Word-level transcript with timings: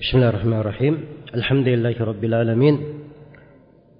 بسم 0.00 0.16
الله 0.16 0.28
الرحمن 0.28 0.60
الرحيم 0.60 0.94
الحمد 1.34 1.68
لله 1.68 1.96
رب 2.04 2.24
العالمين 2.24 2.76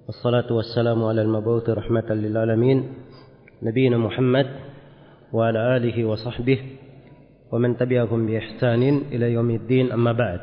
والصلاة 0.07 0.53
والسلام 0.53 1.03
على 1.03 1.21
المبعوث 1.21 1.69
رحمة 1.69 2.09
للعالمين 2.09 2.93
نبينا 3.61 3.97
محمد 3.97 4.47
وعلى 5.33 5.77
آله 5.77 6.05
وصحبه 6.05 6.59
ومن 7.51 7.77
تبعهم 7.77 8.27
بإحسان 8.27 8.83
إلى 9.11 9.33
يوم 9.33 9.49
الدين 9.49 9.91
أما 9.91 10.11
بعد 10.11 10.41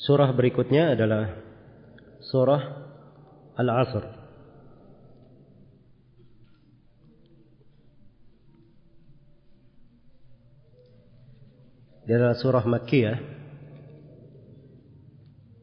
Surah 0.00 0.32
berikutnya 0.32 0.96
adalah 0.96 1.36
surah 2.24 2.62
Al-Asr. 3.60 4.19
Dia 12.10 12.18
adalah 12.18 12.34
surah 12.42 12.66
Makkiyah. 12.66 13.18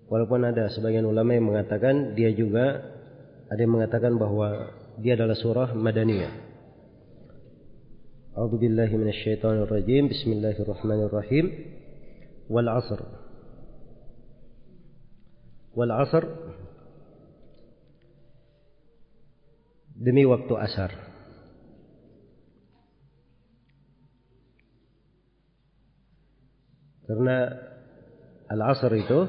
Walaupun 0.08 0.48
ada 0.48 0.72
sebagian 0.72 1.04
ulama 1.04 1.36
yang 1.36 1.52
mengatakan 1.52 2.16
dia 2.16 2.32
juga 2.32 2.88
ada 3.52 3.60
yang 3.60 3.76
mengatakan 3.76 4.16
bahwa 4.16 4.72
dia 4.96 5.20
adalah 5.20 5.36
surah 5.36 5.76
Madaniyah. 5.76 6.32
A'udzu 8.40 8.64
billahi 8.64 8.96
minasyaitonir 8.96 9.68
rajim. 9.68 10.08
Bismillahirrahmanirrahim. 10.08 11.46
Wal 12.48 12.72
'asr. 12.72 13.28
wal 15.76 15.92
asr 15.92 16.24
demi 20.00 20.24
waktu 20.24 20.54
asar 20.58 21.07
karena 27.08 27.36
al 28.52 28.62
asr 28.76 28.92
itu 29.00 29.20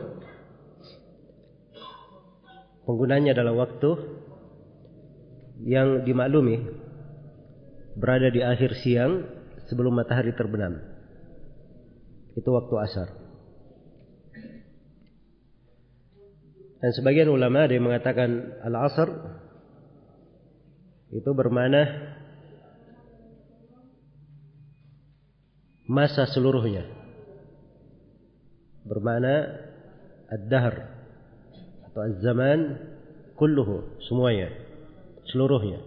penggunanya 2.85 3.39
adalah 3.39 3.67
waktu 3.67 3.91
yang 5.63 6.03
dimaklumi 6.03 6.63
berada 7.99 8.31
di 8.31 8.43
akhir 8.43 8.79
siang 8.79 9.27
sebelum 9.71 9.95
matahari 9.95 10.35
terbenam 10.35 10.79
itu 12.39 12.51
waktu 12.51 12.75
asar 12.87 13.09
Dan 16.79 16.95
sebagian 16.95 17.27
ulama 17.27 17.67
ada 17.67 17.75
yang 17.75 17.91
mengatakan 17.91 18.55
al-asr 18.63 19.11
itu 21.11 21.31
bermana 21.35 22.15
masa 25.91 26.31
seluruhnya. 26.31 26.87
Bermana 28.89 29.61
ad-dahr 30.33 30.75
atau 31.89 32.01
az-zaman 32.09 32.81
kulluhu 33.37 34.01
semuanya, 34.09 34.49
seluruhnya. 35.29 35.85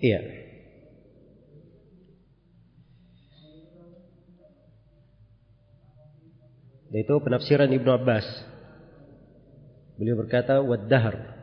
Iya. 0.00 0.20
Yaitu 6.94 7.14
penafsiran 7.18 7.74
Ibnu 7.74 7.90
Abbas. 7.90 8.22
Beliau 9.98 10.18
berkata 10.18 10.62
wad-dahr. 10.62 11.33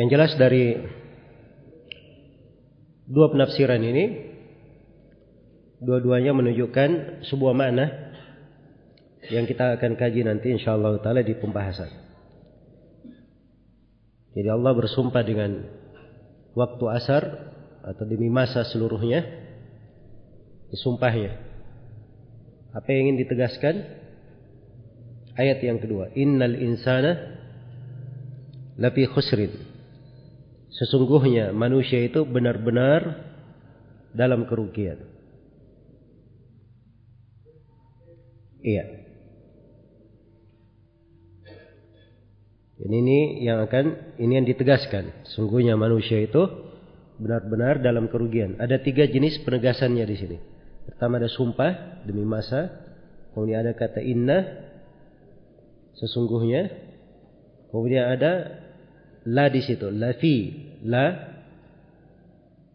Yang 0.00 0.08
jelas 0.16 0.32
dari 0.40 0.80
dua 3.04 3.28
penafsiran 3.28 3.84
ini 3.84 4.32
dua-duanya 5.76 6.32
menunjukkan 6.32 7.20
sebuah 7.28 7.52
makna 7.52 8.16
yang 9.28 9.44
kita 9.44 9.76
akan 9.76 10.00
kaji 10.00 10.24
nanti 10.24 10.56
insyaallah 10.56 11.04
taala 11.04 11.20
di 11.20 11.36
pembahasan. 11.36 11.92
Jadi 14.32 14.48
Allah 14.48 14.72
bersumpah 14.72 15.20
dengan 15.20 15.68
waktu 16.56 16.84
asar 16.96 17.52
atau 17.84 18.04
demi 18.08 18.32
masa 18.32 18.64
seluruhnya 18.64 19.20
disumpahnya. 20.72 21.36
Apa 22.72 22.88
yang 22.88 23.12
ingin 23.12 23.28
ditegaskan? 23.28 24.00
Ayat 25.36 25.60
yang 25.60 25.76
kedua, 25.76 26.08
innal 26.16 26.56
insana 26.56 27.36
lafi 28.80 29.04
khusrin. 29.04 29.69
Sesungguhnya 30.70 31.50
manusia 31.50 31.98
itu 32.06 32.22
benar-benar 32.22 33.26
dalam 34.14 34.46
kerugian. 34.46 35.02
Iya. 38.60 38.84
Dan 42.80 42.90
ini 42.96 43.44
yang 43.44 43.60
akan 43.66 44.16
ini 44.16 44.40
yang 44.40 44.46
ditegaskan. 44.48 45.26
Sungguhnya 45.36 45.76
manusia 45.76 46.16
itu 46.22 46.40
benar-benar 47.20 47.84
dalam 47.84 48.08
kerugian. 48.08 48.56
Ada 48.56 48.80
tiga 48.80 49.04
jenis 49.04 49.44
penegasannya 49.44 50.04
di 50.08 50.16
sini. 50.16 50.38
Pertama 50.88 51.20
ada 51.20 51.28
sumpah 51.28 52.02
demi 52.08 52.24
masa. 52.24 52.72
Kemudian 53.36 53.68
ada 53.68 53.76
kata 53.76 54.00
inna 54.00 54.38
sesungguhnya. 56.00 56.72
Kemudian 57.68 58.16
ada 58.16 58.32
la 59.28 59.52
di 59.52 59.60
situ, 59.60 59.92
la 59.92 60.16
fi, 60.16 60.34
la 60.86 61.06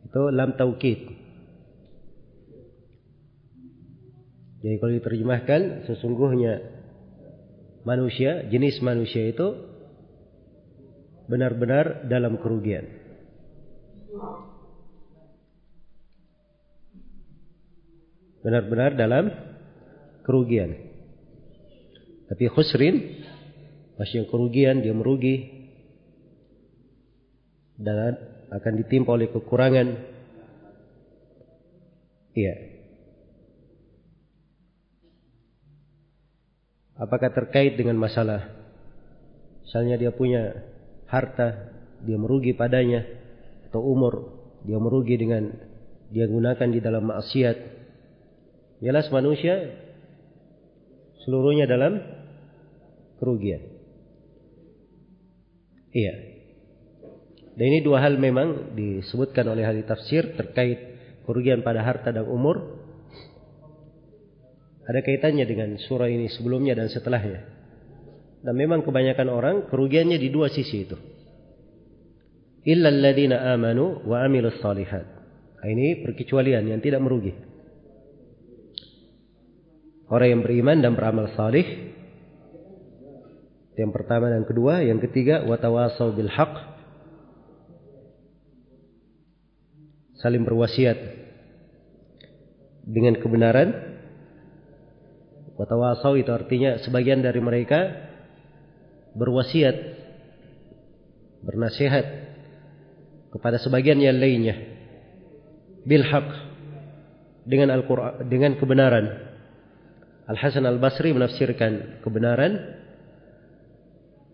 itu 0.05 0.21
lam 0.29 0.53
taukid. 0.53 0.99
Jadi 4.65 4.75
kalau 4.81 4.93
diterjemahkan 4.97 5.61
sesungguhnya 5.85 6.53
manusia, 7.85 8.49
jenis 8.49 8.81
manusia 8.81 9.29
itu 9.29 9.53
benar-benar 11.29 12.09
dalam 12.09 12.41
kerugian. 12.41 12.85
Benar-benar 18.41 18.93
dalam 18.93 19.25
kerugian. 20.25 20.73
Tapi 22.25 22.45
khusrin 22.49 23.25
masih 24.01 24.25
kerugian 24.29 24.81
dia 24.81 24.93
merugi 24.97 25.54
dan 27.75 28.15
akan 28.51 28.73
ditimpa 28.79 29.15
oleh 29.15 29.31
kekurangan. 29.31 29.87
Iya. 32.35 32.55
Apakah 36.95 37.31
terkait 37.35 37.75
dengan 37.75 37.99
masalah 37.99 38.65
misalnya 39.75 39.99
dia 39.99 40.11
punya 40.15 40.55
harta 41.11 41.75
dia 42.07 42.15
merugi 42.15 42.55
padanya 42.55 43.03
atau 43.67 43.83
umur 43.83 44.31
dia 44.63 44.79
merugi 44.79 45.19
dengan 45.19 45.51
dia 46.15 46.31
gunakan 46.31 46.69
di 46.71 46.79
dalam 46.79 47.03
maksiat 47.11 47.57
jelas 48.79 49.11
manusia 49.11 49.75
seluruhnya 51.27 51.67
dalam 51.67 51.99
kerugian 53.19 53.59
iya 55.91 56.24
dan 57.55 57.65
ini 57.71 57.79
dua 57.83 58.03
hal 58.03 58.19
memang 58.19 58.75
disebutkan 58.75 59.47
oleh 59.47 59.63
ahli 59.63 59.81
tafsir 59.87 60.35
terkait 60.35 60.79
kerugian 61.23 61.63
pada 61.63 61.81
harta 61.81 62.11
dan 62.11 62.27
umur 62.27 62.83
ada 64.85 65.01
kaitannya 65.01 65.47
dengan 65.47 65.69
surah 65.81 66.11
ini 66.11 66.29
sebelumnya 66.29 66.77
dan 66.77 66.91
setelahnya 66.91 67.55
dan 68.45 68.53
memang 68.53 68.85
kebanyakan 68.85 69.27
orang 69.33 69.55
kerugiannya 69.73 70.21
di 70.21 70.29
dua 70.29 70.53
sisi 70.53 70.85
itu. 70.85 70.93
Illa 72.61 72.93
alladhina 72.93 73.57
amanu 73.57 74.05
wa 74.05 74.21
amilus 74.21 74.61
salihat. 74.61 75.05
Nah, 75.57 75.67
ini 75.73 76.05
perkecualian 76.05 76.69
yang 76.69 76.77
tidak 76.77 77.01
merugi. 77.01 77.33
Orang 80.05 80.29
yang 80.29 80.41
beriman 80.45 80.77
dan 80.85 80.93
beramal 80.93 81.33
salih. 81.33 81.65
Yang 83.73 83.91
pertama 83.97 84.29
dan 84.29 84.45
kedua, 84.45 84.85
yang 84.85 85.01
ketiga 85.01 85.41
watawasau 85.41 86.13
bil 86.13 86.29
haq. 86.29 86.74
Saling 90.19 90.47
berwasiat 90.47 90.97
dengan 92.85 93.17
kebenaran. 93.19 93.97
Watawasau 95.55 96.19
itu 96.19 96.31
artinya 96.35 96.79
sebagian 96.83 97.23
dari 97.23 97.39
mereka 97.39 98.11
berwasiat 99.15 99.75
bernasihat 101.47 102.05
kepada 103.31 103.55
sebagian 103.63 104.03
yang 104.03 104.19
lainnya 104.19 104.55
bil 105.87 106.03
haq 106.03 106.27
dengan 107.47 107.71
Al-Qur'an 107.71 108.27
dengan 108.27 108.59
kebenaran. 108.59 109.05
Al 110.25 110.37
Hasan 110.41 110.65
Al 110.65 110.81
Basri 110.81 111.13
menafsirkan 111.13 112.03
kebenaran 112.03 112.57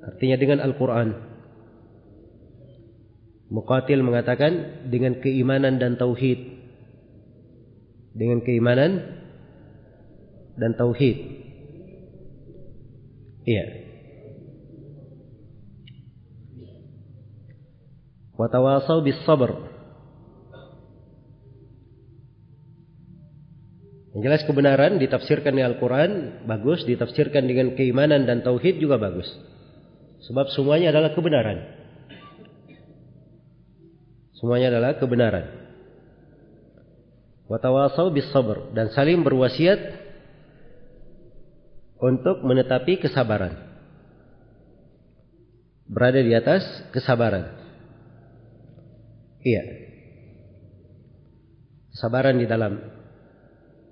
artinya 0.02 0.38
dengan 0.40 0.60
Al-Qur'an. 0.64 1.31
Muqatil 3.52 4.00
mengatakan 4.00 4.88
dengan 4.88 5.20
keimanan 5.20 5.76
dan 5.76 6.00
tauhid. 6.00 6.40
Dengan 8.16 8.40
keimanan 8.48 8.92
dan 10.56 10.72
tauhid. 10.80 11.18
Iya. 13.44 13.66
Wa 18.40 18.48
tawasau 18.48 19.04
bis 19.04 19.20
sabr. 19.28 19.52
Yang 24.16 24.22
jelas 24.28 24.42
kebenaran 24.48 25.00
ditafsirkan 25.00 25.56
di 25.56 25.64
Al-Quran 25.64 26.44
bagus, 26.48 26.84
ditafsirkan 26.88 27.48
dengan 27.48 27.76
keimanan 27.76 28.24
dan 28.24 28.44
tauhid 28.44 28.80
juga 28.80 28.96
bagus. 28.96 29.28
Sebab 30.28 30.52
semuanya 30.56 30.96
adalah 30.96 31.12
kebenaran. 31.12 31.81
Semuanya 34.42 34.74
adalah 34.74 34.98
kebenaran. 34.98 35.46
Watawasau 37.46 38.10
bis 38.10 38.26
sabr 38.34 38.74
dan 38.74 38.90
saling 38.90 39.22
berwasiat 39.22 39.78
untuk 42.02 42.42
menetapi 42.42 42.98
kesabaran. 43.06 43.54
Berada 45.86 46.26
di 46.26 46.34
atas 46.34 46.66
kesabaran. 46.90 47.54
Iya. 49.46 49.62
Kesabaran 51.94 52.42
di 52.42 52.50
dalam 52.50 52.82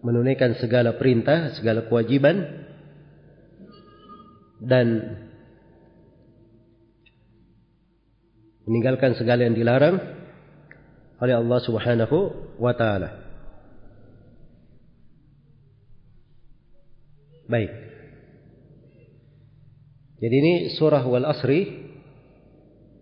menunaikan 0.02 0.58
segala 0.58 0.98
perintah, 0.98 1.54
segala 1.62 1.86
kewajiban 1.86 2.66
dan 4.66 5.14
meninggalkan 8.66 9.14
segala 9.14 9.46
yang 9.46 9.54
dilarang 9.54 10.19
oleh 11.20 11.36
Allah 11.36 11.60
Subhanahu 11.64 12.18
wa 12.56 12.74
taala. 12.76 13.10
Baik. 17.50 17.72
Jadi 20.20 20.36
ini 20.36 20.54
surah 20.76 21.04
Wal 21.08 21.26
Asri 21.26 21.66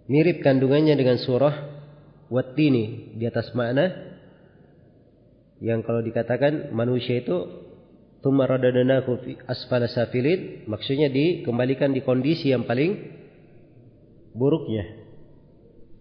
mirip 0.07 0.39
kandungannya 0.41 0.95
dengan 0.95 1.17
surah 1.19 1.77
Wattini 2.27 3.15
di 3.15 3.23
atas 3.23 3.55
makna 3.55 3.87
yang 5.63 5.81
kalau 5.81 6.03
dikatakan 6.03 6.75
manusia 6.75 7.23
itu 7.23 7.67
tumaradadanahu 8.21 9.11
fi 9.23 9.31
asfala 9.47 9.87
safilin 9.87 10.67
maksudnya 10.67 11.07
dikembalikan 11.07 11.95
di 11.95 12.03
kondisi 12.03 12.51
yang 12.51 12.67
paling 12.67 13.15
buruknya 14.35 14.85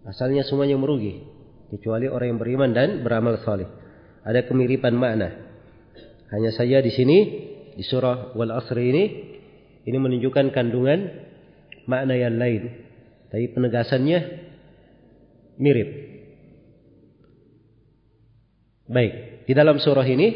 asalnya 0.05 0.43
semuanya 0.43 0.75
merugi 0.75 1.36
kecuali 1.71 2.07
orang 2.07 2.35
yang 2.35 2.39
beriman 2.39 2.71
dan 2.71 2.89
beramal 3.03 3.39
saleh. 3.43 3.67
Ada 4.23 4.47
kemiripan 4.47 4.95
makna. 4.95 5.29
Hanya 6.31 6.51
saja 6.51 6.83
di 6.83 6.91
sini 6.91 7.17
di 7.75 7.83
surah 7.83 8.35
wal 8.35 8.51
asri 8.51 8.91
ini 8.91 9.03
ini 9.87 9.97
menunjukkan 9.97 10.51
kandungan 10.51 10.99
makna 11.87 12.15
yang 12.19 12.35
lain. 12.35 12.87
Tapi 13.31 13.51
penegasannya 13.55 14.19
mirip. 15.59 15.89
Baik 18.87 19.43
di 19.47 19.53
dalam 19.55 19.79
surah 19.79 20.07
ini 20.07 20.27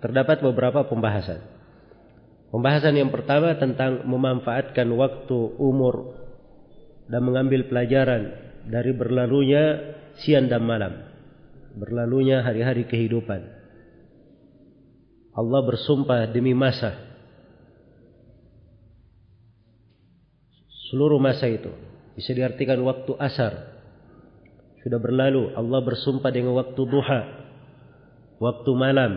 terdapat 0.00 0.40
beberapa 0.40 0.88
pembahasan. 0.88 1.40
Pembahasan 2.48 2.96
yang 2.96 3.12
pertama 3.12 3.52
tentang 3.60 4.08
memanfaatkan 4.08 4.88
waktu 4.96 5.38
umur 5.60 6.16
dan 7.12 7.20
mengambil 7.24 7.68
pelajaran 7.68 8.32
dari 8.68 8.92
berlalunya 8.96 9.96
siang 10.22 10.50
dan 10.50 10.64
malam. 10.64 10.92
Berlalunya 11.78 12.42
hari-hari 12.42 12.86
kehidupan. 12.90 13.44
Allah 15.38 15.60
bersumpah 15.62 16.26
demi 16.34 16.50
masa. 16.56 16.98
Seluruh 20.90 21.20
masa 21.22 21.46
itu 21.46 21.70
bisa 22.18 22.34
diartikan 22.34 22.82
waktu 22.82 23.14
asar. 23.20 23.78
Sudah 24.82 24.98
berlalu, 24.98 25.52
Allah 25.54 25.80
bersumpah 25.84 26.32
dengan 26.32 26.56
waktu 26.58 26.80
duha 26.82 27.48
waktu 28.42 28.70
malam. 28.74 29.12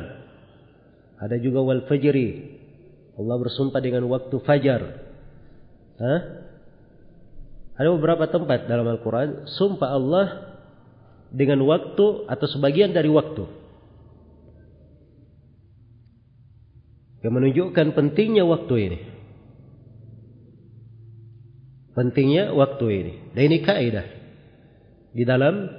Ada 1.21 1.37
juga 1.37 1.61
wal 1.61 1.85
fajri. 1.85 2.57
Allah 3.17 3.37
bersumpah 3.37 3.81
dengan 3.81 4.09
waktu 4.09 4.35
fajar. 4.41 4.81
Hah? 6.01 6.21
Ada 7.77 7.87
beberapa 7.93 8.25
tempat 8.29 8.65
dalam 8.65 8.89
Al-Quran. 8.89 9.45
Sumpah 9.57 9.89
Allah 9.93 10.25
dengan 11.31 11.63
waktu 11.63 12.27
atau 12.27 12.47
sebagian 12.51 12.91
dari 12.91 13.07
waktu. 13.07 13.47
Yang 17.23 17.33
menunjukkan 17.33 17.87
pentingnya 17.95 18.43
waktu 18.43 18.75
ini. 18.77 18.99
Pentingnya 21.95 22.51
waktu 22.51 22.85
ini. 22.91 23.13
Dan 23.31 23.41
ini 23.47 23.57
kaidah. 23.63 24.07
Di 25.11 25.23
dalam 25.23 25.69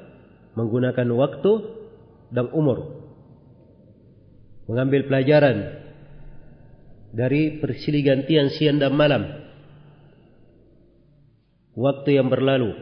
menggunakan 0.57 1.09
waktu 1.17 1.53
dan 2.33 2.49
umur 2.53 3.03
mengambil 4.69 5.05
pelajaran 5.09 5.85
dari 7.13 7.61
persilih 7.61 8.03
gantian 8.05 8.49
siang 8.53 8.81
dan 8.81 8.97
malam 8.97 9.25
waktu 11.77 12.17
yang 12.21 12.33
berlalu 12.33 12.73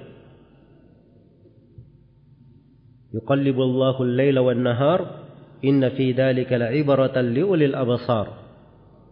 Allahu 3.10 4.00
al-laila 4.06 4.40
wan 4.46 4.62
nahar 4.62 5.00
inna 5.66 5.90
fi 5.94 6.14
dhalika 6.14 6.58
la'ibratan 6.58 7.34
liulil 7.34 7.74
absar 7.74 8.26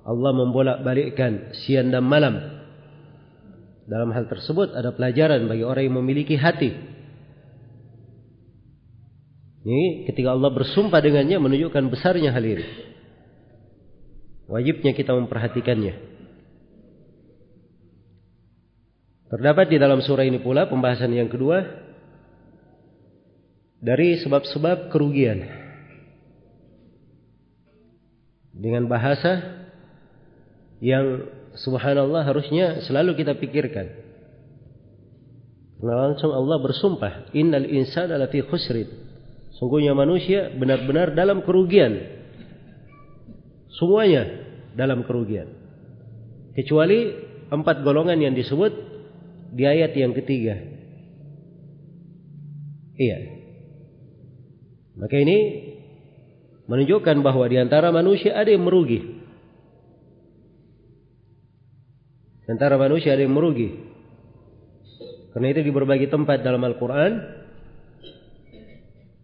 Allah 0.06 0.31
membolak-balikkan 0.33 1.53
siang 1.67 1.91
dan 1.91 2.06
malam 2.06 2.39
dalam 3.89 4.15
hal 4.15 4.31
tersebut 4.31 4.73
ada 4.77 4.95
pelajaran 4.95 5.50
bagi 5.50 5.65
orang 5.67 5.91
yang 5.91 5.97
memiliki 5.99 6.39
hati 6.39 6.99
ini 9.69 10.09
ketika 10.09 10.33
Allah 10.33 10.49
bersumpah 10.49 10.97
dengannya 11.05 11.37
menunjukkan 11.37 11.93
besarnya 11.93 12.33
hal 12.33 12.41
ini. 12.41 12.65
Wajibnya 14.49 14.96
kita 14.96 15.13
memperhatikannya. 15.13 15.94
Terdapat 19.29 19.69
di 19.69 19.77
dalam 19.77 20.01
surah 20.01 20.25
ini 20.25 20.41
pula 20.41 20.72
pembahasan 20.72 21.13
yang 21.13 21.29
kedua 21.29 21.61
dari 23.79 24.19
sebab-sebab 24.19 24.91
kerugian. 24.91 25.47
Dengan 28.58 28.91
bahasa 28.91 29.63
yang 30.82 31.31
subhanallah 31.55 32.27
harusnya 32.27 32.82
selalu 32.82 33.15
kita 33.23 33.39
pikirkan. 33.39 33.87
Karena 35.79 36.11
langsung 36.11 36.35
Allah 36.35 36.58
bersumpah, 36.58 37.31
"Innal 37.39 37.70
insana 37.70 38.19
lafi 38.19 38.43
khusrin." 38.43 38.91
Sungguhnya 39.58 39.94
manusia 39.94 40.51
benar-benar 40.55 41.15
dalam 41.15 41.47
kerugian. 41.47 42.19
Semuanya 43.79 44.27
dalam 44.75 45.06
kerugian. 45.06 45.47
Kecuali 46.58 47.15
empat 47.47 47.87
golongan 47.87 48.19
yang 48.19 48.35
disebut 48.35 48.75
di 49.55 49.63
ayat 49.63 49.94
yang 49.94 50.15
ketiga. 50.19 50.58
Iya. 52.99 53.38
Maka 54.98 55.14
ini 55.14 55.38
menunjukkan 56.67 57.22
bahwa 57.22 57.46
di 57.46 57.56
antara 57.56 57.94
manusia 57.94 58.34
ada 58.34 58.50
yang 58.50 58.67
merugi. 58.67 59.00
Di 62.44 62.48
antara 62.50 62.74
manusia 62.74 63.14
ada 63.14 63.22
yang 63.22 63.32
merugi. 63.32 63.78
Karena 65.32 65.55
itu 65.55 65.62
di 65.62 65.72
berbagai 65.72 66.10
tempat 66.10 66.43
dalam 66.43 66.60
Al-Quran 66.67 67.12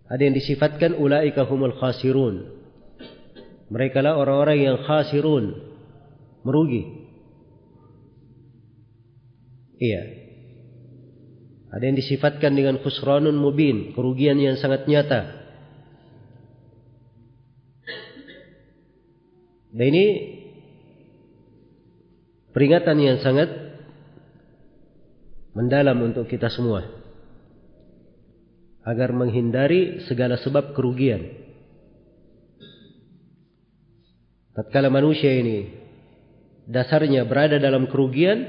ada 0.04 0.22
yang 0.22 0.36
disifatkan 0.36 0.94
ulaika 0.94 1.42
humul 1.42 1.74
khasirun. 1.74 2.54
Mereka 3.72 3.98
lah 4.04 4.14
orang-orang 4.20 4.58
yang 4.62 4.76
khasirun, 4.84 5.58
merugi. 6.46 6.84
Iya. 9.80 10.02
Ada 11.74 11.82
yang 11.90 11.98
disifatkan 11.98 12.54
dengan 12.54 12.78
khusranun 12.78 13.34
mubin, 13.34 13.96
kerugian 13.98 14.38
yang 14.38 14.54
sangat 14.54 14.86
nyata. 14.86 15.43
Dan 19.74 19.90
ini 19.90 20.06
peringatan 22.54 22.94
yang 23.02 23.18
sangat 23.18 23.50
mendalam 25.58 25.98
untuk 25.98 26.30
kita 26.30 26.46
semua 26.46 26.86
agar 28.86 29.10
menghindari 29.10 30.06
segala 30.06 30.38
sebab 30.38 30.78
kerugian. 30.78 31.42
tatkala 34.54 34.86
manusia 34.86 35.34
ini 35.34 35.66
dasarnya 36.70 37.26
berada 37.26 37.58
dalam 37.58 37.90
kerugian, 37.90 38.46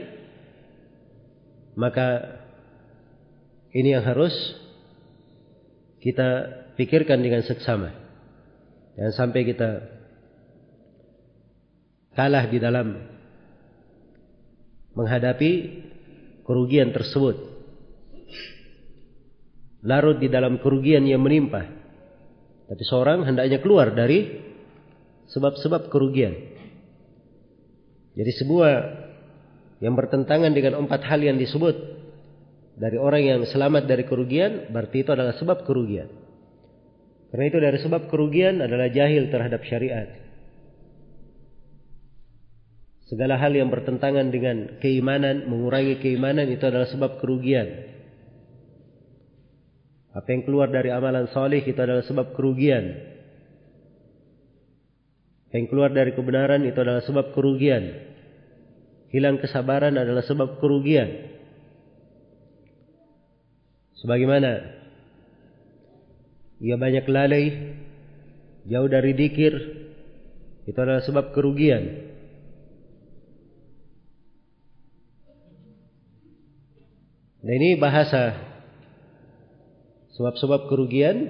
maka 1.74 2.38
ini 3.74 3.98
yang 3.98 4.06
harus 4.06 4.32
kita 6.00 6.46
pikirkan 6.78 7.20
dengan 7.26 7.42
seksama. 7.42 7.90
Jangan 8.96 9.14
sampai 9.18 9.42
kita 9.44 9.95
kalah 12.16 12.48
di 12.48 12.58
dalam 12.58 12.96
menghadapi 14.96 15.52
kerugian 16.48 16.96
tersebut. 16.96 17.54
Larut 19.86 20.18
di 20.18 20.32
dalam 20.32 20.58
kerugian 20.58 21.06
yang 21.06 21.22
menimpa. 21.22 21.62
Tapi 22.66 22.82
seorang 22.82 23.22
hendaknya 23.22 23.62
keluar 23.62 23.94
dari 23.94 24.42
sebab-sebab 25.30 25.94
kerugian. 25.94 26.34
Jadi 28.18 28.32
sebuah 28.42 28.74
yang 29.84 29.94
bertentangan 29.94 30.56
dengan 30.56 30.82
empat 30.82 31.06
hal 31.06 31.22
yang 31.22 31.38
disebut 31.38 31.76
dari 32.80 32.98
orang 32.98 33.22
yang 33.22 33.40
selamat 33.46 33.86
dari 33.86 34.08
kerugian, 34.08 34.74
berarti 34.74 35.06
itu 35.06 35.12
adalah 35.14 35.38
sebab 35.38 35.68
kerugian. 35.68 36.10
Karena 37.30 37.46
itu 37.52 37.60
dari 37.60 37.78
sebab 37.78 38.08
kerugian 38.08 38.64
adalah 38.64 38.90
jahil 38.90 39.28
terhadap 39.30 39.62
syariat. 39.68 40.25
Segala 43.06 43.38
hal 43.38 43.54
yang 43.54 43.70
bertentangan 43.70 44.34
dengan 44.34 44.82
keimanan, 44.82 45.46
mengurangi 45.46 46.02
keimanan 46.02 46.50
itu 46.50 46.66
adalah 46.66 46.90
sebab 46.90 47.22
kerugian. 47.22 47.94
Apa 50.16 50.26
yang 50.32 50.42
keluar 50.48 50.74
dari 50.74 50.90
amalan 50.90 51.30
soleh 51.30 51.62
itu 51.62 51.78
adalah 51.78 52.02
sebab 52.02 52.34
kerugian. 52.34 52.98
Apa 55.46 55.54
yang 55.54 55.68
keluar 55.70 55.94
dari 55.94 56.18
kebenaran 56.18 56.66
itu 56.66 56.80
adalah 56.82 57.06
sebab 57.06 57.36
kerugian. 57.38 57.84
Hilang 59.14 59.38
kesabaran 59.38 59.94
adalah 60.02 60.26
sebab 60.26 60.58
kerugian. 60.58 61.30
Sebagaimana 64.02 64.52
ia 66.64 66.76
banyak 66.80 67.06
lalai, 67.06 67.46
jauh 68.66 68.90
dari 68.90 69.14
dikir, 69.14 69.54
itu 70.66 70.78
adalah 70.80 71.06
sebab 71.06 71.36
kerugian. 71.36 72.15
Nah 77.46 77.54
ini 77.54 77.78
bahasa 77.78 78.34
sebab-sebab 80.18 80.66
kerugian 80.66 81.30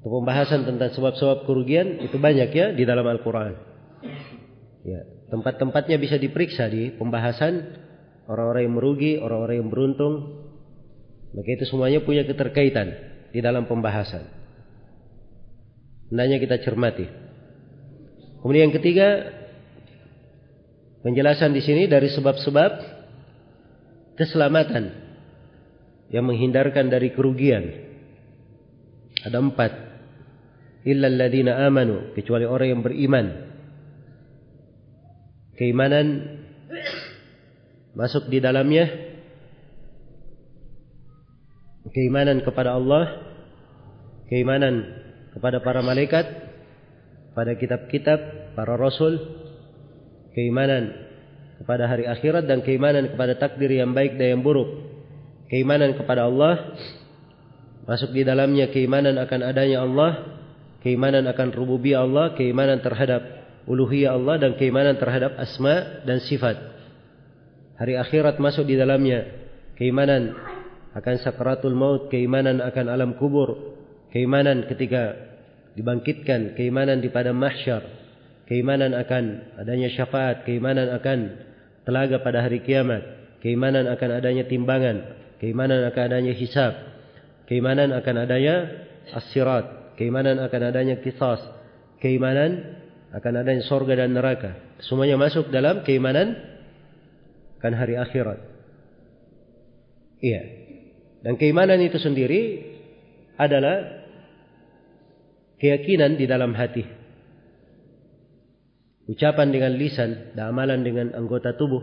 atau 0.00 0.08
pembahasan 0.24 0.64
tentang 0.64 0.88
sebab-sebab 0.96 1.44
kerugian 1.44 2.00
itu 2.00 2.16
banyak 2.16 2.48
ya 2.48 2.72
di 2.72 2.88
dalam 2.88 3.04
Al-Quran. 3.04 3.52
Ya, 4.88 5.04
tempat-tempatnya 5.28 6.00
bisa 6.00 6.16
diperiksa 6.16 6.72
di 6.72 6.96
pembahasan 6.96 7.76
orang-orang 8.24 8.62
yang 8.64 8.74
merugi, 8.80 9.12
orang-orang 9.20 9.60
yang 9.60 9.68
beruntung. 9.68 10.14
Maka 11.36 11.48
itu 11.60 11.68
semuanya 11.68 12.00
punya 12.00 12.24
keterkaitan 12.24 12.88
di 13.36 13.44
dalam 13.44 13.68
pembahasan. 13.68 14.32
Hendaknya 16.08 16.40
kita 16.40 16.56
cermati. 16.64 17.04
Kemudian 18.40 18.72
yang 18.72 18.76
ketiga, 18.80 19.28
penjelasan 21.04 21.52
di 21.52 21.60
sini 21.60 21.84
dari 21.84 22.08
sebab-sebab 22.08 22.97
keselamatan 24.18 24.90
yang 26.10 26.26
menghindarkan 26.26 26.90
dari 26.90 27.14
kerugian. 27.14 27.70
Ada 29.22 29.38
empat. 29.38 29.72
Illa 30.82 31.06
alladhina 31.06 31.62
amanu. 31.64 32.12
Kecuali 32.18 32.42
orang 32.42 32.68
yang 32.74 32.82
beriman. 32.82 33.26
Keimanan 35.54 36.06
masuk 37.94 38.26
di 38.26 38.42
dalamnya. 38.42 38.90
Keimanan 41.94 42.42
kepada 42.42 42.74
Allah. 42.74 43.22
Keimanan 44.26 44.86
kepada 45.34 45.62
para 45.62 45.80
malaikat. 45.80 46.26
Pada 47.38 47.54
kitab-kitab, 47.54 48.54
para 48.58 48.74
rasul. 48.74 49.18
Keimanan 50.34 51.07
kepada 51.58 51.90
hari 51.90 52.06
akhirat 52.06 52.46
dan 52.46 52.62
keimanan 52.62 53.10
kepada 53.10 53.34
takdir 53.34 53.68
yang 53.74 53.90
baik 53.90 54.14
dan 54.14 54.38
yang 54.38 54.42
buruk. 54.46 54.86
Keimanan 55.50 55.98
kepada 55.98 56.28
Allah 56.30 56.78
masuk 57.88 58.12
di 58.12 58.22
dalamnya 58.22 58.68
keimanan 58.68 59.16
akan 59.16 59.40
adanya 59.42 59.82
Allah, 59.82 60.10
keimanan 60.84 61.24
akan 61.26 61.48
rububiyah 61.56 62.04
Allah, 62.04 62.36
keimanan 62.36 62.78
terhadap 62.84 63.22
uluhiyah 63.64 64.14
Allah 64.14 64.36
dan 64.38 64.56
keimanan 64.60 65.00
terhadap 65.00 65.34
asma 65.40 66.04
dan 66.04 66.20
sifat. 66.20 66.56
Hari 67.80 67.94
akhirat 67.96 68.36
masuk 68.42 68.68
di 68.68 68.76
dalamnya 68.76 69.24
keimanan 69.78 70.36
akan 70.94 71.16
sakaratul 71.22 71.74
maut, 71.74 72.12
keimanan 72.12 72.58
akan 72.60 72.86
alam 72.90 73.10
kubur, 73.16 73.76
keimanan 74.10 74.66
ketika 74.66 75.14
dibangkitkan, 75.78 76.58
keimanan 76.58 76.98
di 76.98 77.08
padang 77.08 77.38
mahsyar, 77.38 77.86
keimanan 78.50 78.98
akan 78.98 79.54
adanya 79.62 79.88
syafaat, 79.94 80.42
keimanan 80.42 80.90
akan 80.90 81.47
telaga 81.88 82.20
pada 82.20 82.44
hari 82.44 82.60
kiamat, 82.60 83.00
keimanan 83.40 83.88
akan 83.88 84.20
adanya 84.20 84.44
timbangan, 84.44 85.08
keimanan 85.40 85.88
akan 85.88 86.02
adanya 86.12 86.36
hisab, 86.36 86.76
keimanan 87.48 87.96
akan 87.96 88.28
adanya 88.28 88.84
as-sirat, 89.16 89.96
keimanan 89.96 90.36
akan 90.36 90.68
adanya 90.68 91.00
kisas, 91.00 91.40
keimanan 92.04 92.76
akan 93.16 93.32
adanya 93.40 93.64
sorga 93.64 94.04
dan 94.04 94.12
neraka. 94.12 94.76
Semuanya 94.84 95.16
masuk 95.16 95.48
dalam 95.48 95.80
keimanan 95.80 96.36
akan 97.56 97.72
hari 97.72 97.96
akhirat. 97.96 98.36
Iya. 100.20 100.42
Dan 101.24 101.40
keimanan 101.40 101.80
itu 101.80 101.96
sendiri 101.96 102.68
adalah 103.40 104.04
keyakinan 105.56 106.20
di 106.20 106.28
dalam 106.28 106.52
hati 106.52 106.97
ucapan 109.08 109.48
dengan 109.48 109.72
lisan 109.72 110.36
dan 110.36 110.52
amalan 110.52 110.84
dengan 110.84 111.16
anggota 111.16 111.56
tubuh. 111.56 111.80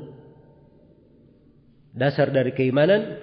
Dasar 1.96 2.30
dari 2.30 2.54
keimanan 2.54 3.18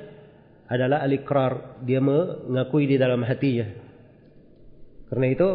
adalah 0.66 1.06
al-iqrar, 1.06 1.84
dia 1.86 2.02
mengakui 2.02 2.90
di 2.90 2.98
dalam 2.98 3.22
hatinya. 3.22 3.68
Karena 5.12 5.26
itu 5.28 5.48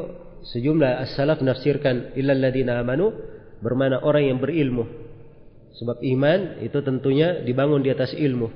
sejumlah 0.53 0.91
as-salaf 1.03 1.41
menafsirkan 1.41 2.13
illal 2.13 2.37
ladina 2.37 2.77
amanu 2.77 3.11
bermana 3.59 3.99
orang 4.05 4.29
yang 4.31 4.37
berilmu. 4.39 4.85
Sebab 5.77 5.97
iman 6.01 6.61
itu 6.61 6.77
tentunya 6.85 7.41
dibangun 7.41 7.81
di 7.81 7.89
atas 7.89 8.13
ilmu. 8.13 8.47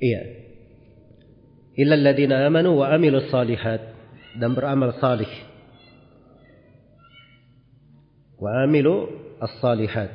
Iya. 0.00 0.22
Illal 1.76 2.02
ladina 2.02 2.40
amanu 2.48 2.80
wa 2.80 2.88
amilus 2.88 3.28
salihat 3.28 3.84
dan 4.40 4.56
beramal 4.56 4.96
salih 4.96 5.28
amilu 8.42 9.10
as-salihat. 9.38 10.10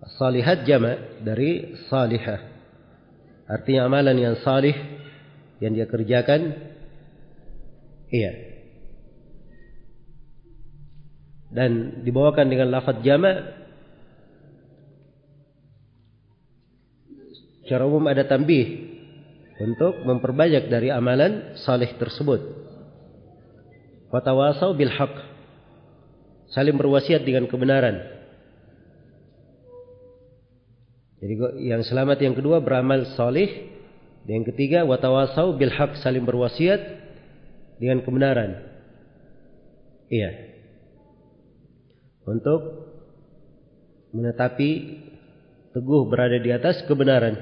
As-salihat 0.00 0.64
jama' 0.64 1.20
dari 1.20 1.76
salihah. 1.92 2.40
Artinya 3.50 3.90
amalan 3.90 4.16
yang 4.16 4.36
salih 4.40 4.72
yang 5.60 5.76
dia 5.76 5.84
kerjakan 5.84 6.56
iya. 8.08 8.32
Dan 11.50 12.02
dibawakan 12.06 12.46
dengan 12.46 12.70
lafaz 12.70 13.02
jama' 13.02 13.58
secara 17.66 17.86
umum 17.86 18.06
ada 18.06 18.22
tambih 18.26 18.86
untuk 19.60 20.00
memperbanyak 20.06 20.70
dari 20.72 20.88
amalan 20.88 21.58
salih 21.60 21.90
tersebut. 21.98 22.40
Watawasau 24.10 24.74
bil 24.74 24.90
haqq 24.90 25.14
saling 26.50 26.76
berwasiat 26.76 27.22
dengan 27.22 27.46
kebenaran. 27.46 28.20
Jadi 31.20 31.34
yang 31.68 31.84
selamat 31.84 32.18
yang 32.24 32.34
kedua 32.34 32.64
beramal 32.64 33.04
salih, 33.12 33.70
yang 34.24 34.42
ketiga 34.44 34.88
watawasau 34.88 35.54
bil 35.56 35.70
haq 35.70 36.00
saling 36.00 36.24
berwasiat 36.24 36.80
dengan 37.76 38.00
kebenaran. 38.00 38.56
Iya. 40.10 40.30
Untuk 42.24 42.90
menetapi 44.10 44.70
teguh 45.70 46.02
berada 46.10 46.36
di 46.40 46.50
atas 46.50 46.82
kebenaran. 46.88 47.38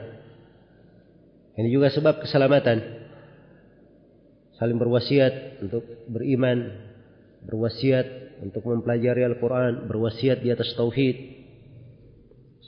Ini 1.59 1.69
juga 1.73 1.91
sebab 1.91 2.23
keselamatan. 2.23 2.79
Saling 4.59 4.79
berwasiat 4.79 5.63
untuk 5.63 5.87
beriman, 6.11 6.77
berwasiat 7.47 8.28
untuk 8.43 8.67
mempelajari 8.67 9.27
Al-Quran, 9.27 9.87
berwasiat 9.91 10.43
di 10.43 10.53
atas 10.53 10.73
tauhid, 10.79 11.17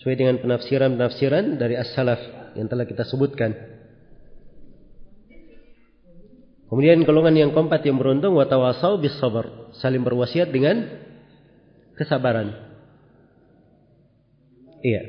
sesuai 0.01 0.17
dengan 0.17 0.37
penafsiran-penafsiran 0.41 1.61
dari 1.61 1.77
as-salaf 1.77 2.21
yang 2.57 2.67
telah 2.67 2.89
kita 2.89 3.05
sebutkan. 3.05 3.53
Kemudian 6.71 7.03
golongan 7.03 7.35
yang 7.35 7.51
keempat 7.51 7.83
yang 7.83 7.99
beruntung 7.99 8.39
watawasau 8.39 8.97
bis 9.03 9.13
sabar, 9.19 9.75
saling 9.83 10.07
berwasiat 10.07 10.49
dengan 10.55 10.87
kesabaran. 11.99 12.55
Iya. 14.81 15.03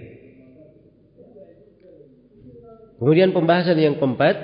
Kemudian 2.99 3.31
pembahasan 3.31 3.77
yang 3.79 3.95
keempat 3.97 4.35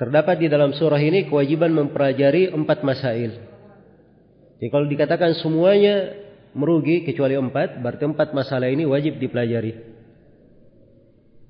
terdapat 0.00 0.42
di 0.42 0.48
dalam 0.48 0.74
surah 0.74 0.98
ini 0.98 1.28
kewajiban 1.28 1.70
mempelajari 1.70 2.50
empat 2.50 2.82
masail. 2.82 3.51
Jadi 4.62 4.70
kalau 4.70 4.86
dikatakan 4.86 5.34
semuanya 5.42 6.14
merugi 6.54 7.02
kecuali 7.02 7.34
empat, 7.34 7.82
berarti 7.82 8.06
empat 8.06 8.30
masalah 8.30 8.70
ini 8.70 8.86
wajib 8.86 9.18
dipelajari. 9.18 9.74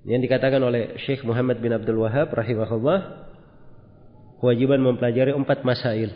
Yang 0.09 0.21
dikatakan 0.33 0.65
oleh 0.65 0.97
Syekh 1.05 1.21
Muhammad 1.21 1.61
bin 1.61 1.77
Abdul 1.77 2.01
Wahab 2.01 2.33
rahimahullah 2.33 3.29
kewajiban 4.41 4.81
mempelajari 4.81 5.37
empat 5.37 5.61
masail. 5.61 6.09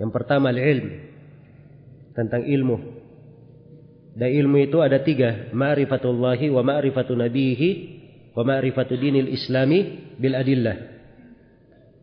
Yang 0.00 0.10
pertama 0.16 0.48
ilmu 0.48 1.12
tentang 2.16 2.48
ilmu. 2.48 2.76
Dan 4.16 4.32
ilmu 4.32 4.56
itu 4.64 4.80
ada 4.80 4.96
tiga, 5.04 5.52
ma'rifatullahi 5.52 6.48
wa 6.48 6.64
ma'rifatu 6.64 7.20
nabihi 7.20 7.68
wa 8.32 8.48
ma'rifatu 8.48 8.96
dinil 8.96 9.28
islami 9.28 10.08
bil 10.16 10.40
adillah. 10.40 10.88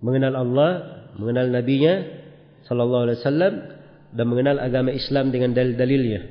Mengenal 0.05 0.45
Allah, 0.45 0.71
mengenal 1.17 1.49
nabinya 1.49 2.05
sallallahu 2.69 3.03
alaihi 3.09 3.17
wasallam 3.17 3.53
dan 4.13 4.25
mengenal 4.27 4.57
agama 4.61 4.91
Islam 4.95 5.31
dengan 5.31 5.51
dalil-dalilnya. 5.51 6.21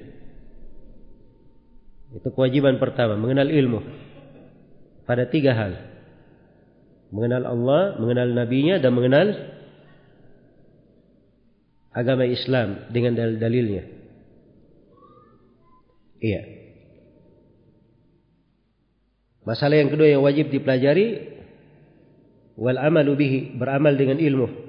Itu 2.16 2.28
kewajiban 2.32 2.80
pertama, 2.80 3.18
mengenal 3.18 3.50
ilmu. 3.50 3.80
Pada 5.06 5.28
tiga 5.28 5.54
hal 5.54 5.72
mengenal 7.14 7.46
Allah, 7.46 7.82
mengenal 8.02 8.28
nabinya 8.34 8.76
dan 8.82 8.90
mengenal 8.90 9.28
agama 11.94 12.26
Islam 12.26 12.90
dengan 12.90 13.14
dalil-dalilnya. 13.14 13.84
Iya. 16.20 16.42
Masalah 19.46 19.78
yang 19.78 19.94
kedua 19.94 20.10
yang 20.10 20.26
wajib 20.26 20.50
dipelajari 20.50 21.38
wal 22.58 22.80
amalu 22.82 23.12
bihi, 23.14 23.38
beramal 23.54 23.94
dengan 23.94 24.18
ilmu. 24.18 24.65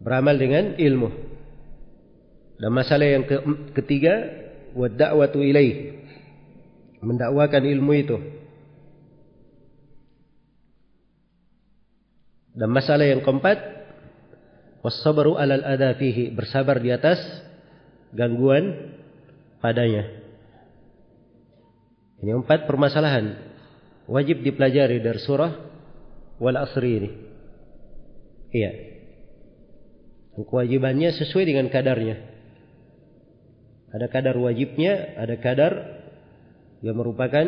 Beramal 0.00 0.40
dengan 0.40 0.74
ilmu. 0.80 1.08
Dan 2.60 2.72
masalah 2.72 3.04
yang 3.04 3.24
ketiga 3.76 4.12
wa 4.72 4.88
da'watu 4.88 5.44
ilaih. 5.44 6.00
Mendakwakan 7.00 7.64
ilmu 7.64 7.92
itu. 7.96 8.16
Dan 12.56 12.68
masalah 12.72 13.08
yang 13.08 13.24
keempat, 13.24 13.56
wasabaru 14.84 15.40
alal 15.40 15.64
ada 15.64 15.96
fihi, 15.96 16.28
bersabar 16.28 16.76
di 16.82 16.92
atas 16.92 17.20
gangguan 18.12 18.96
padanya. 19.64 20.04
Ini 22.20 22.36
empat 22.36 22.68
permasalahan 22.68 23.32
wajib 24.04 24.44
dipelajari 24.44 25.00
dari 25.00 25.20
surah 25.24 25.52
wal 26.36 26.58
asri 26.60 26.90
ini. 27.00 27.10
Iya. 28.52 28.89
Kewajibannya 30.40 31.12
sesuai 31.16 31.44
dengan 31.44 31.68
kadarnya. 31.68 32.16
Ada 33.90 34.06
kadar 34.06 34.38
wajibnya, 34.38 35.18
ada 35.18 35.34
kadar 35.36 35.72
yang 36.80 36.96
merupakan 36.96 37.44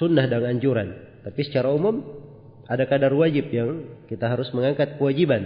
sunnah 0.00 0.26
dan 0.26 0.42
anjuran. 0.48 0.96
Tapi 1.22 1.40
secara 1.46 1.70
umum 1.70 2.00
ada 2.64 2.88
kadar 2.88 3.12
wajib 3.12 3.52
yang 3.52 4.00
kita 4.08 4.26
harus 4.26 4.48
mengangkat 4.56 4.96
kewajiban. 4.96 5.44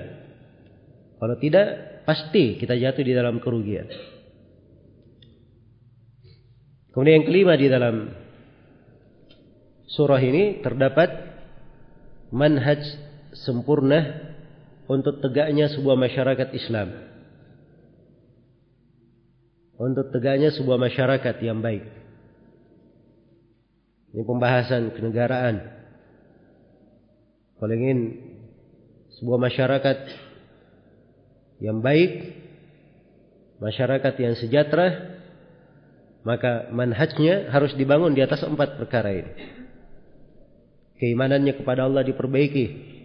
Kalau 1.18 1.34
tidak, 1.42 1.66
pasti 2.06 2.56
kita 2.56 2.78
jatuh 2.78 3.02
di 3.02 3.12
dalam 3.12 3.42
kerugian. 3.42 3.90
Kemudian 6.94 7.22
yang 7.22 7.26
kelima 7.26 7.54
di 7.58 7.66
dalam 7.66 8.10
surah 9.90 10.22
ini 10.22 10.62
terdapat 10.62 11.10
manhaj 12.30 12.80
sempurna 13.34 14.34
untuk 14.88 15.20
tegaknya 15.20 15.68
sebuah 15.70 15.94
masyarakat 15.94 16.48
Islam. 16.56 16.88
Untuk 19.78 20.10
tegaknya 20.10 20.50
sebuah 20.56 20.80
masyarakat 20.80 21.36
yang 21.44 21.62
baik. 21.62 21.86
Ini 24.10 24.24
pembahasan 24.24 24.90
kenegaraan 24.96 25.78
kalau 27.58 27.74
ingin 27.74 28.14
sebuah 29.18 29.38
masyarakat 29.50 29.98
yang 31.58 31.82
baik, 31.82 32.38
masyarakat 33.58 34.14
yang 34.14 34.34
sejahtera, 34.38 35.18
maka 36.22 36.70
manhajnya 36.70 37.50
harus 37.50 37.74
dibangun 37.74 38.14
di 38.14 38.22
atas 38.22 38.46
empat 38.46 38.78
perkara 38.78 39.10
ini. 39.10 39.32
Keimanannya 41.02 41.58
kepada 41.58 41.90
Allah 41.90 42.06
diperbaiki. 42.06 42.97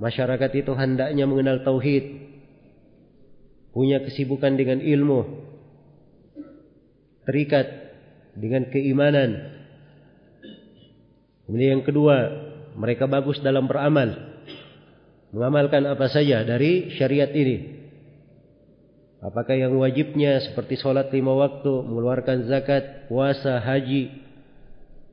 Masyarakat 0.00 0.50
itu 0.56 0.72
hendaknya 0.72 1.28
mengenal 1.28 1.60
tauhid, 1.60 2.04
punya 3.76 4.00
kesibukan 4.00 4.56
dengan 4.56 4.80
ilmu, 4.80 5.44
terikat 7.28 7.68
dengan 8.32 8.64
keimanan. 8.72 9.60
Kemudian 11.44 11.78
yang 11.78 11.84
kedua, 11.84 12.16
mereka 12.80 13.04
bagus 13.04 13.44
dalam 13.44 13.68
beramal. 13.68 14.16
Mengamalkan 15.36 15.84
apa 15.84 16.08
saja 16.08 16.48
dari 16.48 16.96
syariat 16.96 17.28
ini. 17.30 17.78
Apakah 19.20 19.52
yang 19.52 19.76
wajibnya 19.76 20.40
seperti 20.40 20.80
sholat 20.80 21.12
lima 21.12 21.36
waktu, 21.36 21.68
mengeluarkan 21.84 22.48
zakat, 22.48 23.04
puasa, 23.04 23.60
haji, 23.60 24.16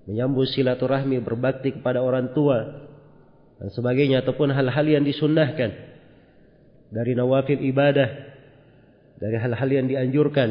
menyambut 0.07 0.47
silaturahmi, 0.47 1.19
berbakti 1.19 1.75
kepada 1.75 1.99
orang 1.99 2.31
tua, 2.31 2.86
dan 3.57 3.69
sebagainya. 3.73 4.21
Ataupun 4.25 4.53
hal-hal 4.53 4.85
yang 4.85 5.03
disunnahkan. 5.05 5.73
Dari 6.93 7.11
nawafil 7.17 7.61
ibadah. 7.61 8.09
Dari 9.17 9.37
hal-hal 9.37 9.69
yang 9.69 9.85
dianjurkan. 9.89 10.49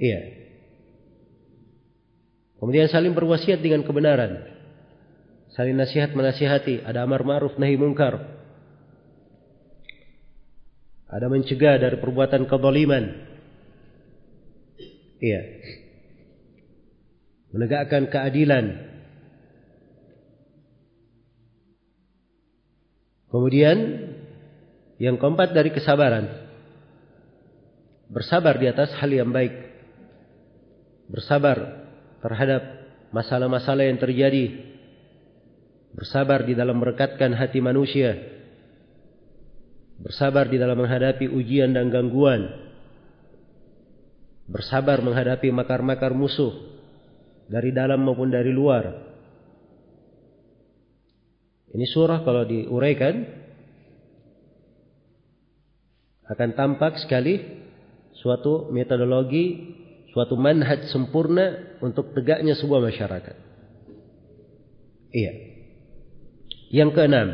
Iya. 0.00 0.20
Kemudian 2.56 2.88
saling 2.88 3.12
berwasiat 3.12 3.60
dengan 3.60 3.84
kebenaran. 3.84 4.48
Saling 5.52 5.76
nasihat 5.76 6.16
menasihati. 6.16 6.84
Ada 6.84 7.04
amar 7.04 7.20
ma'ruf 7.24 7.60
nahi 7.60 7.76
mungkar. 7.76 8.40
Ada 11.10 11.26
mencegah 11.26 11.76
dari 11.76 11.96
perbuatan 12.00 12.48
kezaliman. 12.48 13.04
Iya. 15.20 15.42
Menegakkan 17.52 18.08
keadilan. 18.08 18.89
Kemudian 23.30 23.78
yang 24.98 25.16
keempat 25.16 25.54
dari 25.54 25.70
kesabaran. 25.70 26.50
Bersabar 28.10 28.58
di 28.58 28.66
atas 28.66 28.90
hal 28.98 29.10
yang 29.10 29.30
baik. 29.30 29.54
Bersabar 31.06 31.86
terhadap 32.20 32.62
masalah-masalah 33.14 33.86
yang 33.86 34.02
terjadi. 34.02 34.66
Bersabar 35.94 36.42
di 36.42 36.58
dalam 36.58 36.78
merekatkan 36.82 37.34
hati 37.34 37.62
manusia. 37.62 38.18
Bersabar 40.02 40.50
di 40.50 40.58
dalam 40.58 40.78
menghadapi 40.78 41.30
ujian 41.30 41.70
dan 41.70 41.86
gangguan. 41.86 42.50
Bersabar 44.50 44.98
menghadapi 44.98 45.54
makar-makar 45.54 46.10
musuh 46.10 46.50
dari 47.46 47.70
dalam 47.70 48.02
maupun 48.02 48.30
dari 48.30 48.50
luar. 48.50 49.09
Ini 51.70 51.86
surah 51.86 52.26
kalau 52.26 52.42
diuraikan 52.42 53.14
akan 56.30 56.50
tampak 56.54 56.98
sekali 57.02 57.42
suatu 58.14 58.70
metodologi 58.74 59.74
suatu 60.10 60.34
manhaj 60.34 60.90
sempurna 60.90 61.78
untuk 61.78 62.10
tegaknya 62.14 62.58
sebuah 62.58 62.82
masyarakat. 62.82 63.36
Iya. 65.10 65.32
Yang 66.70 66.90
keenam, 66.94 67.28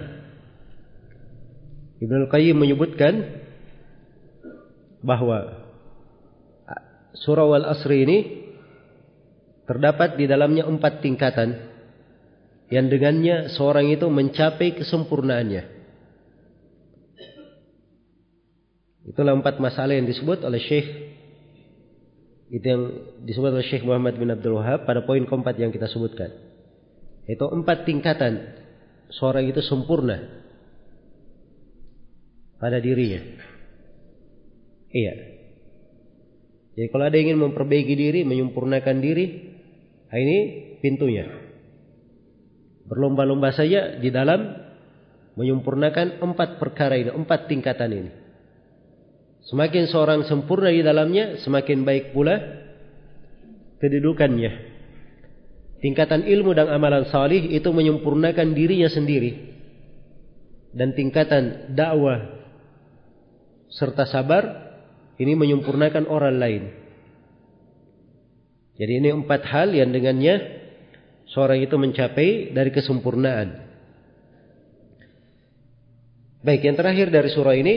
Ibnu 2.00 2.28
Qayyim 2.32 2.56
menyebutkan 2.56 3.44
bahwa 5.04 5.64
surah 7.20 7.46
Wal 7.48 7.66
Asri 7.68 8.04
ini 8.04 8.18
terdapat 9.68 10.16
di 10.16 10.24
dalamnya 10.24 10.64
empat 10.64 11.04
tingkatan 11.04 11.75
yang 12.66 12.90
dengannya 12.90 13.54
seorang 13.54 13.90
itu 13.94 14.06
mencapai 14.10 14.74
kesempurnaannya. 14.74 15.76
Itulah 19.06 19.38
empat 19.38 19.62
masalah 19.62 19.94
yang 19.94 20.10
disebut 20.10 20.42
oleh 20.42 20.58
Syekh 20.58 21.06
itu 22.46 22.62
yang 22.62 22.82
disebut 23.26 23.50
oleh 23.54 23.66
Syekh 23.66 23.82
Muhammad 23.82 24.18
bin 24.18 24.30
Abdul 24.30 24.58
Wahab 24.58 24.86
pada 24.86 25.02
poin 25.02 25.22
keempat 25.22 25.58
yang 25.58 25.74
kita 25.74 25.90
sebutkan. 25.90 26.30
Itu 27.26 27.46
empat 27.50 27.86
tingkatan 27.86 28.54
seorang 29.14 29.50
itu 29.50 29.62
sempurna 29.62 30.46
pada 32.58 32.78
dirinya. 32.78 33.22
Iya. 34.90 35.14
Jadi 36.78 36.88
kalau 36.92 37.04
ada 37.08 37.14
yang 37.18 37.34
ingin 37.34 37.40
memperbaiki 37.50 37.94
diri, 37.94 38.20
menyempurnakan 38.22 38.96
diri, 39.02 39.26
nah 40.12 40.18
ini 40.18 40.38
pintunya. 40.78 41.45
Berlomba-lomba 42.86 43.50
saja 43.50 43.98
di 43.98 44.08
dalam 44.14 44.46
menyempurnakan 45.36 46.22
empat 46.22 46.62
perkara 46.62 46.96
ini, 46.96 47.10
empat 47.12 47.50
tingkatan 47.50 47.90
ini. 47.92 48.10
Semakin 49.46 49.86
seorang 49.86 50.26
sempurna 50.26 50.70
di 50.74 50.82
dalamnya, 50.82 51.38
semakin 51.42 51.86
baik 51.86 52.10
pula 52.10 52.34
kedudukannya. 53.78 54.74
Tingkatan 55.82 56.26
ilmu 56.26 56.56
dan 56.56 56.72
amalan 56.72 57.06
salih 57.12 57.52
itu 57.52 57.68
menyempurnakan 57.70 58.56
dirinya 58.56 58.90
sendiri. 58.90 59.54
Dan 60.74 60.96
tingkatan 60.96 61.72
dakwah 61.78 62.36
serta 63.70 64.08
sabar 64.08 64.44
ini 65.20 65.36
menyempurnakan 65.36 66.08
orang 66.08 66.36
lain. 66.36 66.64
Jadi 68.76 68.92
ini 68.92 69.08
empat 69.12 69.46
hal 69.48 69.72
yang 69.72 69.88
dengannya 69.88 70.65
seorang 71.36 71.60
itu 71.60 71.76
mencapai 71.76 72.56
dari 72.56 72.72
kesempurnaan. 72.72 73.60
Baik, 76.40 76.64
yang 76.64 76.80
terakhir 76.80 77.12
dari 77.12 77.28
surah 77.28 77.52
ini 77.52 77.74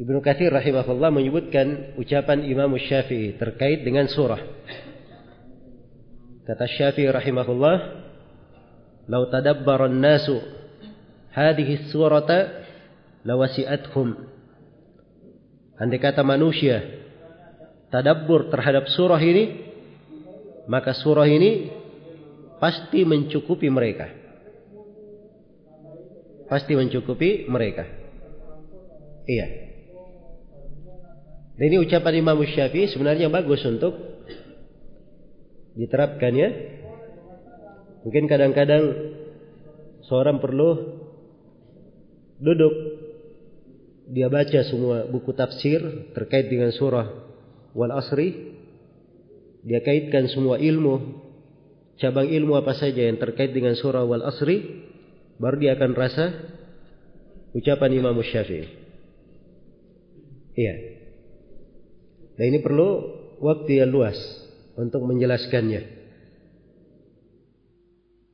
Ibnu 0.00 0.24
Katsir 0.24 0.48
rahimahullah 0.48 1.12
menyebutkan 1.12 1.92
ucapan 2.00 2.48
Imam 2.48 2.72
Syafi'i 2.80 3.36
terkait 3.36 3.84
dengan 3.84 4.08
surah. 4.08 4.40
Kata 6.48 6.64
Syafi'i 6.64 7.12
rahimahullah, 7.12 7.76
"Lau 9.12 9.28
tadabbara 9.28 9.92
an-nasu 9.92 10.40
hadhihi 11.36 11.92
surata 11.92 12.64
lawasi'athum." 13.28 14.32
Andai 15.76 16.00
kata 16.00 16.24
manusia 16.24 16.80
tadabbur 17.92 18.48
terhadap 18.48 18.88
surah 18.88 19.20
ini, 19.20 19.60
maka 20.70 20.96
surah 20.96 21.28
ini 21.28 21.81
pasti 22.62 23.02
mencukupi 23.02 23.66
mereka. 23.66 24.06
Pasti 26.46 26.78
mencukupi 26.78 27.50
mereka. 27.50 27.82
Iya. 29.26 29.46
Dan 31.58 31.64
ini 31.74 31.82
ucapan 31.82 32.22
Imam 32.22 32.38
Syafi'i 32.38 32.86
sebenarnya 32.86 33.26
bagus 33.34 33.66
untuk 33.66 33.98
diterapkan 35.74 36.32
ya. 36.38 36.50
Mungkin 38.06 38.30
kadang-kadang 38.30 38.84
seorang 40.06 40.38
perlu 40.38 41.02
duduk 42.38 42.74
dia 44.10 44.26
baca 44.30 44.60
semua 44.66 45.06
buku 45.10 45.30
tafsir 45.34 46.10
terkait 46.14 46.50
dengan 46.50 46.74
surah 46.74 47.06
wal 47.72 47.94
asri 47.94 48.58
dia 49.62 49.78
kaitkan 49.78 50.26
semua 50.26 50.58
ilmu 50.58 51.22
cabang 52.02 52.26
ilmu 52.26 52.58
apa 52.58 52.74
saja 52.74 53.06
yang 53.06 53.22
terkait 53.22 53.54
dengan 53.54 53.78
surah 53.78 54.02
wal 54.02 54.26
asri 54.26 54.90
baru 55.38 55.56
dia 55.62 55.78
akan 55.78 55.94
rasa 55.94 56.34
ucapan 57.54 58.02
Imam 58.02 58.18
Syafi'i 58.18 58.66
iya 60.58 60.74
nah 62.34 62.44
ini 62.50 62.58
perlu 62.58 63.22
waktu 63.38 63.82
yang 63.82 63.90
luas 63.90 64.18
untuk 64.78 65.04
menjelaskannya. 65.04 65.82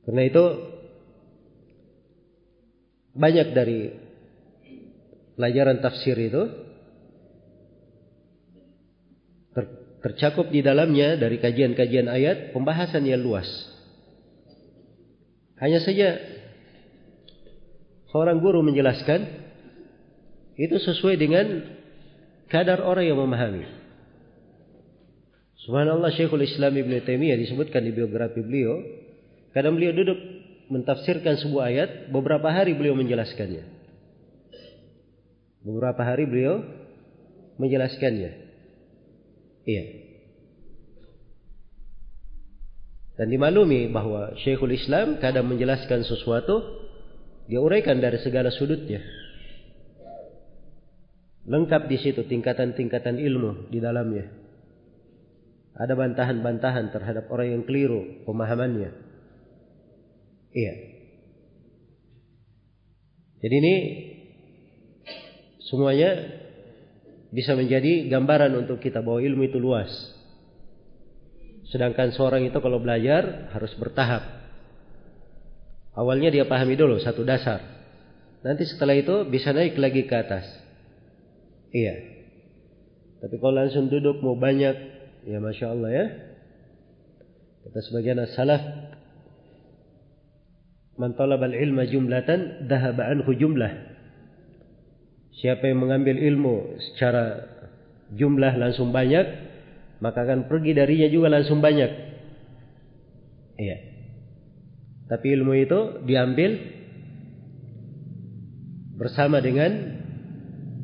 Karena 0.07 0.21
itu 0.25 0.45
banyak 3.13 3.47
dari 3.51 3.79
pelajaran 5.35 5.83
tafsir 5.83 6.15
itu 6.15 6.43
tercakup 9.99 10.47
di 10.47 10.63
dalamnya 10.63 11.19
dari 11.19 11.39
kajian-kajian 11.39 12.07
ayat 12.07 12.55
pembahasan 12.55 13.03
yang 13.03 13.19
luas. 13.19 13.47
Hanya 15.59 15.83
saja 15.83 16.15
seorang 18.15 18.39
guru 18.39 18.63
menjelaskan 18.63 19.27
itu 20.55 20.75
sesuai 20.79 21.15
dengan 21.19 21.45
kadar 22.47 22.79
orang 22.83 23.05
yang 23.07 23.19
memahami. 23.19 23.67
Subhanallah 25.67 26.15
Syekhul 26.15 26.47
Islam 26.47 26.73
Ibn 26.79 27.03
Taimiyah 27.03 27.35
disebutkan 27.35 27.83
di 27.83 27.91
biografi 27.91 28.39
beliau, 28.39 28.79
kadang 29.51 29.75
beliau 29.75 29.91
duduk 29.91 30.17
mentafsirkan 30.71 31.37
sebuah 31.43 31.63
ayat, 31.69 31.89
beberapa 32.09 32.47
hari 32.49 32.73
beliau 32.73 32.95
menjelaskannya. 32.95 33.67
Beberapa 35.59 36.01
hari 36.07 36.23
beliau 36.23 36.63
menjelaskannya. 37.59 38.48
Iya. 39.69 39.83
Dan 43.19 43.27
dimaklumi 43.29 43.91
bahwa 43.91 44.33
Syekhul 44.41 44.73
Islam 44.73 45.19
kadang 45.19 45.45
menjelaskan 45.51 46.07
sesuatu, 46.07 46.87
dia 47.45 47.59
uraikan 47.59 47.99
dari 47.99 48.17
segala 48.23 48.49
sudutnya. 48.49 49.03
Lengkap 51.49 51.91
di 51.91 51.97
situ 51.99 52.23
tingkatan-tingkatan 52.25 53.19
ilmu 53.19 53.69
di 53.69 53.83
dalamnya. 53.83 54.31
Ada 55.75 55.93
bantahan-bantahan 55.99 56.95
terhadap 56.95 57.27
orang 57.29 57.59
yang 57.59 57.63
keliru 57.67 58.23
pemahamannya. 58.23 58.91
Iya. 60.55 60.73
Jadi 63.39 63.55
ini 63.55 63.75
semuanya 65.67 66.38
bisa 67.29 67.53
menjadi 67.53 68.09
gambaran 68.09 68.53
untuk 68.57 68.81
kita 68.81 69.05
bahwa 69.05 69.21
ilmu 69.21 69.45
itu 69.45 69.61
luas. 69.61 69.89
Sedangkan 71.69 72.09
seorang 72.17 72.49
itu 72.49 72.57
kalau 72.57 72.81
belajar 72.81 73.53
harus 73.53 73.69
bertahap. 73.77 74.25
Awalnya 75.93 76.33
dia 76.33 76.45
pahami 76.49 76.73
dulu 76.73 76.97
satu 76.97 77.21
dasar. 77.21 77.61
Nanti 78.41 78.65
setelah 78.65 78.97
itu 78.97 79.27
bisa 79.29 79.53
naik 79.53 79.77
lagi 79.77 80.09
ke 80.09 80.15
atas. 80.15 80.47
Iya. 81.69 81.95
Tapi 83.19 83.35
kalau 83.37 83.61
langsung 83.61 83.91
duduk 83.91 84.23
mau 84.23 84.33
banyak 84.33 84.99
Ya 85.27 85.37
Masya 85.43 85.75
Allah 85.75 85.91
ya. 85.91 86.05
Kata 87.67 87.79
sebagian 87.83 88.23
salaf 88.33 88.63
Man 90.95 91.15
talabal 91.19 91.51
ilma 91.51 91.83
jumlatan 91.83 92.71
Dahaba 92.71 93.11
anhu 93.11 93.35
jumlah 93.35 93.98
Siapa 95.39 95.71
yang 95.71 95.79
mengambil 95.79 96.19
ilmu 96.19 96.79
Secara 96.79 97.47
jumlah 98.11 98.59
langsung 98.59 98.91
banyak 98.91 99.25
Maka 99.99 100.23
akan 100.23 100.47
pergi 100.47 100.71
darinya 100.71 101.11
juga 101.11 101.27
langsung 101.27 101.59
banyak. 101.59 101.91
Iya. 103.59 103.77
Tapi 105.11 105.27
ilmu 105.35 105.53
itu 105.59 105.79
diambil 106.07 106.51
Bersama 108.95 109.43
dengan 109.43 109.99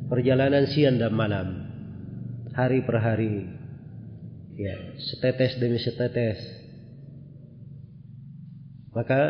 Perjalanan 0.06 0.70
siang 0.70 1.02
dan 1.02 1.10
malam. 1.18 1.66
Hari 2.54 2.86
per 2.86 3.02
hari. 3.02 3.42
Ya 4.54 4.94
setetes 5.02 5.58
demi 5.58 5.82
setetes. 5.82 6.38
Maka 8.94 9.22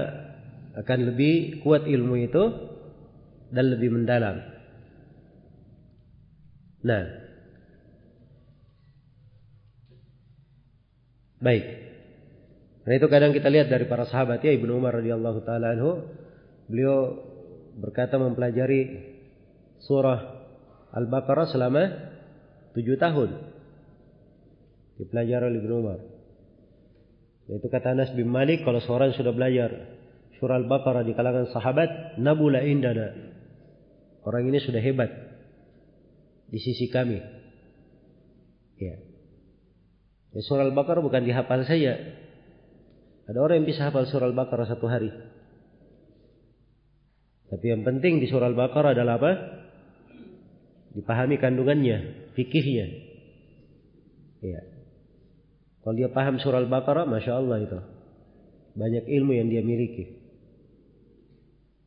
akan 0.76 0.98
lebih 1.10 1.64
kuat 1.64 1.88
ilmu 1.88 2.20
itu 2.20 2.44
dan 3.56 3.72
lebih 3.72 3.88
mendalam 3.88 4.55
nah. 6.86 7.04
Baik. 11.42 11.64
Nah 12.86 12.92
itu 12.94 13.06
kadang 13.10 13.34
kita 13.34 13.50
lihat 13.50 13.66
dari 13.66 13.84
para 13.90 14.06
sahabat. 14.06 14.40
Ya 14.46 14.54
Ibnu 14.54 14.78
Umar 14.78 14.94
radhiyallahu 15.02 15.42
taala 15.42 15.74
anhu 15.74 16.06
beliau 16.70 17.18
berkata 17.76 18.16
mempelajari 18.16 19.12
surah 19.84 20.46
Al-Baqarah 20.94 21.50
selama 21.50 21.82
tujuh 22.78 22.96
tahun. 22.96 23.30
Dipelajari 24.96 25.44
oleh 25.50 25.58
Ibnu 25.60 25.74
Umar. 25.76 25.98
Itu 27.46 27.68
kata 27.68 27.94
Anas 27.94 28.10
bin 28.14 28.30
Malik 28.30 28.62
kalau 28.64 28.80
seorang 28.80 29.12
sudah 29.12 29.34
belajar 29.34 29.70
surah 30.38 30.56
Al-Baqarah 30.62 31.04
di 31.04 31.12
kalangan 31.12 31.50
sahabat, 31.52 32.16
nabula 32.22 32.62
indana. 32.64 33.12
Orang 34.26 34.46
ini 34.50 34.58
sudah 34.58 34.82
hebat 34.82 35.25
di 36.50 36.58
sisi 36.62 36.86
kami. 36.86 37.18
Ya. 38.76 38.96
ya 40.36 40.40
surah 40.44 40.68
Al-Baqarah 40.68 41.02
bukan 41.02 41.24
dihafal 41.24 41.64
saja. 41.64 41.96
Ada 43.26 43.38
orang 43.42 43.62
yang 43.62 43.68
bisa 43.68 43.90
hafal 43.90 44.06
surah 44.06 44.30
Al-Baqarah 44.30 44.66
satu 44.70 44.86
hari. 44.86 45.10
Tapi 47.46 47.66
yang 47.66 47.82
penting 47.82 48.22
di 48.22 48.30
surah 48.30 48.50
Al-Baqarah 48.50 48.94
adalah 48.94 49.18
apa? 49.18 49.32
Dipahami 50.94 51.36
kandungannya, 51.42 52.30
fikihnya. 52.38 52.86
Ya. 54.42 54.60
Kalau 55.82 55.94
dia 55.94 56.10
paham 56.10 56.38
surah 56.38 56.62
Al-Baqarah, 56.62 57.06
Masya 57.06 57.32
Allah 57.34 57.58
itu. 57.62 57.80
banyak 58.76 59.08
ilmu 59.08 59.32
yang 59.32 59.48
dia 59.48 59.64
miliki. 59.64 60.20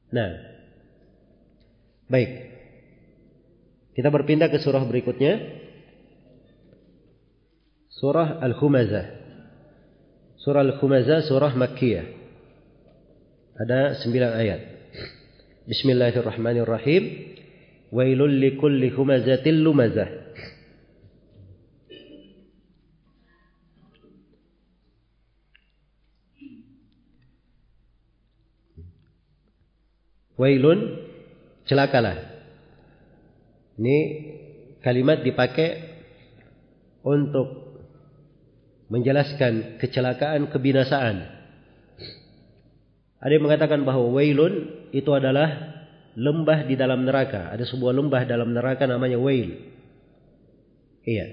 Nah, 0.10 0.42
baik. 2.10 2.49
Kita 4.00 4.16
berpindah 4.16 4.48
ke 4.48 4.64
surah 4.64 4.80
berikutnya. 4.88 5.44
Surah 8.00 8.40
Al-Humazah. 8.40 9.12
Surah 10.40 10.64
Al-Humazah 10.64 11.28
surah 11.28 11.52
Makkiyah. 11.52 12.08
Ada 13.60 14.00
sembilan 14.00 14.32
ayat. 14.40 14.62
Bismillahirrahmanirrahim. 15.68 17.04
Wailul 17.92 18.40
likulli 18.40 18.88
humazatil 18.88 19.68
lumazah. 19.68 20.08
Wailun 30.40 30.80
celakalah. 31.68 32.29
Ini 33.80 33.98
kalimat 34.84 35.24
dipakai 35.24 35.70
untuk 37.00 37.80
menjelaskan 38.92 39.80
kecelakaan 39.80 40.52
kebinasaan. 40.52 41.18
Ada 43.24 43.32
yang 43.36 43.46
mengatakan 43.48 43.88
bahwa 43.88 44.12
wailun 44.12 44.88
itu 44.92 45.08
adalah 45.16 45.80
lembah 46.20 46.68
di 46.68 46.76
dalam 46.76 47.08
neraka. 47.08 47.56
Ada 47.56 47.64
sebuah 47.68 47.96
lembah 47.96 48.28
dalam 48.28 48.52
neraka 48.52 48.84
namanya 48.84 49.16
wail. 49.16 49.56
Iya. 51.08 51.28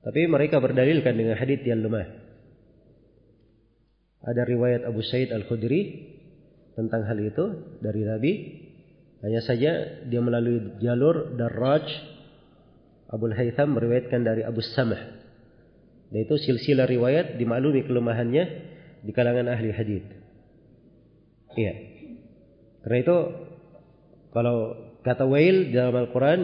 Tapi 0.00 0.20
mereka 0.32 0.64
berdalilkan 0.64 1.12
dengan 1.12 1.36
hadits 1.36 1.64
yang 1.68 1.84
lemah. 1.84 2.08
Ada 4.24 4.44
riwayat 4.48 4.84
Abu 4.88 5.04
Said 5.04 5.32
Al-Khudri 5.32 6.12
tentang 6.76 7.04
hal 7.04 7.20
itu 7.20 7.76
dari 7.84 8.04
Nabi. 8.04 8.32
Hanya 9.20 9.44
saja 9.44 10.00
dia 10.08 10.20
melalui 10.24 10.80
jalur 10.80 11.36
Darraj 11.36 11.84
Abu 13.10 13.28
Haytham 13.34 13.76
meriwayatkan 13.76 14.22
dari 14.22 14.46
Abu 14.46 14.64
Samah. 14.64 15.20
Dan 16.10 16.18
itu 16.26 16.34
silsilah 16.40 16.86
riwayat 16.88 17.36
dimaklumi 17.36 17.84
kelemahannya 17.84 18.44
di 19.04 19.10
kalangan 19.12 19.50
ahli 19.50 19.70
hadis. 19.74 20.04
Iya. 21.54 21.74
Karena 22.80 22.98
itu 23.02 23.16
kalau 24.30 24.56
kata 25.02 25.26
wail 25.26 25.74
dalam 25.74 25.94
Al-Quran 26.06 26.40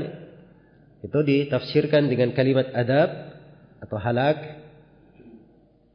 itu 1.06 1.18
ditafsirkan 1.22 2.10
dengan 2.10 2.34
kalimat 2.34 2.66
adab 2.74 3.10
atau 3.78 3.96
halak, 4.02 4.38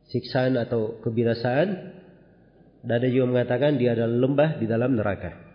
siksaan 0.08 0.56
atau 0.56 1.04
kebinasaan 1.04 1.68
dan 2.82 2.94
ada 2.98 3.08
juga 3.12 3.28
mengatakan 3.28 3.76
dia 3.76 3.94
adalah 3.94 4.16
lembah 4.18 4.50
di 4.58 4.66
dalam 4.66 4.96
neraka. 4.96 5.51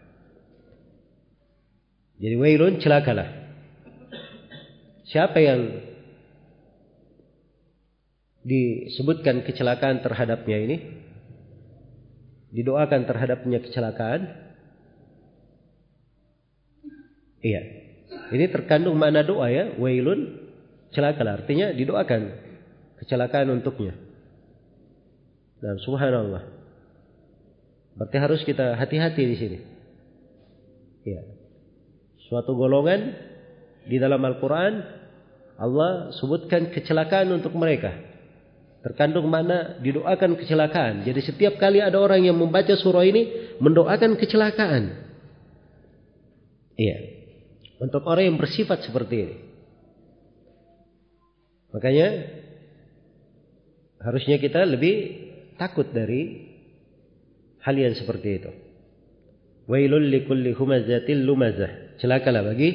Jadi 2.16 2.34
wailun 2.36 2.80
celakalah. 2.80 3.28
Siapa 5.06 5.38
yang 5.38 5.60
disebutkan 8.46 9.42
kecelakaan 9.42 10.06
terhadapnya 10.06 10.58
ini 10.62 10.76
didoakan 12.54 13.02
terhadapnya 13.02 13.58
kecelakaan 13.58 14.22
iya 17.42 17.58
ini 18.30 18.46
terkandung 18.46 18.94
makna 18.94 19.26
doa 19.26 19.50
ya 19.50 19.74
wailun 19.82 20.46
celakalah 20.94 21.42
artinya 21.42 21.74
didoakan 21.74 22.38
kecelakaan 23.02 23.50
untuknya 23.50 23.98
dan 25.58 25.82
subhanallah 25.82 26.56
Berarti 27.96 28.16
harus 28.20 28.40
kita 28.44 28.76
hati-hati 28.76 29.22
di 29.24 29.36
sini. 29.40 29.58
Ya. 31.08 31.20
Suatu 32.26 32.58
golongan 32.58 33.14
di 33.86 33.96
dalam 34.02 34.18
Al-Quran 34.18 34.82
Allah 35.56 36.12
sebutkan 36.12 36.68
kecelakaan 36.68 37.32
untuk 37.32 37.56
mereka. 37.56 37.96
Terkandung 38.84 39.26
mana 39.26 39.80
didoakan 39.80 40.36
kecelakaan. 40.38 41.02
Jadi 41.02 41.20
setiap 41.24 41.58
kali 41.58 41.80
ada 41.80 41.98
orang 41.98 42.22
yang 42.22 42.36
membaca 42.36 42.76
surah 42.76 43.02
ini 43.02 43.56
mendoakan 43.58 44.14
kecelakaan. 44.20 44.94
Iya. 46.76 46.98
Untuk 47.80 48.04
orang 48.04 48.30
yang 48.30 48.38
bersifat 48.38 48.84
seperti 48.84 49.14
ini. 49.16 49.36
Makanya 51.72 52.08
harusnya 54.00 54.36
kita 54.38 54.64
lebih 54.64 54.96
takut 55.58 55.88
dari 55.90 56.52
hal 57.64 57.74
yang 57.74 57.96
seperti 57.96 58.28
itu. 58.38 58.52
Wailul 59.66 60.08
likulli 60.14 60.54
humazatil 60.54 61.26
lumazah. 61.26 61.85
Celakalah 61.96 62.44
bagi 62.44 62.70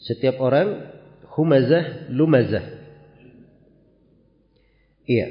setiap 0.00 0.40
orang 0.40 0.90
humazah 1.32 2.12
lumazah. 2.12 2.64
Iya. 5.08 5.28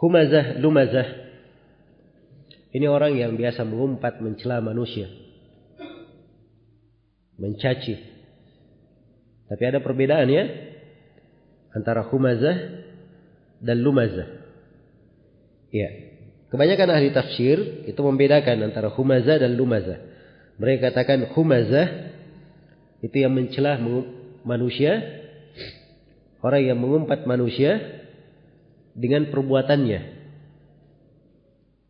Humazah 0.00 0.56
lumazah. 0.60 1.08
Ini 2.70 2.86
orang 2.86 3.18
yang 3.18 3.34
biasa 3.36 3.66
mengumpat 3.66 4.22
mencela 4.22 4.62
manusia. 4.62 5.10
Mencaci. 7.36 7.98
Tapi 9.50 9.62
ada 9.66 9.82
perbedaan 9.82 10.30
ya 10.30 10.44
antara 11.74 12.06
humazah 12.06 12.86
dan 13.58 13.76
lumazah. 13.82 14.28
Ya. 15.70 16.09
Kebanyakan 16.50 16.88
ahli 16.90 17.14
tafsir 17.14 17.86
itu 17.86 18.00
membedakan 18.02 18.66
antara 18.66 18.90
humazah 18.90 19.38
dan 19.38 19.54
lumazah. 19.54 20.02
Mereka 20.58 20.90
katakan 20.90 21.30
humazah 21.30 22.10
itu 23.00 23.16
yang 23.16 23.32
mencelah 23.32 23.78
manusia, 24.42 24.98
orang 26.42 26.62
yang 26.66 26.78
mengumpat 26.82 27.22
manusia 27.22 27.78
dengan 28.98 29.30
perbuatannya. 29.30 30.18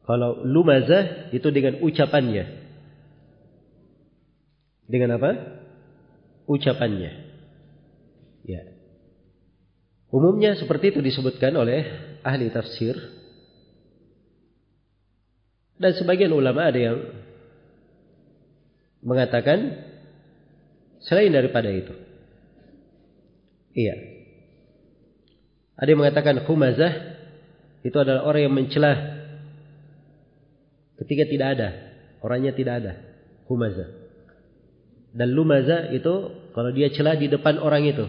Kalau 0.05 0.45
lumazah 0.45 1.33
itu 1.33 1.49
dengan 1.49 1.81
ucapannya. 1.81 2.45
Dengan 4.91 5.17
apa? 5.17 5.31
Ucapannya. 6.45 7.13
Ya. 8.45 8.63
Umumnya 10.11 10.59
seperti 10.59 10.93
itu 10.93 11.01
disebutkan 11.01 11.55
oleh 11.55 11.87
ahli 12.27 12.51
tafsir 12.51 13.20
dan 15.81 15.97
sebagian 15.97 16.29
ulama 16.37 16.69
ada 16.69 16.77
yang 16.77 16.99
mengatakan 19.01 19.81
selain 21.01 21.33
daripada 21.33 21.73
itu. 21.73 21.97
Iya. 23.73 23.97
Ada 25.81 25.89
yang 25.89 26.01
mengatakan 26.05 26.45
humazah 26.45 27.17
itu 27.81 27.97
adalah 27.97 28.29
orang 28.29 28.43
yang 28.45 28.55
mencelah 28.55 28.97
ketika 31.01 31.25
tidak 31.25 31.49
ada, 31.57 31.69
orangnya 32.21 32.53
tidak 32.53 32.85
ada. 32.85 32.93
Humazah. 33.49 33.89
Dan 35.17 35.33
lumaza 35.33 35.91
itu 35.91 36.13
kalau 36.53 36.71
dia 36.77 36.93
celah 36.93 37.17
di 37.17 37.33
depan 37.33 37.57
orang 37.57 37.89
itu. 37.89 38.05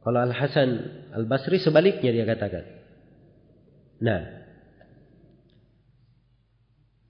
Kalau 0.00 0.18
Al 0.24 0.32
Hasan 0.32 0.70
Al 1.12 1.28
Basri 1.28 1.60
sebaliknya 1.60 2.10
dia 2.10 2.24
katakan. 2.26 2.64
Nah, 4.02 4.33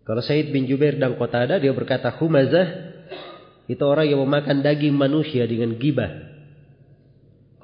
kalau 0.04 0.20
Said 0.20 0.52
bin 0.52 0.68
Jubair 0.68 1.00
dan 1.00 1.16
Qatada 1.16 1.56
dia 1.56 1.72
berkata 1.72 2.12
humazah 2.20 2.92
itu 3.64 3.80
orang 3.80 4.12
yang 4.12 4.20
memakan 4.20 4.60
daging 4.60 4.92
manusia 4.92 5.48
dengan 5.48 5.80
gibah. 5.80 6.12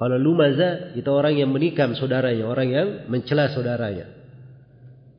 Kalau 0.01 0.17
lumazah 0.17 0.97
itu 0.97 1.05
orang 1.13 1.37
yang 1.37 1.53
menikam 1.53 1.93
saudaranya, 1.93 2.49
orang 2.49 2.67
yang 2.73 2.87
mencela 3.05 3.53
saudaranya. 3.53 4.09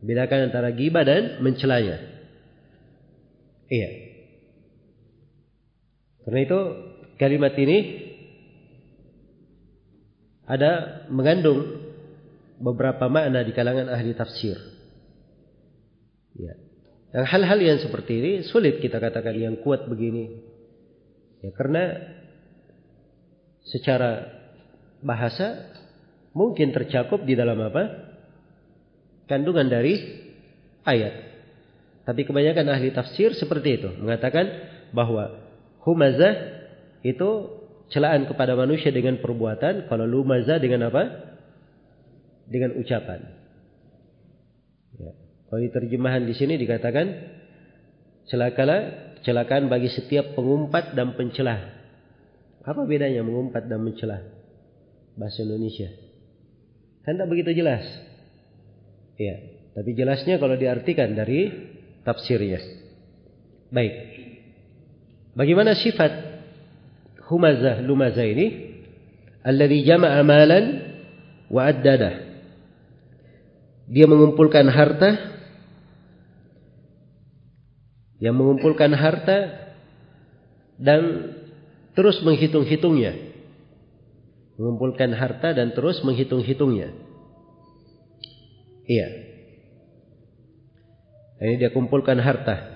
Bedakan 0.02 0.50
antara 0.50 0.74
gibah 0.74 1.06
dan 1.06 1.38
mencelanya. 1.38 2.02
Iya. 3.70 3.90
Karena 6.26 6.40
itu 6.42 6.60
kalimat 7.22 7.54
ini 7.54 7.78
ada 10.50 11.06
mengandung 11.14 11.78
beberapa 12.58 13.06
makna 13.06 13.46
di 13.46 13.54
kalangan 13.54 13.86
ahli 13.86 14.10
tafsir. 14.18 14.58
Ya. 16.34 16.61
Yang 17.12 17.26
hal-hal 17.28 17.58
yang 17.60 17.78
seperti 17.78 18.12
ini 18.18 18.32
sulit 18.48 18.80
kita 18.80 18.96
katakan 18.96 19.36
yang 19.36 19.60
kuat 19.60 19.84
begini. 19.84 20.32
Ya 21.44 21.52
karena 21.52 22.00
secara 23.68 24.32
bahasa 25.04 25.68
mungkin 26.32 26.72
tercakup 26.72 27.20
di 27.28 27.36
dalam 27.36 27.60
apa? 27.60 27.84
Kandungan 29.28 29.68
dari 29.68 30.00
ayat. 30.88 31.32
Tapi 32.02 32.26
kebanyakan 32.26 32.66
ahli 32.66 32.90
tafsir 32.90 33.36
seperti 33.38 33.78
itu, 33.78 33.88
mengatakan 34.02 34.50
bahwa 34.90 35.38
humazah 35.86 36.64
itu 37.06 37.60
celaan 37.94 38.26
kepada 38.26 38.58
manusia 38.58 38.90
dengan 38.90 39.22
perbuatan, 39.22 39.86
kalau 39.86 40.08
lumaza 40.08 40.58
dengan 40.58 40.90
apa? 40.90 41.02
Dengan 42.50 42.74
ucapan. 42.74 43.41
Di 45.52 45.68
terjemahan 45.68 46.24
di 46.24 46.32
sini 46.32 46.56
dikatakan 46.56 47.06
celakalah 48.24 49.12
celakaan 49.20 49.68
bagi 49.68 49.92
setiap 49.92 50.32
pengumpat 50.32 50.96
dan 50.96 51.12
pencelah. 51.12 51.60
Apa 52.64 52.88
bedanya 52.88 53.20
mengumpat 53.20 53.68
dan 53.68 53.84
mencelah? 53.84 54.22
Bahasa 55.12 55.44
Indonesia. 55.44 55.92
Kan 57.04 57.20
tak 57.20 57.28
begitu 57.28 57.52
jelas. 57.52 57.84
Ya, 59.20 59.36
tapi 59.76 59.92
jelasnya 59.92 60.40
kalau 60.40 60.56
diartikan 60.56 61.12
dari 61.12 61.52
tafsirnya. 62.00 62.62
Baik. 63.68 63.94
Bagaimana 65.36 65.76
sifat 65.76 66.12
humazah 67.28 67.80
lumazah 67.84 68.24
ini 68.24 68.72
alladhi 69.44 69.84
jama'a 69.84 70.20
malan 70.24 70.64
wa 71.48 71.72
dia 73.92 74.06
mengumpulkan 74.08 74.68
harta 74.72 75.10
yang 78.22 78.38
mengumpulkan 78.38 78.94
harta 78.94 79.50
dan 80.78 81.34
terus 81.98 82.22
menghitung-hitungnya 82.22 83.34
mengumpulkan 84.54 85.10
harta 85.10 85.50
dan 85.50 85.74
terus 85.74 85.98
menghitung-hitungnya 86.06 86.94
iya 88.86 89.08
ini 91.42 91.58
dia 91.58 91.74
kumpulkan 91.74 92.22
harta 92.22 92.72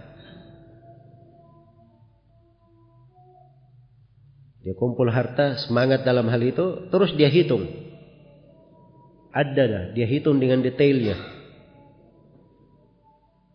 Dia 4.66 4.74
kumpul 4.74 5.06
harta, 5.14 5.62
semangat 5.62 6.02
dalam 6.02 6.26
hal 6.26 6.42
itu, 6.42 6.90
terus 6.90 7.14
dia 7.14 7.30
hitung. 7.30 7.70
Ada 9.30 9.62
dah, 9.62 9.84
dia 9.94 10.10
hitung 10.10 10.42
dengan 10.42 10.58
detailnya. 10.58 11.14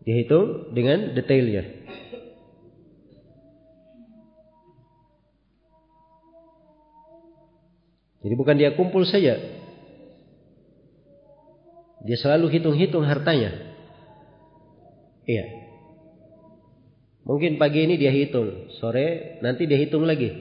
Dia 0.08 0.14
hitung 0.24 0.72
dengan 0.72 1.12
detailnya. 1.12 1.81
Jadi 8.22 8.34
bukan 8.38 8.54
dia 8.54 8.74
kumpul 8.78 9.02
saja. 9.02 9.38
Dia 12.02 12.16
selalu 12.18 12.50
hitung-hitung 12.50 13.06
hartanya. 13.06 13.54
Iya. 15.26 15.46
Mungkin 17.22 17.54
pagi 17.58 17.86
ini 17.86 17.94
dia 17.94 18.10
hitung, 18.10 18.70
sore 18.82 19.38
nanti 19.38 19.70
dia 19.70 19.78
hitung 19.78 20.02
lagi. 20.02 20.34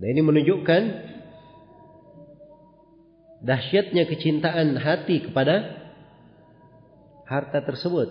Nah 0.00 0.08
ini 0.08 0.20
menunjukkan 0.24 0.82
dahsyatnya 3.44 4.08
kecintaan 4.08 4.80
hati 4.80 5.28
kepada 5.28 5.84
harta 7.28 7.60
tersebut. 7.60 8.08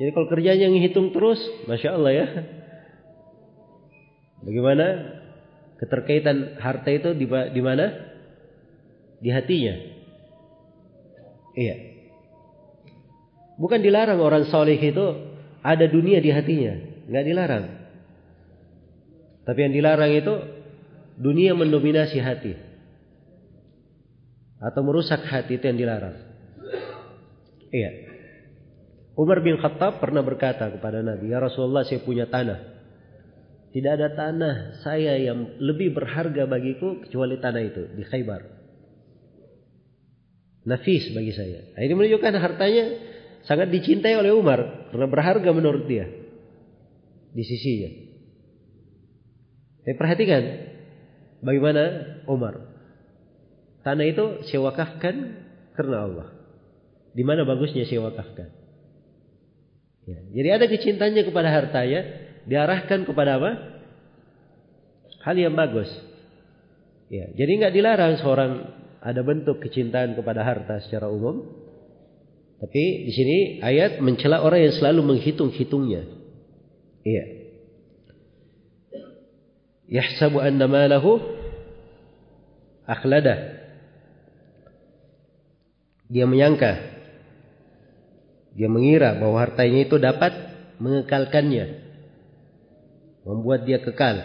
Jadi 0.00 0.10
kalau 0.16 0.26
kerjanya 0.32 0.72
ngitung 0.72 1.12
terus, 1.12 1.38
masya 1.68 1.92
Allah 1.92 2.12
ya. 2.16 2.26
Bagaimana 4.42 4.86
keterkaitan 5.78 6.58
harta 6.58 6.90
itu 6.90 7.14
di, 7.14 7.26
di 7.26 7.62
mana? 7.62 7.86
Di 9.22 9.30
hatinya. 9.30 9.74
Iya. 11.54 11.76
Bukan 13.58 13.80
dilarang 13.84 14.18
orang 14.18 14.50
soleh 14.50 14.78
itu 14.78 15.06
ada 15.62 15.86
dunia 15.86 16.18
di 16.18 16.34
hatinya, 16.34 16.74
nggak 17.06 17.24
dilarang. 17.26 17.64
Tapi 19.46 19.58
yang 19.58 19.74
dilarang 19.74 20.10
itu 20.10 20.34
dunia 21.18 21.54
mendominasi 21.54 22.18
hati. 22.18 22.54
Atau 24.62 24.82
merusak 24.86 25.22
hati 25.26 25.58
itu 25.58 25.64
yang 25.66 25.78
dilarang. 25.78 26.16
Iya. 27.70 27.90
Umar 29.18 29.42
bin 29.42 29.58
Khattab 29.58 29.98
pernah 29.98 30.22
berkata 30.22 30.70
kepada 30.70 31.02
Nabi, 31.02 31.30
"Ya 31.30 31.42
Rasulullah, 31.42 31.84
saya 31.84 32.00
punya 32.00 32.30
tanah. 32.30 32.81
Tidak 33.72 33.92
ada 33.96 34.12
tanah 34.12 34.84
saya 34.84 35.16
yang 35.16 35.56
lebih 35.56 35.96
berharga 35.96 36.44
bagiku 36.44 37.00
kecuali 37.08 37.40
tanah 37.40 37.62
itu 37.64 37.82
di 37.96 38.04
Khaybar. 38.04 38.44
Nafis 40.68 41.08
bagi 41.16 41.32
saya. 41.32 41.72
Nah, 41.72 41.80
ini 41.80 41.92
menunjukkan 41.96 42.36
hartanya 42.36 42.84
sangat 43.48 43.72
dicintai 43.72 44.12
oleh 44.14 44.30
Umar 44.30 44.92
karena 44.92 45.08
berharga 45.08 45.50
menurut 45.50 45.88
dia 45.88 46.06
di 47.32 47.42
sisinya. 47.48 47.90
Tapi 49.82 49.96
perhatikan 49.96 50.42
bagaimana 51.40 51.82
Umar. 52.28 52.70
Tanah 53.82 54.06
itu 54.06 54.46
saya 54.46 54.62
wakafkan 54.62 55.14
karena 55.74 55.96
Allah. 56.06 56.28
Di 57.16 57.24
mana 57.26 57.42
bagusnya 57.42 57.88
saya 57.88 58.04
wakafkan. 58.04 58.52
Ya, 60.06 60.18
jadi 60.30 60.48
ada 60.60 60.66
kecintanya 60.70 61.26
kepada 61.26 61.50
hartanya 61.50 62.31
diarahkan 62.48 63.06
kepada 63.06 63.38
apa? 63.38 63.50
Hal 65.22 65.36
yang 65.38 65.54
bagus. 65.54 65.88
Ya, 67.12 67.28
jadi 67.36 67.62
nggak 67.62 67.74
dilarang 67.76 68.14
seorang 68.18 68.52
ada 69.02 69.20
bentuk 69.20 69.60
kecintaan 69.60 70.16
kepada 70.16 70.42
harta 70.42 70.80
secara 70.82 71.06
umum. 71.12 71.44
Tapi 72.62 73.10
di 73.10 73.12
sini 73.12 73.38
ayat 73.58 73.98
mencela 73.98 74.40
orang 74.40 74.70
yang 74.70 74.74
selalu 74.74 75.00
menghitung-hitungnya. 75.14 76.06
Iya 77.02 77.42
yahsabu 79.92 80.40
anna 80.40 80.64
malahu 80.64 81.20
akhladah. 82.88 83.60
Dia 86.12 86.28
menyangka, 86.28 86.76
dia 88.52 88.68
mengira 88.68 89.16
bahwa 89.16 89.40
hartanya 89.40 89.88
itu 89.88 89.96
dapat 89.96 90.32
mengekalkannya, 90.76 91.91
membuat 93.22 93.66
dia 93.66 93.78
kekal. 93.82 94.18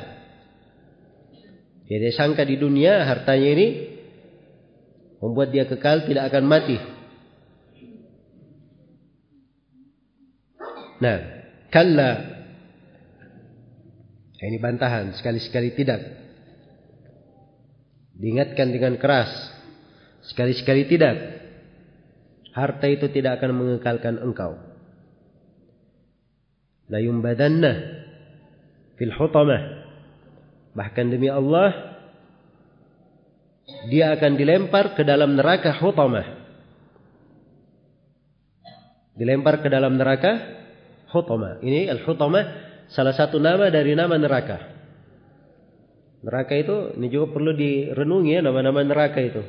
Dia 1.88 2.12
sangka 2.12 2.44
di 2.44 2.60
dunia 2.60 3.08
hartanya 3.08 3.50
ini 3.56 3.68
membuat 5.24 5.56
dia 5.56 5.64
kekal 5.64 6.04
tidak 6.04 6.30
akan 6.30 6.46
mati. 6.46 6.78
Nah, 10.98 11.18
kalla 11.70 12.38
ini 14.38 14.58
bantahan, 14.62 15.18
sekali-sekali 15.18 15.74
tidak. 15.74 16.02
Diingatkan 18.18 18.70
dengan 18.70 18.94
keras. 19.02 19.30
Sekali-sekali 20.30 20.86
tidak. 20.86 21.18
Harta 22.54 22.86
itu 22.90 23.10
tidak 23.10 23.42
akan 23.42 23.52
mengekalkan 23.58 24.22
engkau. 24.22 24.58
La 26.90 27.02
yumbadanna 27.02 27.97
fil 28.98 29.14
hutamah. 29.14 29.86
Bahkan 30.74 31.06
demi 31.10 31.30
Allah, 31.30 31.98
dia 33.90 34.14
akan 34.14 34.38
dilempar 34.38 34.94
ke 34.94 35.02
dalam 35.06 35.38
neraka 35.38 35.74
hutamah. 35.78 36.26
Dilempar 39.18 39.66
ke 39.66 39.68
dalam 39.74 39.98
neraka 39.98 40.38
hutamah. 41.10 41.58
Ini 41.66 41.90
al-hutamah 41.90 42.46
salah 42.94 43.18
satu 43.18 43.42
nama 43.42 43.74
dari 43.74 43.98
nama 43.98 44.14
neraka. 44.14 44.78
Neraka 46.22 46.54
itu 46.54 46.98
ini 46.98 47.08
juga 47.10 47.34
perlu 47.34 47.54
direnungi 47.54 48.38
ya 48.38 48.42
nama-nama 48.46 48.86
neraka 48.86 49.22
itu. 49.22 49.42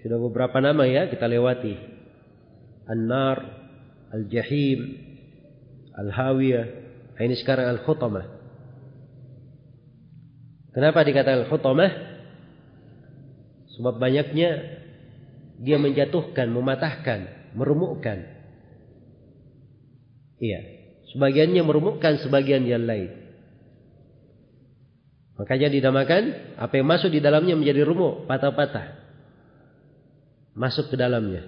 Sudah 0.00 0.16
beberapa 0.16 0.56
nama 0.64 0.86
ya 0.88 1.12
kita 1.12 1.28
lewati. 1.28 1.74
An-nar, 2.88 3.38
Al-Jahim, 4.16 4.78
Al-Hawiyah. 5.92 6.87
Nah, 7.18 7.26
ini 7.26 7.34
sekarang 7.34 7.66
Al-Khutamah. 7.74 8.26
Kenapa 10.70 11.02
dikatakan 11.02 11.50
Al-Khutamah? 11.50 11.90
Sebab 13.74 13.98
banyaknya 13.98 14.78
dia 15.58 15.82
menjatuhkan, 15.82 16.46
mematahkan, 16.46 17.50
merumukkan. 17.58 18.18
Iya. 20.38 20.60
Sebagiannya 21.10 21.62
merumukkan 21.66 22.22
sebagian 22.22 22.62
yang 22.62 22.86
lain. 22.86 23.10
Makanya 25.42 25.74
dinamakan 25.74 26.54
apa 26.54 26.74
yang 26.78 26.86
masuk 26.86 27.10
di 27.10 27.18
dalamnya 27.18 27.58
menjadi 27.58 27.82
rumuk, 27.82 28.30
patah-patah. 28.30 28.94
Masuk 30.54 30.94
ke 30.94 30.96
dalamnya. 30.98 31.42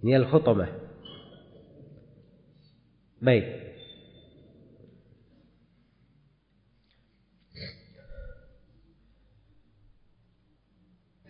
Ini 0.00 0.24
al-khutamah. 0.24 0.89
Baik. 3.20 3.44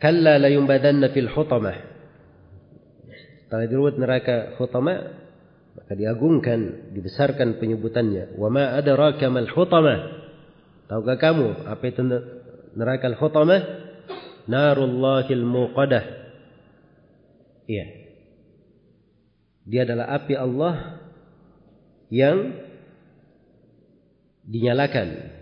Kalla 0.01 0.41
la 0.41 0.49
yumbadanna 0.49 1.13
fil 1.13 1.29
hutamah. 1.29 1.77
Setelah 3.45 3.67
dirubut 3.67 3.99
neraka 3.99 4.55
khutama, 4.57 5.21
Maka 5.71 5.95
diagungkan, 5.95 6.93
dibesarkan 6.95 7.63
penyebutannya. 7.63 8.35
Wa 8.35 8.51
ma 8.51 8.75
adraka 8.75 9.31
mal 9.31 9.47
hutamah. 9.47 9.99
Tahukah 10.91 11.19
kamu 11.23 11.71
apa 11.71 11.85
itu 11.87 12.03
neraka 12.75 13.15
al-hutamah? 13.15 13.63
Narullahil 14.51 15.47
muqadah. 15.47 16.05
Iya. 17.71 17.87
Dia 19.71 19.87
adalah 19.87 20.11
api 20.19 20.35
Allah 20.35 21.00
yang 22.11 22.59
dinyalakan. 24.45 25.39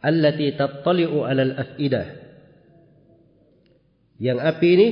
Allati 0.00 0.52
tattali'u 0.56 1.24
'alal 1.24 1.56
af'idah. 1.56 2.06
Yang 4.20 4.38
api 4.44 4.68
ini 4.76 4.88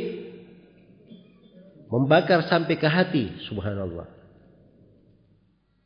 membakar 1.93 2.45
sampai 2.49 2.77
ke 2.77 2.89
hati, 2.89 3.25
subhanallah. 3.49 4.09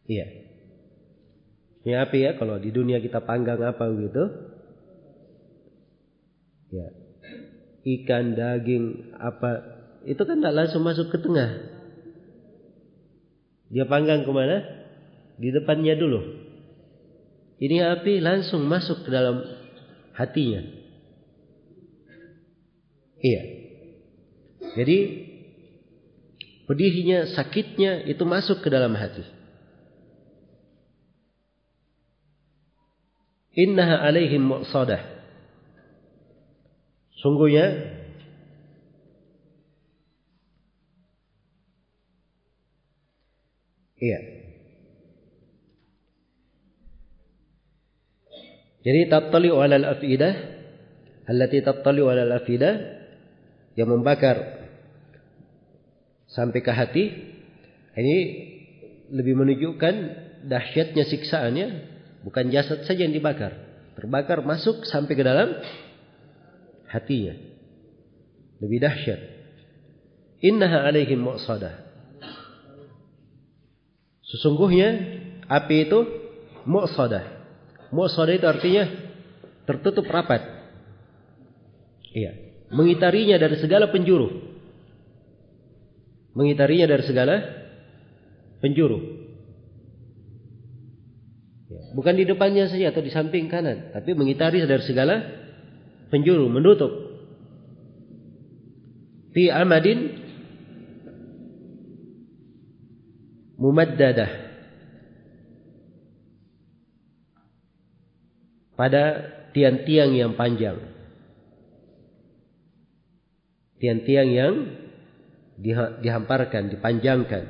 Iya. 0.06 0.26
Ini 1.82 1.92
api 2.06 2.18
ya 2.22 2.30
kalau 2.38 2.62
di 2.62 2.70
dunia 2.70 3.02
kita 3.02 3.22
panggang 3.26 3.58
apa 3.62 3.90
begitu? 3.90 4.22
Ya. 6.70 6.86
Ikan, 7.82 8.38
daging, 8.38 9.14
apa 9.18 9.82
itu 10.06 10.22
kan 10.22 10.38
tidak 10.38 10.54
langsung 10.54 10.82
masuk 10.86 11.10
ke 11.10 11.18
tengah. 11.18 11.81
Dia 13.72 13.88
panggang 13.88 14.28
ke 14.28 14.30
mana? 14.30 14.60
Di 15.40 15.48
depannya 15.48 15.96
dulu. 15.96 16.20
Ini 17.56 17.80
api 17.96 18.20
langsung 18.20 18.68
masuk 18.68 19.08
ke 19.08 19.10
dalam 19.10 19.40
hatinya. 20.12 20.60
Iya. 23.22 23.42
Jadi 24.76 24.98
pedihnya, 26.68 27.32
sakitnya 27.32 28.04
itu 28.04 28.20
masuk 28.28 28.60
ke 28.60 28.68
dalam 28.68 28.92
hati. 28.92 29.24
Innaha 33.56 34.04
alaihim 34.04 34.48
mu'sadah. 34.48 35.00
Sungguhnya 37.20 38.01
Iya. 44.02 44.18
Jadi 48.82 49.00
tattali'u 49.06 49.62
'ala 49.62 49.78
al-afidah 49.78 50.34
allati 51.30 51.62
tattali'u 51.62 52.10
'ala 52.10 52.26
al-afidah 52.26 52.74
yang 53.78 53.94
membakar 53.94 54.66
sampai 56.26 56.60
ke 56.66 56.72
hati 56.74 57.04
ini 57.94 58.18
lebih 59.14 59.38
menunjukkan 59.38 59.94
dahsyatnya 60.50 61.06
siksaannya 61.06 61.66
bukan 62.26 62.50
jasad 62.50 62.82
saja 62.82 63.06
yang 63.06 63.14
dibakar 63.14 63.54
terbakar 63.94 64.42
masuk 64.42 64.82
sampai 64.82 65.14
ke 65.14 65.22
dalam 65.22 65.62
hatinya. 66.90 67.38
Lebih 68.58 68.78
dahsyat. 68.82 69.20
Innaha 70.42 70.90
alaihim 70.90 71.22
mu'sadah 71.22 71.81
sesungguhnya 74.32 74.88
api 75.46 75.76
itu 75.88 75.98
mu'sadah. 76.64 77.24
Mu'sadah 77.92 78.34
itu 78.34 78.46
artinya 78.48 78.84
tertutup 79.68 80.08
rapat. 80.08 80.40
Iya. 82.12 82.32
Mengitarinya 82.72 83.36
dari 83.36 83.56
segala 83.60 83.92
penjuru. 83.92 84.28
Mengitarinya 86.32 86.96
dari 86.96 87.04
segala 87.04 87.34
penjuru. 88.64 88.98
Ya, 91.68 91.80
bukan 91.92 92.14
di 92.16 92.24
depannya 92.24 92.72
saja 92.72 92.92
atau 92.92 93.04
di 93.04 93.12
samping 93.12 93.52
kanan, 93.52 93.92
tapi 93.92 94.16
mengitari 94.16 94.64
dari 94.64 94.84
segala 94.88 95.20
penjuru, 96.08 96.48
menutup. 96.48 96.92
Fi 99.36 99.52
amadin 99.52 100.20
mumaddadah. 103.62 104.50
Pada 108.74 109.04
tiang-tiang 109.54 110.10
yang 110.18 110.34
panjang. 110.34 110.82
Tiang-tiang 113.78 114.28
yang 114.34 114.54
dihamparkan, 116.02 116.74
dipanjangkan. 116.74 117.44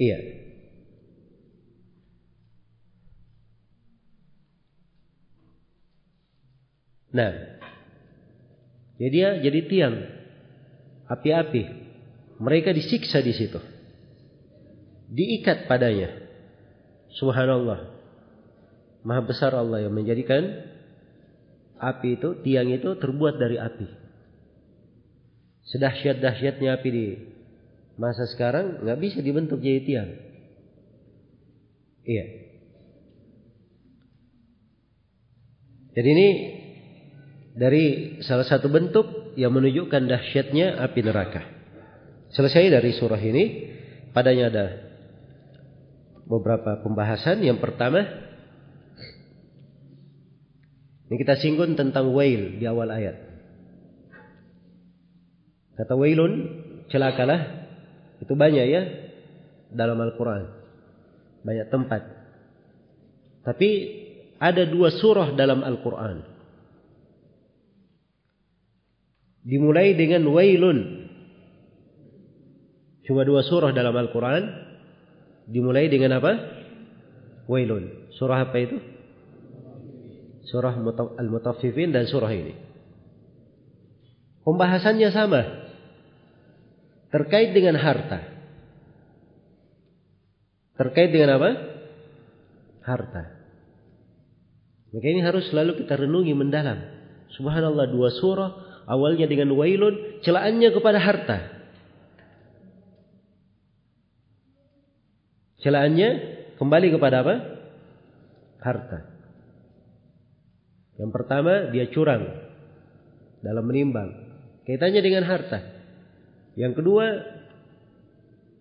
Iya. 0.00 0.18
Nah, 7.10 7.32
jadi 8.96 9.10
dia 9.10 9.28
jadi 9.42 9.60
tiang 9.66 9.96
api-api. 11.10 11.79
Mereka 12.40 12.72
disiksa 12.72 13.20
di 13.20 13.36
situ. 13.36 13.60
Diikat 15.12 15.68
padanya. 15.68 16.08
Subhanallah. 17.12 17.92
Maha 19.04 19.22
besar 19.28 19.52
Allah 19.52 19.84
yang 19.84 19.92
menjadikan 19.92 20.64
api 21.76 22.16
itu, 22.16 22.40
tiang 22.40 22.72
itu 22.72 22.96
terbuat 22.96 23.36
dari 23.36 23.60
api. 23.60 23.88
Sedahsyat-dahsyatnya 25.68 26.80
api 26.80 26.88
di 26.88 27.06
masa 28.00 28.24
sekarang 28.24 28.80
nggak 28.84 28.98
bisa 29.00 29.18
dibentuk 29.20 29.60
jadi 29.60 29.80
tiang. 29.84 30.10
Iya. 32.08 32.24
Jadi 35.92 36.08
ini 36.08 36.28
dari 37.52 37.84
salah 38.24 38.48
satu 38.48 38.72
bentuk 38.72 39.36
yang 39.36 39.52
menunjukkan 39.52 40.08
dahsyatnya 40.08 40.80
api 40.80 41.00
neraka. 41.04 41.59
Selesai 42.30 42.70
dari 42.70 42.90
surah 42.94 43.18
ini, 43.18 43.44
padanya 44.14 44.46
ada 44.50 44.66
beberapa 46.30 46.78
pembahasan. 46.78 47.42
Yang 47.42 47.58
pertama, 47.58 48.06
ini 51.10 51.16
kita 51.18 51.34
singgung 51.42 51.74
tentang 51.74 52.14
wail 52.14 52.62
di 52.62 52.64
awal 52.70 52.86
ayat. 52.86 53.18
Kata 55.74 55.96
wailun, 55.98 56.32
celakalah. 56.92 57.66
Itu 58.20 58.36
banyak 58.36 58.66
ya 58.68 58.82
dalam 59.72 59.96
Al-Quran. 59.96 60.44
Banyak 61.40 61.66
tempat. 61.72 62.02
Tapi 63.48 63.70
ada 64.36 64.68
dua 64.68 64.92
surah 64.92 65.32
dalam 65.32 65.64
Al-Quran. 65.64 66.20
Dimulai 69.40 69.96
dengan 69.96 70.28
wailun. 70.28 70.99
Cuma 73.10 73.26
dua 73.26 73.42
surah 73.42 73.74
dalam 73.74 73.90
Al-Quran. 73.90 74.70
Dimulai 75.50 75.90
dengan 75.90 76.22
apa? 76.22 76.30
Wailun. 77.50 78.14
Surah 78.14 78.46
apa 78.46 78.54
itu? 78.62 78.78
Surah 80.46 80.78
Al-Mutaffifin 81.18 81.90
dan 81.90 82.06
surah 82.06 82.30
ini. 82.30 82.54
Pembahasannya 84.46 85.10
sama 85.10 85.42
terkait 87.10 87.50
dengan 87.50 87.82
harta. 87.82 88.30
Terkait 90.78 91.10
dengan 91.10 91.34
apa? 91.34 91.50
Harta. 92.86 93.22
Maka 94.94 95.06
ini 95.10 95.18
harus 95.26 95.50
selalu 95.50 95.82
kita 95.82 95.98
renungi 95.98 96.30
mendalam. 96.38 96.78
Subhanallah 97.34 97.90
dua 97.90 98.14
surah 98.22 98.50
awalnya 98.86 99.26
dengan 99.26 99.50
wailun 99.58 100.22
celaannya 100.22 100.70
kepada 100.70 101.02
harta. 101.02 101.59
Celaannya 105.60 106.08
kembali 106.56 106.88
kepada 106.96 107.20
apa? 107.20 107.34
Harta. 108.60 108.98
Yang 111.00 111.10
pertama 111.16 111.72
dia 111.72 111.88
curang 111.88 112.28
dalam 113.40 113.64
menimbang. 113.64 114.10
Kaitannya 114.68 115.00
dengan 115.00 115.24
harta. 115.24 115.64
Yang 116.56 116.84
kedua, 116.84 117.04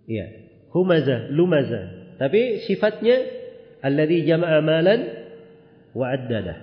ya, 0.07 0.25
humaza, 0.71 1.27
lumaza. 1.35 2.15
Tapi 2.15 2.63
sifatnya 2.63 3.15
alladhi 3.83 4.23
jama'a 4.23 4.59
malan 4.63 4.99
wa 5.91 6.07
addada. 6.07 6.55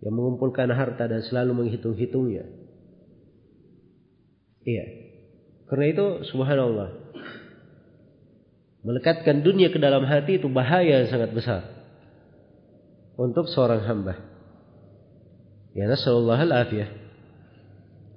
Yang 0.00 0.14
mengumpulkan 0.16 0.72
harta 0.72 1.08
dan 1.08 1.20
selalu 1.24 1.64
menghitung-hitungnya. 1.64 2.44
Iya. 4.64 4.84
Karena 5.68 5.86
itu 5.92 6.06
subhanallah. 6.30 7.05
Melekatkan 8.86 9.42
dunia 9.42 9.74
ke 9.74 9.82
dalam 9.82 10.06
hati 10.06 10.38
itu 10.38 10.46
bahaya 10.46 11.02
yang 11.02 11.10
sangat 11.10 11.34
besar. 11.34 11.66
Untuk 13.18 13.50
seorang 13.50 13.82
hamba. 13.82 14.14
Ya 15.74 15.90
nasallallahu 15.90 16.46
al-afiyah. 16.46 16.88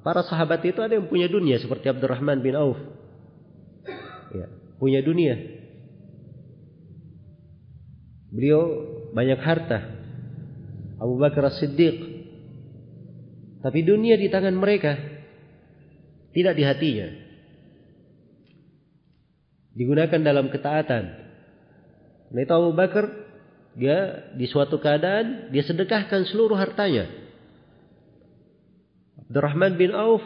Para 0.06 0.22
sahabat 0.22 0.62
itu 0.64 0.78
ada 0.80 0.94
yang 0.94 1.10
punya 1.10 1.26
dunia 1.26 1.58
seperti 1.58 1.90
Abdurrahman 1.90 2.46
bin 2.46 2.54
Auf. 2.54 2.78
Ya, 4.30 4.46
punya 4.78 5.02
dunia. 5.02 5.42
Beliau 8.30 8.62
banyak 9.12 9.42
harta. 9.42 9.80
Abu 11.02 11.18
Bakar 11.18 11.50
As-Siddiq. 11.50 11.98
Tapi 13.66 13.80
dunia 13.82 14.16
di 14.16 14.30
tangan 14.30 14.54
mereka. 14.54 14.96
Tidak 16.32 16.54
di 16.54 16.64
hatinya. 16.64 17.08
Digunakan 19.78 20.22
dalam 20.22 20.50
ketaatan. 20.50 21.04
Nah 22.30 22.42
itu 22.42 22.54
Abu 22.54 22.72
Bakar 22.78 23.06
dia 23.78 24.30
di 24.34 24.46
suatu 24.50 24.82
keadaan 24.82 25.54
dia 25.54 25.64
sedekahkan 25.64 26.26
seluruh 26.26 26.58
hartanya 26.58 27.08
Abdurrahman 29.30 29.78
bin 29.78 29.94
Auf 29.94 30.26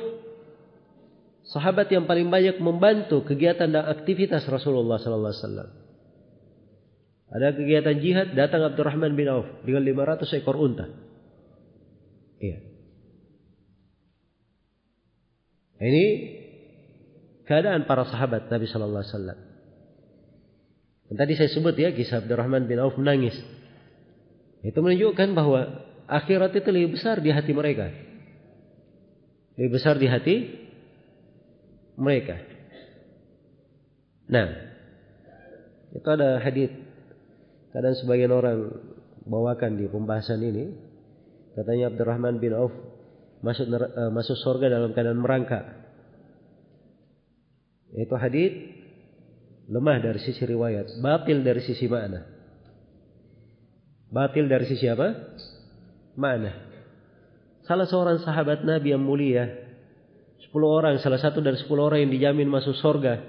sahabat 1.52 1.92
yang 1.92 2.08
paling 2.08 2.32
banyak 2.32 2.64
membantu 2.64 3.28
kegiatan 3.28 3.68
dan 3.68 3.84
aktivitas 3.92 4.48
Rasulullah 4.48 4.96
sallallahu 4.96 5.34
alaihi 5.36 5.44
wasallam. 5.44 5.70
Ada 7.34 7.48
kegiatan 7.58 7.98
jihad, 8.00 8.28
datang 8.38 8.64
Abdurrahman 8.64 9.18
bin 9.18 9.28
Auf 9.28 9.48
dengan 9.68 9.84
500 9.84 10.40
ekor 10.40 10.56
unta. 10.56 10.88
Iya. 12.40 12.58
Ini 15.84 16.06
keadaan 17.46 17.86
para 17.90 18.08
sahabat 18.08 18.48
Nabi 18.48 18.66
sallallahu 18.68 19.04
alaihi 19.04 19.14
wasallam. 19.16 19.40
Dan 21.12 21.16
tadi 21.20 21.34
saya 21.36 21.50
sebut 21.52 21.76
ya 21.76 21.92
kisah 21.92 22.24
Abdurrahman 22.24 22.66
bin 22.66 22.80
Auf 22.80 22.96
menangis. 22.96 23.36
Itu 24.64 24.80
menunjukkan 24.80 25.36
bahwa 25.36 25.84
akhirat 26.08 26.56
itu 26.56 26.70
lebih 26.72 26.96
besar 26.96 27.20
di 27.20 27.30
hati 27.30 27.52
mereka 27.52 27.92
lebih 29.58 29.72
besar 29.78 29.96
di 30.02 30.08
hati 30.10 30.36
mereka. 31.98 32.42
Nah, 34.34 34.48
itu 35.94 36.08
ada 36.10 36.42
hadis 36.42 36.74
kadang 37.70 37.94
sebagian 38.02 38.34
orang 38.34 38.60
bawakan 39.30 39.78
di 39.78 39.86
pembahasan 39.86 40.42
ini 40.42 40.74
katanya 41.54 41.94
Abdurrahman 41.94 42.42
bin 42.42 42.58
Auf 42.58 42.74
masuk 43.46 43.70
uh, 43.70 44.10
masuk 44.10 44.38
surga 44.42 44.74
dalam 44.74 44.96
keadaan 44.98 45.22
merangkak. 45.22 45.83
Itu 47.94 48.18
hadis 48.18 48.52
lemah 49.70 50.02
dari 50.02 50.20
sisi 50.20 50.44
riwayat, 50.44 51.00
batil 51.00 51.46
dari 51.46 51.62
sisi 51.62 51.86
makna. 51.86 52.26
Batil 54.14 54.46
dari 54.50 54.66
sisi 54.70 54.86
apa? 54.90 55.14
Makna. 56.18 56.52
Salah 57.66 57.88
seorang 57.88 58.22
sahabat 58.22 58.62
Nabi 58.62 58.94
yang 58.94 59.02
mulia. 59.02 59.50
Sepuluh 60.44 60.70
orang, 60.70 61.02
salah 61.02 61.18
satu 61.18 61.42
dari 61.42 61.58
sepuluh 61.58 61.90
orang 61.90 62.06
yang 62.06 62.12
dijamin 62.14 62.46
masuk 62.46 62.78
surga. 62.78 63.24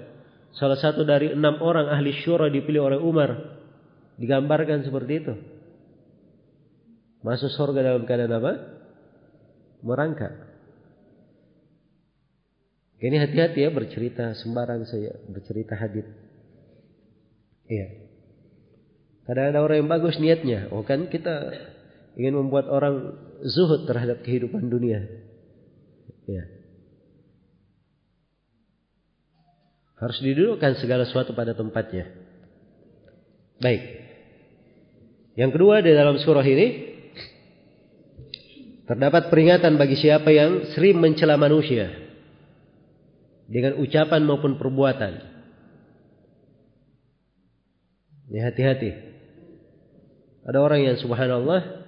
Salah 0.53 0.77
satu 0.77 1.01
dari 1.07 1.33
enam 1.33 1.57
orang 1.63 1.89
ahli 1.89 2.13
syura 2.21 2.51
dipilih 2.51 2.85
oleh 2.85 2.99
Umar. 3.01 3.33
Digambarkan 4.21 4.85
seperti 4.85 5.13
itu. 5.25 5.33
Masuk 7.25 7.49
surga 7.49 7.81
dalam 7.81 8.05
keadaan 8.05 8.37
apa? 8.37 8.53
Merangkak. 9.81 10.44
Ini 12.95 13.15
hati-hati 13.19 13.59
ya 13.67 13.69
bercerita 13.75 14.31
sembarang 14.39 14.87
saya 14.87 15.19
bercerita 15.27 15.75
hadis. 15.75 16.07
Iya. 17.67 18.07
Kadang 19.27 19.45
ada 19.51 19.59
orang 19.59 19.83
yang 19.83 19.89
bagus 19.91 20.15
niatnya. 20.15 20.71
Oh 20.71 20.85
kan 20.87 21.11
kita 21.11 21.51
ingin 22.15 22.39
membuat 22.39 22.71
orang 22.71 23.19
zuhud 23.43 23.83
terhadap 23.83 24.23
kehidupan 24.23 24.71
dunia. 24.71 25.03
Ya. 26.23 26.47
Harus 29.99 30.19
didudukkan 30.23 30.79
segala 30.79 31.03
sesuatu 31.03 31.35
pada 31.35 31.51
tempatnya. 31.51 32.07
Baik. 33.59 33.83
Yang 35.35 35.51
kedua 35.59 35.83
di 35.83 35.91
dalam 35.91 36.15
surah 36.15 36.47
ini 36.47 36.95
terdapat 38.87 39.27
peringatan 39.27 39.75
bagi 39.75 39.99
siapa 39.99 40.31
yang 40.31 40.71
sering 40.71 40.95
mencela 40.95 41.35
manusia 41.35 42.04
dengan 43.45 43.77
ucapan 43.81 44.21
maupun 44.25 44.57
perbuatan. 44.57 45.13
Ini 48.33 48.39
hati-hati. 48.41 48.91
Ada 50.45 50.57
orang 50.61 50.81
yang 50.85 50.97
subhanallah 50.97 51.85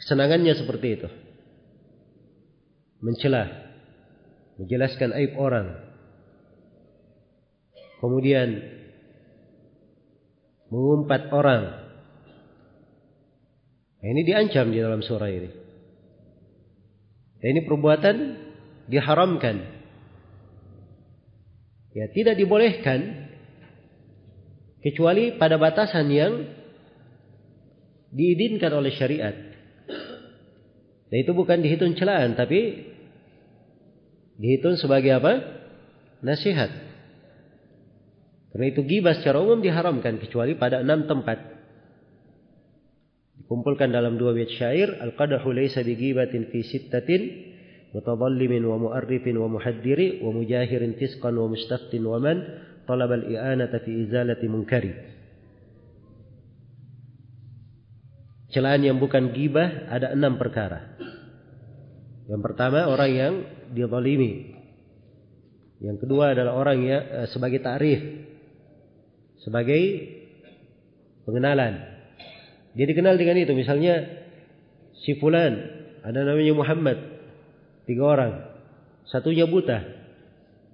Kesenangannya 0.00 0.56
seperti 0.56 0.88
itu. 0.96 1.08
Mencela, 3.04 3.44
menjelaskan 4.56 5.12
aib 5.12 5.36
orang. 5.36 5.76
Kemudian 8.00 8.48
mengumpat 10.72 11.28
orang. 11.36 11.62
Nah, 14.00 14.08
ini 14.08 14.24
diancam 14.24 14.72
di 14.72 14.80
dalam 14.80 15.04
surah 15.04 15.28
ini. 15.28 15.50
Ini 17.44 17.60
perbuatan 17.68 18.16
diharamkan. 18.90 19.62
Ya, 21.94 22.10
tidak 22.10 22.38
dibolehkan 22.38 23.30
kecuali 24.82 25.38
pada 25.38 25.58
batasan 25.58 26.06
yang 26.10 26.32
diizinkan 28.10 28.74
oleh 28.74 28.90
syariat. 28.94 29.34
Dan 31.10 31.16
itu 31.26 31.34
bukan 31.34 31.62
dihitung 31.62 31.98
celaan, 31.98 32.38
tapi 32.38 32.90
dihitung 34.38 34.78
sebagai 34.78 35.18
apa? 35.18 35.32
Nasihat. 36.22 36.70
Karena 38.50 38.66
itu 38.70 38.82
gibah 38.86 39.14
secara 39.18 39.42
umum 39.42 39.62
diharamkan 39.62 40.18
kecuali 40.22 40.58
pada 40.58 40.82
enam 40.82 41.06
tempat. 41.06 41.38
Dikumpulkan 43.42 43.90
dalam 43.90 44.14
dua 44.18 44.30
bait 44.34 44.50
syair, 44.54 44.94
al-qadahu 45.02 45.50
laysa 45.50 45.82
bigibatin 45.82 46.50
fi 46.54 46.62
sittatin 46.62 47.49
wa 50.22 50.30
mujahirin 50.30 50.94
fisqan 50.94 51.34
wa 51.34 51.50
mustaftin 51.50 52.06
wa 52.06 52.22
man 52.22 52.38
talaba 52.86 53.18
al-i'anata 53.18 53.82
fi 53.82 53.90
izalati 54.06 54.46
munkari. 54.46 54.92
Celaan 58.50 58.82
yang 58.82 58.98
bukan 58.98 59.30
gibah 59.30 59.86
ada 59.86 60.10
enam 60.10 60.34
perkara. 60.34 60.98
Yang 62.26 62.42
pertama 62.46 62.90
orang 62.90 63.10
yang 63.10 63.34
dizalimi. 63.74 64.58
Yang 65.78 66.06
kedua 66.06 66.34
adalah 66.34 66.58
orang 66.58 66.78
yang 66.82 67.02
eh, 67.02 67.26
sebagai 67.30 67.62
ta'rif. 67.62 68.00
Sebagai 69.42 69.82
pengenalan. 71.24 71.78
Dia 72.74 72.86
dikenal 72.86 73.18
dengan 73.18 73.38
itu. 73.38 73.54
Misalnya 73.54 74.02
si 75.06 75.14
fulan 75.18 75.54
ada 76.02 76.26
namanya 76.26 76.54
Muhammad. 76.54 76.98
Tiga 77.90 78.06
orang. 78.06 78.46
Satunya 79.10 79.50
buta. 79.50 79.82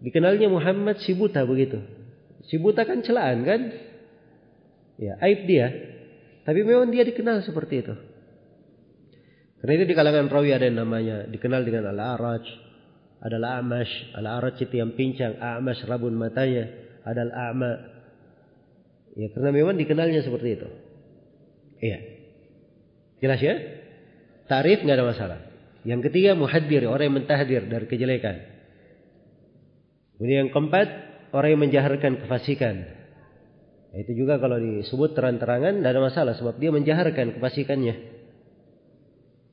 Dikenalnya 0.05 0.53
Muhammad 0.53 1.01
si 1.01 1.17
buta 1.17 1.49
begitu. 1.49 1.81
Si 2.45 2.61
buta 2.61 2.85
kan 2.85 3.01
celaan 3.01 3.41
kan? 3.41 3.73
Ya, 5.01 5.17
aib 5.25 5.49
dia. 5.49 5.73
Tapi 6.45 6.61
memang 6.61 6.93
dia 6.93 7.09
dikenal 7.09 7.41
seperti 7.41 7.81
itu. 7.81 7.97
Karena 9.65 9.73
itu 9.81 9.85
di 9.89 9.95
kalangan 9.97 10.29
rawi 10.29 10.53
ada 10.53 10.69
yang 10.69 10.85
namanya 10.85 11.25
dikenal 11.33 11.65
dengan 11.65 11.89
al-araj, 11.97 12.45
ada 13.25 13.37
al-amash, 13.41 14.13
al-araj 14.13 14.61
itu 14.61 14.77
yang 14.77 14.93
pincang, 14.93 15.41
amash 15.41 15.81
rabun 15.89 16.13
matanya, 16.13 16.69
ada 17.01 17.25
al-a'ma. 17.25 17.73
Ya, 19.17 19.33
karena 19.33 19.57
memang 19.57 19.81
dikenalnya 19.81 20.21
seperti 20.21 20.61
itu. 20.61 20.69
Iya. 21.81 21.99
Jelas 23.25 23.41
ya? 23.41 23.55
Tarif 24.45 24.85
nggak 24.85 25.01
ada 25.01 25.09
masalah. 25.09 25.41
Yang 25.87 26.11
ketiga 26.11 26.35
muhaddir, 26.35 26.83
orang 26.91 27.15
yang 27.15 27.17
mentahdir 27.23 27.63
dari 27.71 27.87
kejelekan. 27.87 28.43
Kemudian 30.19 30.49
yang 30.49 30.51
keempat, 30.51 30.89
orang 31.31 31.55
yang 31.55 31.63
menjaharkan 31.63 32.27
kefasikan. 32.27 32.91
Itu 33.95 34.13
juga 34.19 34.43
kalau 34.43 34.59
disebut 34.59 35.15
terang-terangan 35.15 35.81
tidak 35.81 35.91
ada 35.95 36.03
masalah 36.03 36.35
sebab 36.35 36.59
dia 36.59 36.75
menjaharkan 36.75 37.39
kefasikannya. 37.39 37.95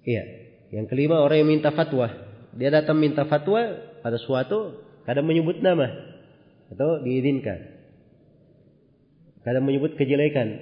Iya. 0.04 0.24
Yang 0.74 0.86
kelima 0.90 1.22
orang 1.22 1.46
yang 1.46 1.50
minta 1.54 1.70
fatwa. 1.70 2.10
Dia 2.58 2.74
datang 2.74 2.98
minta 2.98 3.30
fatwa 3.30 3.78
pada 4.02 4.18
suatu 4.18 4.84
kadang 5.06 5.30
menyebut 5.30 5.62
nama 5.62 5.86
atau 6.74 6.98
diizinkan. 7.06 7.60
Kadang 9.46 9.64
menyebut 9.70 9.94
kejelekan 9.96 10.60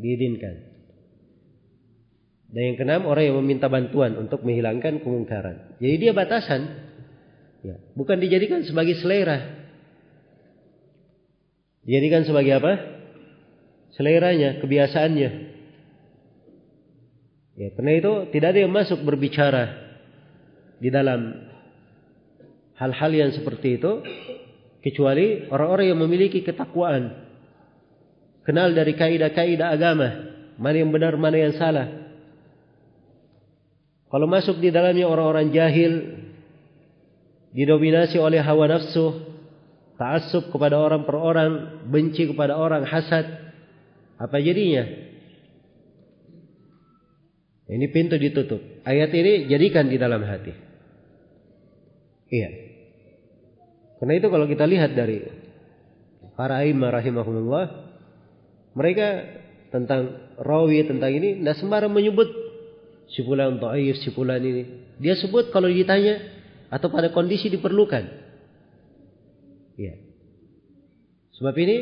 diizinkan. 0.00 0.67
Dan 2.48 2.72
yang 2.72 2.76
keenam 2.80 3.02
orang 3.04 3.28
yang 3.28 3.36
meminta 3.44 3.68
bantuan 3.68 4.16
untuk 4.16 4.40
menghilangkan 4.40 5.04
kemungkaran. 5.04 5.76
Jadi 5.76 5.94
dia 6.00 6.12
batasan. 6.16 6.88
Ya, 7.60 7.76
bukan 7.92 8.16
dijadikan 8.16 8.64
sebagai 8.64 8.96
selera. 9.04 9.68
Dijadikan 11.84 12.24
sebagai 12.24 12.56
apa? 12.56 12.72
Seleranya, 13.96 14.62
kebiasaannya. 14.64 15.30
Ya, 17.58 17.68
karena 17.74 17.92
itu 17.98 18.12
tidak 18.30 18.48
ada 18.54 18.60
yang 18.62 18.72
masuk 18.72 19.02
berbicara 19.02 19.64
di 20.78 20.88
dalam 20.94 21.50
hal-hal 22.78 23.10
yang 23.10 23.30
seperti 23.34 23.82
itu 23.82 23.98
kecuali 24.78 25.50
orang-orang 25.50 25.90
yang 25.90 25.98
memiliki 25.98 26.46
ketakwaan. 26.46 27.26
Kenal 28.46 28.72
dari 28.72 28.94
kaidah-kaidah 28.94 29.74
agama, 29.74 30.08
mana 30.56 30.76
yang 30.78 30.94
benar, 30.94 31.18
mana 31.18 31.36
yang 31.36 31.58
salah. 31.58 31.97
Kalau 34.08 34.24
masuk 34.24 34.56
di 34.60 34.72
dalamnya 34.72 35.04
orang-orang 35.04 35.52
jahil, 35.52 35.92
didominasi 37.52 38.16
oleh 38.16 38.40
hawa 38.40 38.64
nafsu, 38.68 39.36
ta'assub 40.00 40.48
kepada 40.48 40.80
orang 40.80 41.04
per 41.04 41.16
orang, 41.20 41.50
benci 41.92 42.24
kepada 42.24 42.56
orang, 42.56 42.88
hasad, 42.88 43.28
apa 44.16 44.36
jadinya? 44.40 44.88
Ini 47.68 47.86
pintu 47.92 48.16
ditutup. 48.16 48.64
Ayat 48.88 49.12
ini 49.12 49.44
jadikan 49.44 49.92
di 49.92 50.00
dalam 50.00 50.24
hati. 50.24 50.56
Iya. 52.32 52.50
Karena 54.00 54.12
itu 54.16 54.26
kalau 54.32 54.48
kita 54.48 54.64
lihat 54.64 54.96
dari 54.96 55.20
para 56.32 56.64
imam 56.64 56.88
rahimahumullah, 56.88 57.66
mereka 58.72 59.08
tentang 59.68 60.32
rawi 60.40 60.86
tentang 60.88 61.12
ini 61.12 61.44
tidak 61.44 61.56
sembarang 61.60 61.92
menyebut 61.92 62.30
si 63.12 63.24
fulan 63.24 63.56
dhaif, 63.60 63.96
si 64.04 64.12
fulan 64.12 64.40
ini. 64.44 64.62
Dia 65.00 65.16
sebut 65.16 65.48
kalau 65.54 65.68
ditanya 65.68 66.20
atau 66.68 66.92
pada 66.92 67.08
kondisi 67.12 67.48
diperlukan. 67.48 68.04
Iya. 69.78 69.94
Sebab 71.38 71.54
ini 71.54 71.76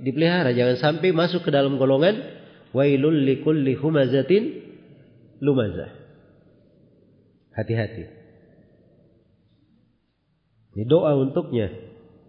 dipelihara 0.00 0.50
jangan 0.56 0.80
sampai 0.80 1.12
masuk 1.12 1.44
ke 1.46 1.50
dalam 1.52 1.76
golongan 1.76 2.18
wailul 2.74 3.14
likulli 3.14 3.78
humazatin 3.78 4.64
lumazah. 5.38 5.92
Hati-hati. 7.54 8.04
Ini 10.74 10.84
doa 10.90 11.14
untuknya. 11.14 11.70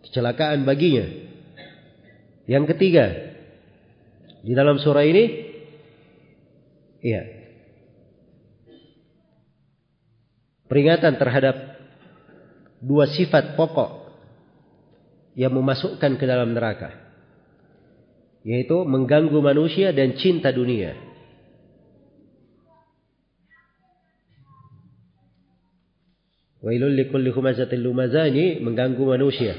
Kecelakaan 0.05 0.69
baginya. 0.69 1.09
Yang 2.45 2.77
ketiga. 2.77 3.05
Di 4.45 4.53
dalam 4.53 4.77
surah 4.77 5.01
ini. 5.01 5.23
Iya. 7.01 7.34
Peringatan 10.65 11.21
terhadap 11.21 11.55
dua 12.81 13.05
sifat 13.09 13.53
pokok 13.53 14.09
yang 15.37 15.53
memasukkan 15.53 16.17
ke 16.17 16.25
dalam 16.25 16.55
neraka. 16.55 16.95
Yaitu 18.45 18.85
mengganggu 18.85 19.37
manusia 19.41 19.93
dan 19.93 20.17
cinta 20.17 20.49
dunia. 20.53 20.93
Wailul 26.65 26.97
likulli 26.97 27.29
humazatin 27.29 27.85
lumazah 27.85 28.25
ini 28.25 28.57
mengganggu 28.57 29.05
manusia. 29.05 29.53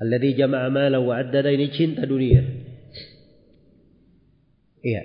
Alladhi 0.00 0.34
jama'a 0.34 0.66
mala 0.66 0.98
wa 0.98 1.14
addada 1.14 1.52
ini 1.52 1.70
cinta 1.70 2.02
dunia. 2.08 2.42
Iya. 4.80 5.02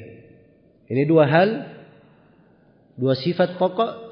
Ini 0.89 1.03
dua 1.09 1.25
hal, 1.27 1.49
dua 2.97 3.13
sifat 3.13 3.61
pokok 3.61 4.04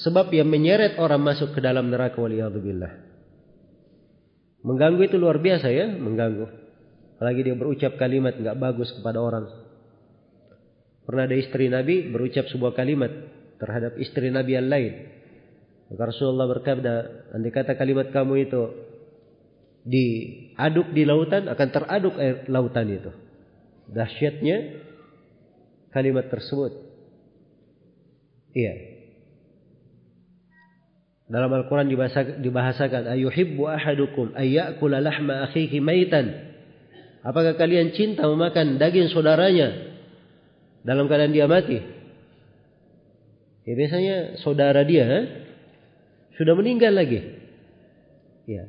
sebab 0.00 0.32
yang 0.32 0.48
menyeret 0.48 0.96
orang 0.96 1.20
masuk 1.20 1.52
ke 1.52 1.60
dalam 1.60 1.92
neraka 1.92 2.16
waliyadzubillah. 2.16 2.92
Mengganggu 4.60 5.02
itu 5.08 5.16
luar 5.16 5.40
biasa 5.40 5.72
ya, 5.72 5.88
mengganggu. 5.88 6.46
Apalagi 7.16 7.40
dia 7.44 7.56
berucap 7.56 7.96
kalimat 8.00 8.36
nggak 8.36 8.56
bagus 8.56 8.92
kepada 8.96 9.20
orang. 9.20 9.44
Pernah 11.04 11.24
ada 11.28 11.36
istri 11.36 11.68
Nabi 11.68 12.08
berucap 12.08 12.48
sebuah 12.48 12.72
kalimat 12.76 13.12
terhadap 13.60 13.96
istri 14.00 14.32
Nabi 14.32 14.56
yang 14.56 14.68
lain. 14.68 14.92
Maka 15.90 16.02
Rasulullah 16.12 16.48
berkata, 16.48 17.26
andai 17.34 17.50
kata 17.50 17.74
kalimat 17.74 18.14
kamu 18.14 18.46
itu 18.46 18.62
diaduk 19.84 20.92
di 20.92 21.02
lautan, 21.02 21.50
akan 21.50 21.68
teraduk 21.72 22.14
air 22.20 22.46
lautan 22.46 22.88
itu. 22.88 23.10
Dahsyatnya 23.90 24.86
kalimat 25.90 26.30
tersebut. 26.30 26.72
Iya. 28.54 28.99
Dalam 31.30 31.46
Al-Quran 31.54 31.86
dibahasakan, 32.42 33.06
Ayuhibbu 33.06 33.70
ahadukum 33.70 34.34
ayyakula 34.34 34.98
lahma 34.98 35.46
akhihi 35.46 35.78
maitan. 35.78 36.50
Apakah 37.22 37.54
kalian 37.54 37.94
cinta 37.94 38.26
memakan 38.26 38.82
daging 38.82 39.14
saudaranya 39.14 39.94
dalam 40.82 41.06
keadaan 41.06 41.30
dia 41.30 41.46
mati? 41.46 41.78
Ya 43.62 43.72
biasanya 43.78 44.16
saudara 44.42 44.82
dia 44.82 45.04
ha? 45.06 45.20
sudah 46.34 46.58
meninggal 46.58 46.98
lagi. 46.98 47.22
Ya. 48.50 48.66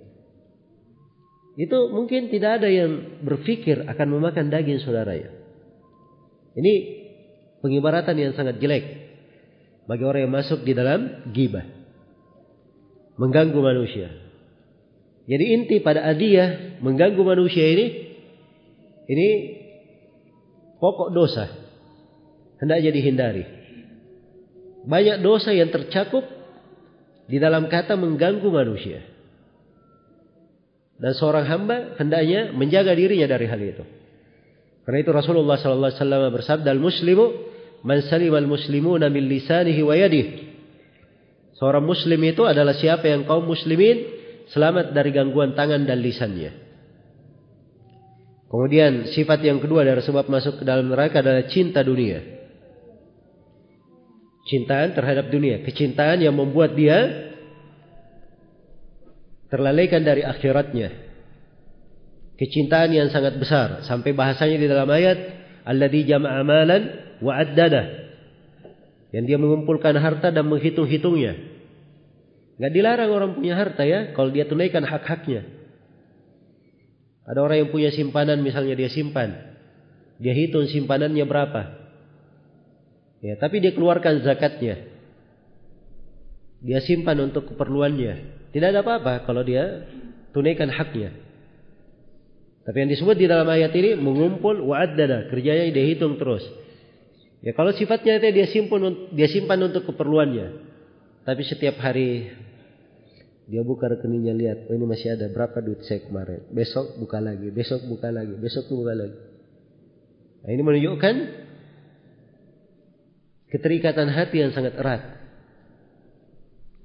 Itu 1.57 1.89
mungkin 1.89 2.29
tidak 2.29 2.61
ada 2.61 2.69
yang 2.69 3.25
berpikir 3.25 3.89
akan 3.89 4.07
memakan 4.21 4.53
daging 4.53 4.85
saudaranya. 4.85 5.33
Ini 6.53 6.73
pengibaratan 7.65 8.13
yang 8.21 8.37
sangat 8.37 8.61
jelek 8.61 8.85
bagi 9.89 10.03
orang 10.05 10.29
yang 10.29 10.35
masuk 10.37 10.61
di 10.61 10.77
dalam 10.77 11.25
gibah. 11.33 11.80
Mengganggu 13.21 13.61
manusia. 13.61 14.09
Jadi 15.29 15.45
inti 15.53 15.77
pada 15.85 16.01
adiyah 16.09 16.81
mengganggu 16.81 17.21
manusia 17.21 17.61
ini 17.69 17.85
ini 19.05 19.29
pokok 20.81 21.13
dosa. 21.13 21.45
Hendak 22.57 22.81
jadi 22.81 22.99
hindari. 23.05 23.45
Banyak 24.89 25.21
dosa 25.21 25.53
yang 25.53 25.69
tercakup 25.69 26.25
di 27.29 27.37
dalam 27.37 27.69
kata 27.69 27.93
mengganggu 27.93 28.49
manusia. 28.49 29.05
Dan 30.97 31.13
seorang 31.13 31.45
hamba 31.45 31.97
hendaknya 32.01 32.53
menjaga 32.53 32.93
dirinya 32.97 33.29
dari 33.29 33.45
hal 33.45 33.61
itu. 33.61 33.85
Karena 34.85 34.97
itu 35.01 35.11
Rasulullah 35.13 35.57
sallallahu 35.61 35.89
alaihi 35.93 36.01
wasallam 36.01 36.23
bersabda, 36.33 36.69
"Al-muslimu 36.73 37.25
man 37.85 38.01
salima 38.05 38.41
al-muslimuna 38.41 39.09
min 39.13 39.29
lisanihi 39.29 39.81
wa 39.85 39.93
yadihi." 39.93 40.50
Seorang 41.61 41.85
muslim 41.85 42.17
itu 42.25 42.41
adalah 42.49 42.73
siapa 42.73 43.05
yang 43.05 43.29
kaum 43.29 43.45
muslimin 43.45 44.01
selamat 44.49 44.97
dari 44.97 45.13
gangguan 45.13 45.53
tangan 45.53 45.85
dan 45.85 46.01
lisannya. 46.01 46.57
Kemudian 48.49 49.13
sifat 49.13 49.45
yang 49.45 49.61
kedua 49.61 49.85
dari 49.85 50.01
sebab 50.01 50.25
masuk 50.25 50.57
ke 50.57 50.63
dalam 50.65 50.89
neraka 50.89 51.21
adalah 51.21 51.45
cinta 51.45 51.85
dunia. 51.85 52.17
Cintaan 54.49 54.97
terhadap 54.97 55.29
dunia. 55.29 55.61
Kecintaan 55.61 56.25
yang 56.25 56.33
membuat 56.33 56.73
dia 56.73 57.29
terlalaikan 59.53 60.01
dari 60.01 60.25
akhiratnya. 60.25 60.89
Kecintaan 62.41 62.89
yang 62.89 63.13
sangat 63.13 63.37
besar. 63.37 63.85
Sampai 63.85 64.17
bahasanya 64.17 64.57
di 64.57 64.65
dalam 64.65 64.89
ayat. 64.89 65.45
Alladhi 65.61 66.09
jama'a 66.09 66.41
malan 66.41 66.81
wa 67.21 67.37
addada. 67.37 68.00
Yang 69.11 69.23
dia 69.27 69.37
mengumpulkan 69.37 69.95
harta 69.99 70.31
dan 70.31 70.47
menghitung-hitungnya. 70.47 71.35
Gak 72.59 72.71
dilarang 72.71 73.11
orang 73.11 73.31
punya 73.35 73.59
harta 73.59 73.83
ya. 73.83 74.15
Kalau 74.15 74.31
dia 74.31 74.47
tunaikan 74.47 74.87
hak-haknya. 74.87 75.47
Ada 77.27 77.39
orang 77.43 77.67
yang 77.67 77.69
punya 77.71 77.91
simpanan 77.91 78.39
misalnya 78.41 78.75
dia 78.75 78.89
simpan. 78.89 79.35
Dia 80.21 80.33
hitung 80.35 80.67
simpanannya 80.67 81.25
berapa. 81.25 81.61
Ya, 83.21 83.37
tapi 83.37 83.61
dia 83.61 83.73
keluarkan 83.73 84.25
zakatnya. 84.25 84.89
Dia 86.61 86.79
simpan 86.81 87.17
untuk 87.21 87.53
keperluannya. 87.53 88.45
Tidak 88.53 88.67
ada 88.67 88.85
apa-apa 88.85 89.25
kalau 89.25 89.41
dia 89.41 89.85
tunaikan 90.33 90.69
haknya. 90.69 91.13
Tapi 92.61 92.77
yang 92.77 92.89
disebut 92.93 93.17
di 93.17 93.25
dalam 93.25 93.49
ayat 93.49 93.73
ini 93.73 93.97
mengumpul 93.97 94.61
wa'addada, 94.69 95.33
kerjanya 95.33 95.73
dia 95.73 95.85
hitung 95.89 96.21
terus. 96.21 96.45
Ya 97.41 97.57
kalau 97.57 97.73
sifatnya 97.73 98.21
itu 98.21 98.29
dia 98.37 98.47
simpan 98.53 99.09
dia 99.17 99.25
simpan 99.25 99.57
untuk 99.65 99.89
keperluannya. 99.89 100.69
Tapi 101.25 101.41
setiap 101.45 101.81
hari 101.81 102.29
dia 103.49 103.65
buka 103.65 103.89
rekeningnya 103.89 104.31
lihat, 104.31 104.57
oh 104.69 104.73
ini 104.77 104.85
masih 104.87 105.17
ada 105.17 105.27
berapa 105.27 105.59
duit 105.59 105.83
saya 105.83 106.05
kemarin. 106.05 106.45
Besok 106.53 107.01
buka 107.01 107.19
lagi, 107.19 107.51
besok 107.51 107.83
buka 107.89 108.07
lagi, 108.07 108.31
besok 108.37 108.69
buka 108.71 108.93
lagi. 108.95 109.17
Nah, 110.41 110.49
ini 110.55 110.61
menunjukkan 110.63 111.15
keterikatan 113.51 114.07
hati 114.07 114.37
yang 114.39 114.55
sangat 114.55 114.79
erat. 114.79 115.03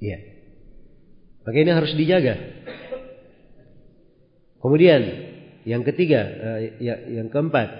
Ya. 0.02 0.18
Maka 1.46 1.56
ini 1.56 1.70
harus 1.70 1.94
dijaga. 1.94 2.34
Kemudian 4.58 5.00
yang 5.62 5.86
ketiga, 5.86 6.20
uh, 6.26 6.60
ya, 6.82 6.98
yang 7.14 7.30
keempat, 7.30 7.70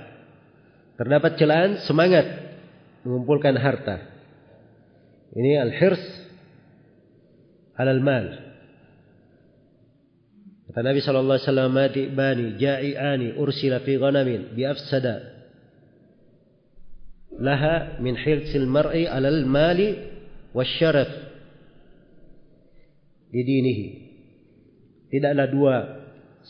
terdapat 0.95 1.35
celaan 1.43 1.83
semangat 1.83 2.45
mengumpulkan 3.07 3.54
harta. 3.54 4.02
Ini 5.38 5.62
al-hirs 5.62 6.02
alal 7.78 8.02
mal. 8.02 8.26
Kata 10.66 10.82
Nabi 10.82 10.98
sallallahu 10.98 11.38
alaihi 11.38 11.48
wasallam, 11.48 11.70
"Mati 11.70 12.02
bani 12.11 12.46
ja'iani 12.59 13.38
ursila 13.38 13.80
fi 13.86 13.94
ghanamin 13.94 14.59
bi 14.59 14.66
afsada 14.66 15.36
laha 17.38 18.00
min 18.00 18.16
hirsil 18.16 18.66
mar'i 18.66 19.04
alal 19.04 19.44
mali 19.44 19.96
wasyaraf 20.57 21.09
di 23.30 23.40
dinihi. 23.44 23.86
Tidaklah 25.12 25.46
dua 25.52 25.76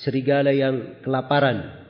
serigala 0.01 0.55
yang 0.55 1.03
kelaparan 1.03 1.86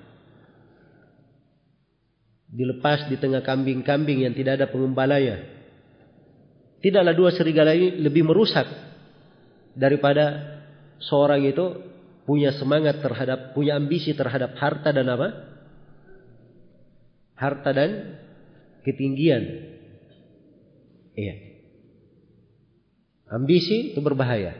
dilepas 2.56 3.12
di 3.12 3.20
tengah 3.20 3.44
kambing-kambing 3.44 4.24
yang 4.24 4.32
tidak 4.32 4.56
ada 4.56 4.66
pengembalanya. 4.72 5.44
Tidaklah 6.80 7.12
dua 7.12 7.30
serigala 7.36 7.76
ini 7.76 8.00
lebih 8.00 8.24
merusak 8.24 8.64
daripada 9.76 10.56
seorang 11.04 11.44
itu 11.44 11.84
punya 12.24 12.56
semangat 12.56 13.04
terhadap, 13.04 13.52
punya 13.52 13.76
ambisi 13.76 14.16
terhadap 14.16 14.56
harta 14.56 14.88
dan 14.88 15.04
apa? 15.12 15.28
Harta 17.36 17.70
dan 17.76 17.90
ketinggian. 18.88 19.44
Iya. 21.12 21.34
Ambisi 23.36 23.92
itu 23.92 24.00
berbahaya. 24.00 24.56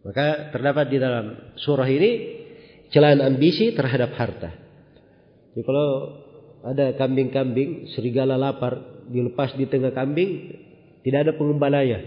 Maka 0.00 0.54
terdapat 0.54 0.86
di 0.88 0.98
dalam 1.02 1.56
surah 1.60 1.88
ini 1.90 2.10
celaan 2.94 3.20
ambisi 3.20 3.74
terhadap 3.74 4.14
harta. 4.16 4.69
Jadi 5.54 5.62
kalau 5.66 5.88
ada 6.60 6.94
kambing-kambing, 6.94 7.90
serigala 7.96 8.36
lapar, 8.36 9.04
dilepas 9.08 9.56
di 9.56 9.66
tengah 9.66 9.90
kambing, 9.90 10.60
tidak 11.02 11.28
ada 11.28 11.32
pengembalanya. 11.34 11.98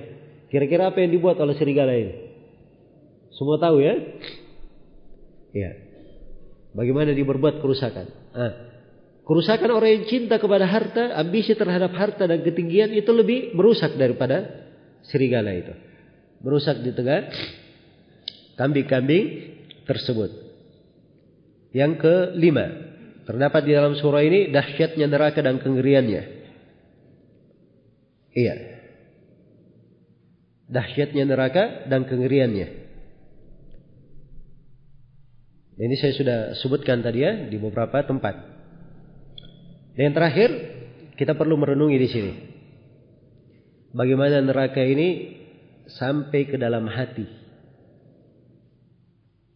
Kira-kira 0.53 0.93
apa 0.93 1.01
yang 1.01 1.11
dibuat 1.17 1.41
oleh 1.41 1.57
serigala 1.57 1.97
ini? 1.97 2.13
Semua 3.33 3.57
tahu 3.57 3.81
ya? 3.81 3.97
Ya. 5.53 5.71
Bagaimana 6.77 7.13
dia 7.13 7.25
berbuat 7.25 7.61
kerusakan? 7.61 8.05
Ah. 8.33 8.53
Kerusakan 9.23 9.71
orang 9.71 10.01
yang 10.01 10.05
cinta 10.05 10.35
kepada 10.35 10.67
harta, 10.67 11.15
ambisi 11.15 11.55
terhadap 11.55 11.95
harta 11.95 12.27
dan 12.27 12.43
ketinggian 12.43 12.91
itu 12.91 13.09
lebih 13.09 13.55
merusak 13.55 13.95
daripada 13.95 14.67
serigala 15.07 15.55
itu. 15.55 15.73
Merusak 16.43 16.83
di 16.83 16.91
tengah 16.91 17.31
kambing-kambing 18.59 19.25
tersebut. 19.87 20.29
Yang 21.71 22.03
kelima, 22.03 22.92
Terdapat 23.23 23.61
di 23.63 23.71
dalam 23.71 23.95
surah 23.95 24.23
ini 24.23 24.51
dahsyatnya 24.51 25.07
neraka 25.07 25.39
dan 25.39 25.63
kengeriannya. 25.63 26.23
Iya. 28.35 28.55
Dahsyatnya 30.67 31.23
neraka 31.23 31.87
dan 31.87 32.03
kengeriannya. 32.03 32.67
Ini 35.73 35.95
saya 35.97 36.13
sudah 36.13 36.39
sebutkan 36.59 37.01
tadi 37.01 37.23
ya 37.23 37.47
di 37.47 37.57
beberapa 37.57 38.03
tempat. 38.03 38.35
Dan 39.97 40.11
yang 40.11 40.15
terakhir, 40.17 40.49
kita 41.17 41.37
perlu 41.37 41.57
merenungi 41.57 41.97
di 41.97 42.09
sini. 42.09 42.33
Bagaimana 43.93 44.41
neraka 44.41 44.81
ini 44.81 45.37
sampai 45.85 46.49
ke 46.49 46.57
dalam 46.57 46.89
hati. 46.89 47.25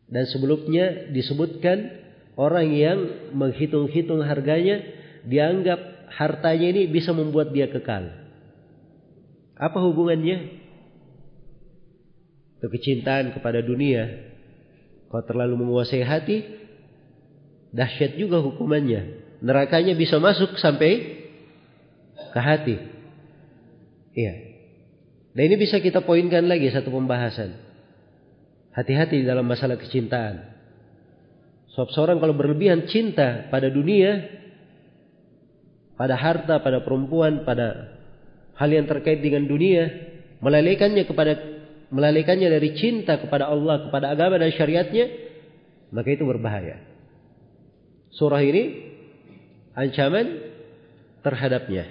Dan 0.08 0.24
sebelumnya 0.30 1.12
disebutkan 1.12 2.07
Orang 2.38 2.70
yang 2.70 3.34
menghitung-hitung 3.34 4.22
harganya 4.22 4.86
dianggap 5.26 6.06
hartanya 6.14 6.70
ini 6.70 6.86
bisa 6.86 7.10
membuat 7.10 7.50
dia 7.50 7.66
kekal. 7.66 8.14
Apa 9.58 9.82
hubungannya? 9.82 10.62
Itu 12.62 12.70
kecintaan 12.70 13.34
kepada 13.34 13.66
dunia. 13.66 14.30
Kalau 15.10 15.24
terlalu 15.26 15.66
menguasai 15.66 16.06
hati, 16.06 16.46
dahsyat 17.74 18.14
juga 18.22 18.38
hukumannya. 18.46 19.26
Nerakanya 19.42 19.98
bisa 19.98 20.22
masuk 20.22 20.62
sampai 20.62 21.26
ke 22.14 22.40
hati. 22.42 22.78
Iya. 24.18 24.34
Dan 25.38 25.42
ini 25.54 25.56
bisa 25.58 25.78
kita 25.78 26.02
poinkan 26.02 26.46
lagi 26.46 26.70
satu 26.74 26.90
pembahasan. 26.90 27.54
Hati-hati 28.74 29.26
dalam 29.26 29.46
masalah 29.46 29.78
kecintaan. 29.78 30.57
Sebab 31.78 31.94
seorang 31.94 32.18
kalau 32.18 32.34
berlebihan 32.34 32.90
cinta 32.90 33.46
pada 33.54 33.70
dunia, 33.70 34.18
pada 35.94 36.18
harta, 36.18 36.58
pada 36.58 36.82
perempuan, 36.82 37.46
pada 37.46 37.94
hal 38.58 38.70
yang 38.74 38.90
terkait 38.90 39.22
dengan 39.22 39.46
dunia, 39.46 39.86
melalaikannya 40.42 41.06
kepada 41.06 41.38
melalaikannya 41.94 42.50
dari 42.50 42.74
cinta 42.82 43.22
kepada 43.22 43.54
Allah, 43.54 43.86
kepada 43.94 44.10
agama 44.10 44.42
dan 44.42 44.50
syariatnya, 44.58 45.06
maka 45.94 46.10
itu 46.10 46.26
berbahaya. 46.26 46.82
Surah 48.18 48.42
ini 48.42 48.64
ancaman 49.78 50.50
terhadapnya. 51.22 51.86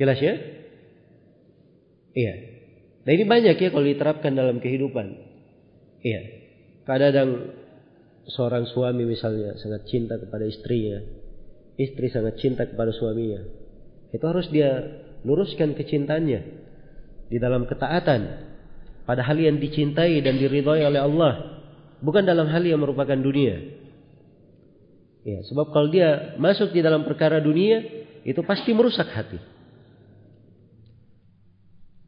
Jelas 0.00 0.16
ya? 0.16 0.32
Iya. 2.16 2.34
Nah 3.04 3.10
ini 3.12 3.24
banyak 3.28 3.56
ya 3.60 3.68
kalau 3.68 3.84
diterapkan 3.84 4.32
dalam 4.32 4.64
kehidupan. 4.64 5.12
Iya. 6.00 6.20
Kadang 6.88 7.59
seorang 8.32 8.66
suami 8.70 9.06
misalnya 9.06 9.58
sangat 9.58 9.86
cinta 9.90 10.16
kepada 10.16 10.46
istrinya, 10.46 11.02
istri 11.76 12.06
sangat 12.10 12.38
cinta 12.38 12.66
kepada 12.66 12.94
suaminya, 12.94 13.42
itu 14.10 14.24
harus 14.26 14.46
dia 14.50 14.80
luruskan 15.26 15.76
kecintaannya 15.76 16.40
di 17.30 17.38
dalam 17.38 17.68
ketaatan 17.68 18.50
pada 19.06 19.22
hal 19.26 19.38
yang 19.38 19.58
dicintai 19.58 20.22
dan 20.22 20.38
diridhoi 20.38 20.82
oleh 20.86 21.00
Allah, 21.02 21.62
bukan 22.02 22.22
dalam 22.26 22.46
hal 22.46 22.62
yang 22.62 22.78
merupakan 22.78 23.18
dunia. 23.18 23.78
Ya, 25.20 25.44
sebab 25.44 25.74
kalau 25.74 25.92
dia 25.92 26.38
masuk 26.40 26.72
di 26.72 26.80
dalam 26.80 27.04
perkara 27.04 27.42
dunia, 27.44 27.84
itu 28.24 28.40
pasti 28.44 28.72
merusak 28.72 29.08
hati. 29.12 29.36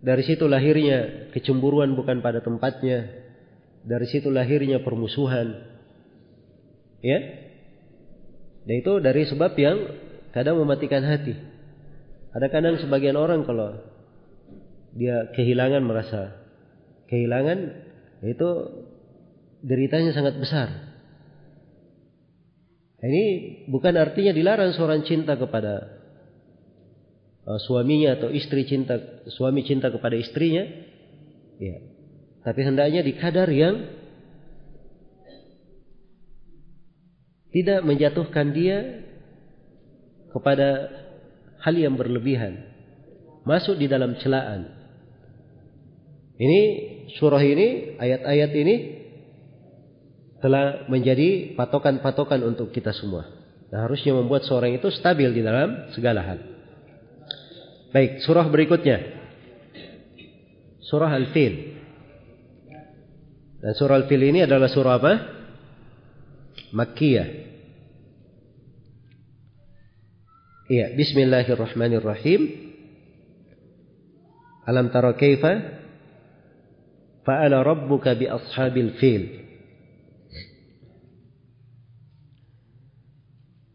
Dari 0.03 0.23
situ 0.27 0.51
lahirnya 0.51 1.31
kecemburuan 1.31 1.95
bukan 1.95 2.19
pada 2.25 2.43
tempatnya. 2.43 3.23
Dari 3.83 4.07
situ 4.11 4.31
lahirnya 4.31 4.83
permusuhan, 4.83 5.72
Ya. 7.03 7.19
Dan 8.63 8.75
itu 8.79 8.93
dari 9.03 9.27
sebab 9.27 9.53
yang 9.59 9.79
kadang 10.31 10.57
mematikan 10.63 11.03
hati. 11.03 11.35
Ada 12.33 12.49
kadang 12.49 12.79
sebagian 12.81 13.19
orang 13.19 13.45
kalau 13.45 13.77
dia 14.97 15.29
kehilangan 15.35 15.83
merasa 15.85 16.43
kehilangan 17.13 17.59
itu 18.25 18.49
deritanya 19.61 20.17
sangat 20.17 20.41
besar. 20.41 20.69
Ini 23.03 23.25
bukan 23.67 23.99
artinya 23.99 24.31
dilarang 24.31 24.73
seorang 24.79 25.03
cinta 25.03 25.35
kepada 25.35 25.91
uh, 27.45 27.59
suaminya 27.67 28.15
atau 28.15 28.31
istri 28.31 28.63
cinta 28.63 29.27
suami 29.27 29.67
cinta 29.67 29.91
kepada 29.91 30.15
istrinya. 30.15 30.65
Ya. 31.59 31.83
Tapi 32.47 32.61
hendaknya 32.63 33.03
di 33.03 33.13
kadar 33.19 33.51
yang 33.51 34.02
tidak 37.53 37.85
menjatuhkan 37.85 38.51
dia 38.57 39.05
kepada 40.33 40.89
hal 41.61 41.75
yang 41.77 41.95
berlebihan. 41.95 42.73
Masuk 43.45 43.77
di 43.77 43.87
dalam 43.87 44.17
celaan. 44.19 44.73
Ini 46.41 46.61
surah 47.21 47.43
ini 47.45 47.99
ayat-ayat 48.01 48.53
ini 48.57 48.77
telah 50.43 50.91
menjadi 50.91 51.55
patokan-patokan 51.55 52.43
untuk 52.43 52.75
kita 52.75 52.91
semua. 52.91 53.31
Nah, 53.71 53.87
harusnya 53.87 54.13
membuat 54.17 54.43
seorang 54.43 54.75
itu 54.75 54.91
stabil 54.91 55.31
di 55.31 55.41
dalam 55.45 55.93
segala 55.95 56.21
hal. 56.25 56.39
Baik 57.95 58.25
surah 58.25 58.49
berikutnya. 58.49 58.99
Surah 60.83 61.13
Al-Fil. 61.13 61.55
Dan 63.63 63.73
surah 63.79 64.03
Al-Fil 64.03 64.23
ini 64.29 64.43
adalah 64.43 64.67
surah 64.67 64.95
apa? 64.99 65.13
Makkiyah. 66.75 67.29
Iya, 70.73 70.97
bismillahirrahmanirrahim. 70.97 72.49
Alam 74.65 74.89
tara 74.89 75.13
kaifa 75.13 75.53
fa'ala 77.29 77.61
rabbuka 77.61 78.17
bi 78.17 78.25
ashabil 78.25 78.97
fil. 78.97 79.23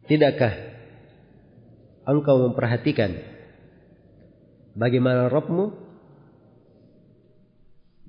Tidakkah 0.10 0.58
engkau 2.10 2.50
memperhatikan 2.50 3.14
bagaimana 4.74 5.30
Rabbmu 5.30 5.78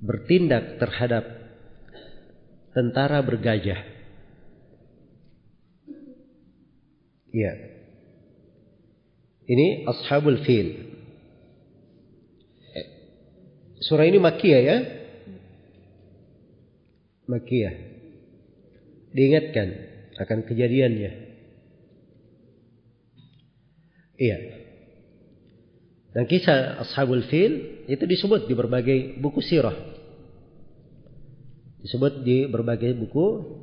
bertindak 0.01 0.81
terhadap 0.81 1.29
tentara 2.73 3.21
bergajah? 3.21 3.85
Iya. 7.29 7.78
Ini 9.49 9.89
Ashabul 9.89 10.45
Fil. 10.45 10.67
Eh, 12.77 12.87
surah 13.81 14.05
ini 14.05 14.21
Makiyah 14.21 14.61
ya. 14.61 14.77
Makiyah. 17.25 17.75
Diingatkan 19.09 19.67
akan 20.21 20.45
kejadiannya. 20.45 21.11
Iya. 24.21 24.37
Dan 26.13 26.29
kisah 26.29 26.85
Ashabul 26.85 27.25
Fil 27.25 27.85
itu 27.89 28.05
disebut 28.05 28.45
di 28.45 28.53
berbagai 28.53 29.17
buku 29.17 29.41
sirah. 29.41 29.73
Disebut 31.81 32.21
di 32.21 32.45
berbagai 32.45 32.93
buku 32.93 33.57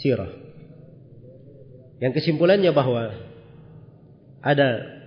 sirah. 0.00 0.32
Yang 2.00 2.24
kesimpulannya 2.24 2.72
bahwa 2.72 3.12
ada 4.40 4.99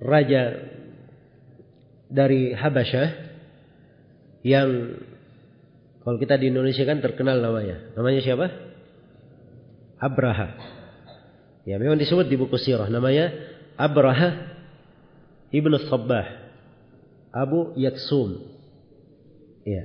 raja 0.00 0.42
dari 2.10 2.56
Habasyah 2.56 3.08
yang 4.42 4.98
kalau 6.00 6.16
kita 6.16 6.40
di 6.40 6.48
Indonesia 6.48 6.82
kan 6.88 7.04
terkenal 7.04 7.38
namanya. 7.38 7.92
Namanya 7.94 8.20
siapa? 8.24 8.46
Abraha. 10.00 10.48
Ya 11.68 11.76
memang 11.76 12.00
disebut 12.00 12.24
di 12.24 12.40
buku 12.40 12.56
sirah 12.56 12.88
namanya 12.88 13.30
Abraha 13.76 14.48
ibnu 15.52 15.76
Sabbah 15.86 16.24
Abu 17.36 17.76
Yaksum. 17.76 18.48
Ya. 19.68 19.84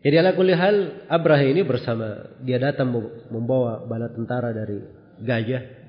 Jadi 0.00 0.14
ala 0.16 0.36
kulli 0.36 0.52
hal 0.52 1.08
Abraha 1.08 1.44
ini 1.44 1.64
bersama 1.64 2.36
dia 2.44 2.60
datang 2.60 2.92
membawa 3.32 3.84
bala 3.88 4.12
tentara 4.12 4.52
dari 4.52 4.80
gajah. 5.24 5.79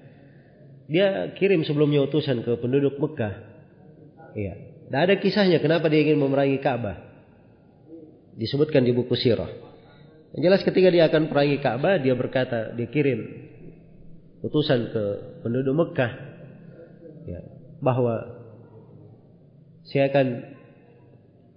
Dia 0.90 1.34
kirim 1.38 1.62
sebelumnya 1.66 2.06
utusan 2.06 2.42
ke 2.46 2.58
penduduk 2.58 2.98
Mekah. 2.98 3.34
Iya. 4.34 4.54
Tidak 4.92 5.02
ada 5.08 5.16
kisahnya 5.20 5.64
kenapa 5.64 5.88
dia 5.88 6.04
ingin 6.04 6.20
memerangi 6.20 6.60
Ka'bah. 6.60 7.00
Disebutkan 8.36 8.84
di 8.84 8.92
buku 8.92 9.16
sirah. 9.16 9.48
Yang 10.36 10.42
jelas 10.48 10.62
ketika 10.64 10.90
dia 10.92 11.08
akan 11.08 11.28
perangi 11.28 11.60
Ka'bah, 11.60 12.00
dia 12.00 12.16
berkata, 12.16 12.72
dia 12.76 12.88
kirim 12.88 13.20
utusan 14.42 14.90
ke 14.90 15.04
penduduk 15.46 15.76
Mekah 15.76 16.12
ya, 17.30 17.40
bahwa 17.84 18.42
saya 19.86 20.10
akan 20.10 20.28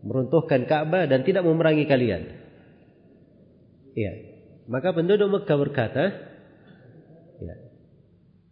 meruntuhkan 0.05 0.67
Ka'bah 0.69 1.07
dan 1.07 1.23
tidak 1.23 1.47
memerangi 1.47 1.87
kalian. 1.87 2.23
Ya. 3.95 4.13
Maka 4.67 4.91
penduduk 4.91 5.31
Mekah 5.31 5.59
berkata, 5.59 6.05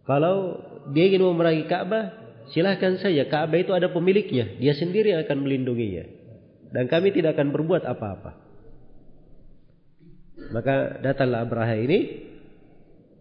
kalau 0.03 0.59
dia 0.91 1.07
ingin 1.07 1.23
memerangi 1.23 1.71
Ka'bah, 1.71 2.19
silahkan 2.51 2.99
saja. 2.99 3.31
Ka'bah 3.31 3.59
itu 3.63 3.71
ada 3.71 3.95
pemiliknya, 3.95 4.59
dia 4.59 4.75
sendiri 4.75 5.15
yang 5.15 5.23
akan 5.23 5.47
melindunginya. 5.47 6.05
Dan 6.73 6.91
kami 6.91 7.15
tidak 7.15 7.39
akan 7.39 7.55
berbuat 7.55 7.87
apa-apa. 7.87 8.43
Maka 10.51 10.99
datanglah 11.05 11.47
Abraha 11.47 11.79
ini 11.79 12.29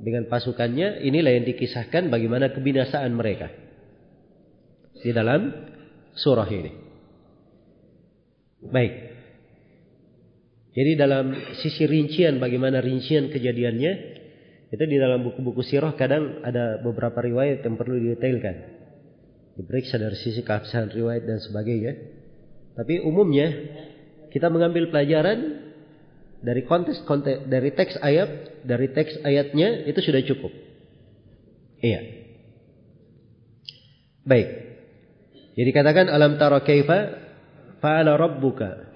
dengan 0.01 0.25
pasukannya 0.25 1.05
inilah 1.05 1.31
yang 1.37 1.45
dikisahkan 1.45 2.09
bagaimana 2.09 2.49
kebinasaan 2.49 3.13
mereka 3.13 3.53
di 4.97 5.13
dalam 5.13 5.53
surah 6.17 6.49
ini. 6.49 6.71
Baik. 8.65 8.93
Jadi 10.71 10.91
dalam 10.95 11.35
sisi 11.59 11.83
rincian 11.83 12.39
bagaimana 12.39 12.79
rincian 12.79 13.27
kejadiannya 13.27 14.10
itu 14.71 14.83
di 14.87 14.95
dalam 14.95 15.19
buku-buku 15.27 15.67
sirah 15.67 15.91
kadang 15.99 16.39
ada 16.47 16.79
beberapa 16.79 17.19
riwayat 17.19 17.59
yang 17.59 17.75
perlu 17.75 17.99
didetailkan. 17.99 18.79
Diperiksa 19.59 19.99
dari 19.99 20.15
sisi 20.15 20.47
keabsahan 20.47 20.95
riwayat 20.95 21.27
dan 21.27 21.43
sebagainya. 21.43 21.91
Tapi 22.79 23.03
umumnya 23.03 23.51
kita 24.31 24.47
mengambil 24.47 24.87
pelajaran 24.87 25.67
dari 26.39 26.63
konteks 26.63 27.03
konteks 27.03 27.51
dari 27.51 27.75
teks 27.75 27.99
ayat 27.99 28.63
dari 28.63 28.87
teks 28.95 29.19
ayatnya 29.27 29.83
itu 29.91 29.99
sudah 29.99 30.23
cukup. 30.23 30.55
Iya. 31.83 32.01
Baik. 34.23 34.49
Jadi 35.59 35.69
katakan 35.75 36.07
alam 36.07 36.39
tara 36.39 36.63
kaifa 36.63 36.99
fa'ala 37.83 38.15
rabbuka 38.15 38.87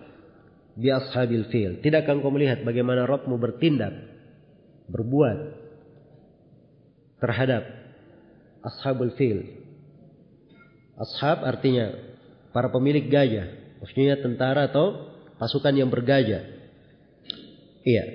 bi 0.79 0.87
ashabil 0.87 1.51
fil. 1.51 1.83
Tidakkah 1.83 2.15
engkau 2.15 2.31
melihat 2.31 2.63
bagaimana 2.63 3.03
Rabbmu 3.03 3.35
bertindak 3.35 3.91
berbuat 4.87 5.37
terhadap 7.25 7.65
ashabul 8.61 9.09
fil. 9.17 9.41
Ashab 10.93 11.41
artinya 11.41 11.89
para 12.53 12.69
pemilik 12.69 13.09
gajah, 13.09 13.81
maksudnya 13.81 14.21
tentara 14.21 14.69
atau 14.69 15.09
pasukan 15.41 15.73
yang 15.73 15.89
bergajah. 15.89 16.45
Iya. 17.81 18.05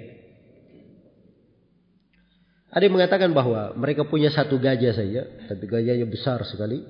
Ada 2.70 2.86
yang 2.86 2.94
mengatakan 2.94 3.34
bahwa 3.34 3.74
mereka 3.74 4.06
punya 4.06 4.30
satu 4.30 4.62
gajah 4.62 4.94
saja, 4.94 5.26
tapi 5.50 5.66
gajahnya 5.66 6.06
besar 6.06 6.38
sekali. 6.46 6.86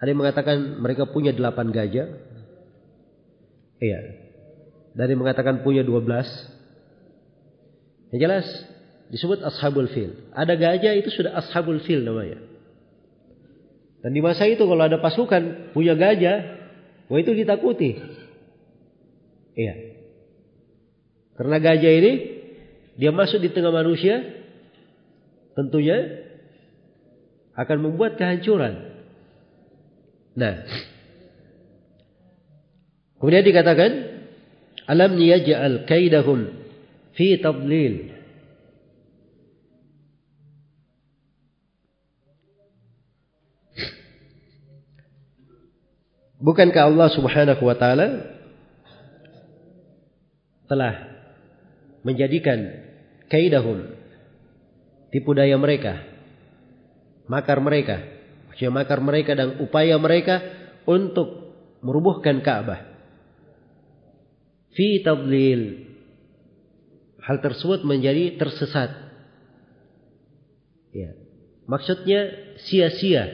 Ada 0.00 0.08
yang 0.16 0.20
mengatakan 0.24 0.80
mereka 0.80 1.12
punya 1.12 1.36
delapan 1.36 1.68
gajah. 1.68 2.08
Iya. 3.84 4.00
Dan 4.96 5.12
mengatakan 5.20 5.60
punya 5.60 5.84
dua 5.84 6.00
belas. 6.00 6.26
Yang 8.10 8.20
jelas 8.24 8.46
disebut 9.10 9.42
ashabul 9.42 9.90
fil. 9.90 10.30
Ada 10.32 10.54
gajah 10.54 10.92
itu 10.94 11.10
sudah 11.10 11.34
ashabul 11.38 11.82
fil 11.82 12.06
namanya. 12.06 12.38
Dan 14.00 14.16
di 14.16 14.24
masa 14.24 14.48
itu 14.48 14.64
kalau 14.64 14.80
ada 14.80 14.96
pasukan 15.02 15.74
punya 15.76 15.92
gajah, 15.92 16.38
wah 17.10 17.18
itu 17.20 17.36
ditakuti. 17.36 18.00
Iya. 19.58 19.74
Karena 21.36 21.56
gajah 21.60 21.92
ini 21.92 22.12
dia 22.96 23.12
masuk 23.12 23.44
di 23.44 23.52
tengah 23.52 23.74
manusia 23.74 24.24
tentunya 25.58 26.24
akan 27.58 27.78
membuat 27.80 28.16
kehancuran. 28.16 29.04
Nah, 30.38 30.64
kemudian 33.20 33.44
dikatakan 33.44 33.90
alam 34.88 35.18
yaj'al 35.18 35.84
kaidahum 35.84 36.48
fi 37.18 37.36
tadlil. 37.36 38.19
Bukankah 46.40 46.88
Allah 46.88 47.08
Subhanahu 47.12 47.62
wa 47.68 47.76
taala 47.76 48.08
telah 50.64 50.94
menjadikan 52.00 52.80
kaidahum 53.28 53.92
tipu 55.12 55.36
daya 55.36 55.58
mereka 55.60 56.00
makar 57.28 57.60
mereka 57.60 58.00
maksudnya 58.48 58.72
makar 58.72 59.04
mereka 59.04 59.36
dan 59.36 59.60
upaya 59.60 60.00
mereka 60.00 60.40
untuk 60.88 61.52
merubuhkan 61.84 62.40
Ka'bah? 62.40 62.88
Fi 64.72 65.02
tadlil. 65.04 65.90
Hal 67.20 67.42
tersebut 67.44 67.84
menjadi 67.84 68.40
tersesat. 68.40 68.90
Ya. 70.94 71.12
Maksudnya 71.68 72.32
sia-sia. 72.64 73.28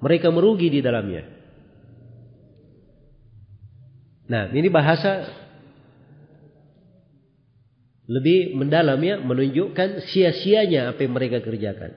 Mereka 0.00 0.32
merugi 0.32 0.72
di 0.72 0.80
dalamnya 0.80 1.39
nah 4.30 4.46
ini 4.54 4.70
bahasa 4.70 5.26
lebih 8.10 8.58
mendalam 8.58 8.98
ya 8.98 9.22
menunjukkan 9.22 10.10
sia-sianya 10.10 10.90
apa 10.90 11.06
yang 11.06 11.14
mereka 11.14 11.38
kerjakan. 11.38 11.94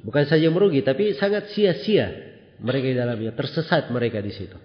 Bukan 0.00 0.24
saja 0.24 0.48
merugi 0.48 0.80
tapi 0.80 1.12
sangat 1.20 1.52
sia-sia 1.52 2.08
mereka 2.56 2.86
di 2.88 2.96
dalamnya, 2.96 3.36
tersesat 3.36 3.92
mereka 3.92 4.24
di 4.24 4.32
situ. 4.32 4.56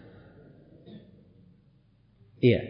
Iya. 2.40 2.62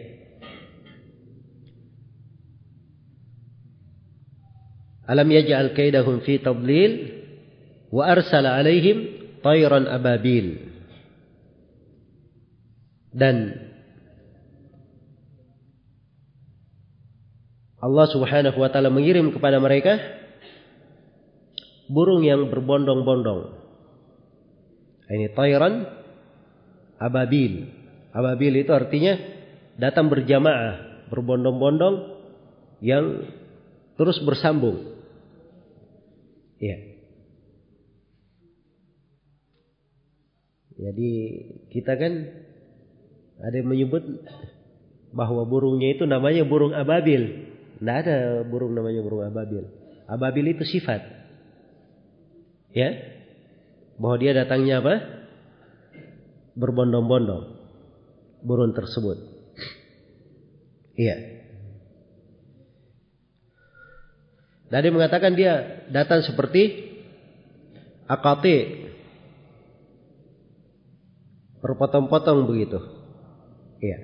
Alam 5.06 5.28
yaj'al 5.30 5.70
kaidahum 5.78 6.26
fi 6.26 6.42
tadlil 6.42 6.92
wa 7.94 8.10
arsala 8.10 8.58
alaihim 8.58 9.22
tayran 9.38 9.86
ababil. 9.86 10.71
Dan 13.12 13.68
Allah 17.82 18.06
Subhanahu 18.08 18.56
wa 18.56 18.70
taala 18.70 18.88
mengirim 18.88 19.34
kepada 19.34 19.58
mereka 19.58 19.98
burung 21.90 22.22
yang 22.22 22.48
berbondong-bondong. 22.48 23.58
Ini 25.12 25.34
tayran 25.36 25.84
ababil. 26.96 27.68
Ababil 28.14 28.64
itu 28.64 28.72
artinya 28.72 29.18
datang 29.76 30.08
berjamaah, 30.08 31.04
berbondong-bondong 31.10 32.22
yang 32.80 33.28
terus 33.98 34.22
bersambung. 34.22 34.94
Ya. 36.62 36.78
Jadi 40.78 41.10
kita 41.74 41.98
kan 41.98 42.12
ada 43.42 43.54
yang 43.58 43.68
menyebut 43.68 44.06
bahwa 45.10 45.42
burungnya 45.42 45.98
itu 45.98 46.06
namanya 46.06 46.46
burung 46.46 46.70
ababil. 46.70 47.50
Tidak 47.82 47.96
ada 48.06 48.16
burung 48.46 48.78
namanya 48.78 49.02
burung 49.02 49.26
ababil. 49.26 49.66
Ababil 50.06 50.54
itu 50.54 50.62
sifat. 50.62 51.02
Ya. 52.70 53.02
Bahwa 53.98 54.16
dia 54.22 54.32
datangnya 54.32 54.78
apa? 54.78 54.94
Berbondong-bondong. 56.54 57.58
Burung 58.46 58.78
tersebut. 58.78 59.18
Iya. 60.94 61.42
Dan 64.70 64.94
mengatakan 64.94 65.34
dia 65.34 65.84
datang 65.90 66.22
seperti 66.22 66.94
akati. 68.06 68.86
Berpotong-potong 71.58 72.46
begitu. 72.46 73.01
Iya. 73.82 73.98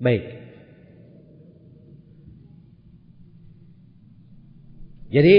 Baik. 0.00 0.24
Jadi 5.12 5.36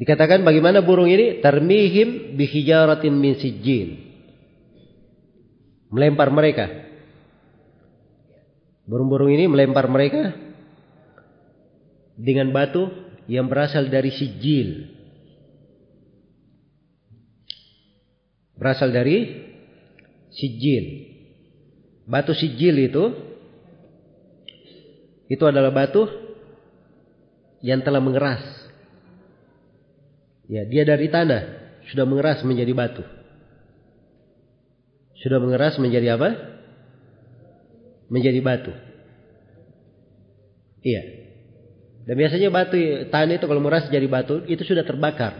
dikatakan 0.00 0.42
bagaimana 0.42 0.80
burung 0.80 1.06
ini 1.12 1.44
tarmihim 1.44 2.34
bihijaratin 2.40 3.12
min 3.12 3.36
sijil. 3.36 4.08
Melempar 5.92 6.32
mereka. 6.32 6.88
Burung-burung 8.88 9.32
ini 9.36 9.44
melempar 9.44 9.84
mereka 9.88 10.32
dengan 12.16 12.48
batu 12.56 12.88
yang 13.28 13.48
berasal 13.48 13.92
dari 13.92 14.08
sijil. 14.12 14.97
Berasal 18.58 18.90
dari 18.90 19.46
sijil. 20.34 21.14
Batu 22.04 22.34
sijil 22.34 22.74
itu 22.90 23.04
itu 25.28 25.44
adalah 25.44 25.70
batu 25.70 26.08
yang 27.62 27.84
telah 27.86 28.02
mengeras. 28.02 28.42
Ya, 30.48 30.64
dia 30.64 30.82
dari 30.88 31.12
tanah 31.12 31.42
sudah 31.92 32.08
mengeras 32.08 32.42
menjadi 32.42 32.72
batu. 32.72 33.04
Sudah 35.20 35.38
mengeras 35.38 35.76
menjadi 35.76 36.16
apa? 36.16 36.28
Menjadi 38.08 38.40
batu. 38.40 38.72
Iya. 40.80 41.02
Dan 42.08 42.14
biasanya 42.16 42.48
batu 42.48 42.78
tanah 43.12 43.36
itu 43.36 43.44
kalau 43.44 43.60
mengeras 43.60 43.92
jadi 43.92 44.08
batu 44.08 44.40
itu 44.48 44.64
sudah 44.64 44.82
terbakar 44.82 45.36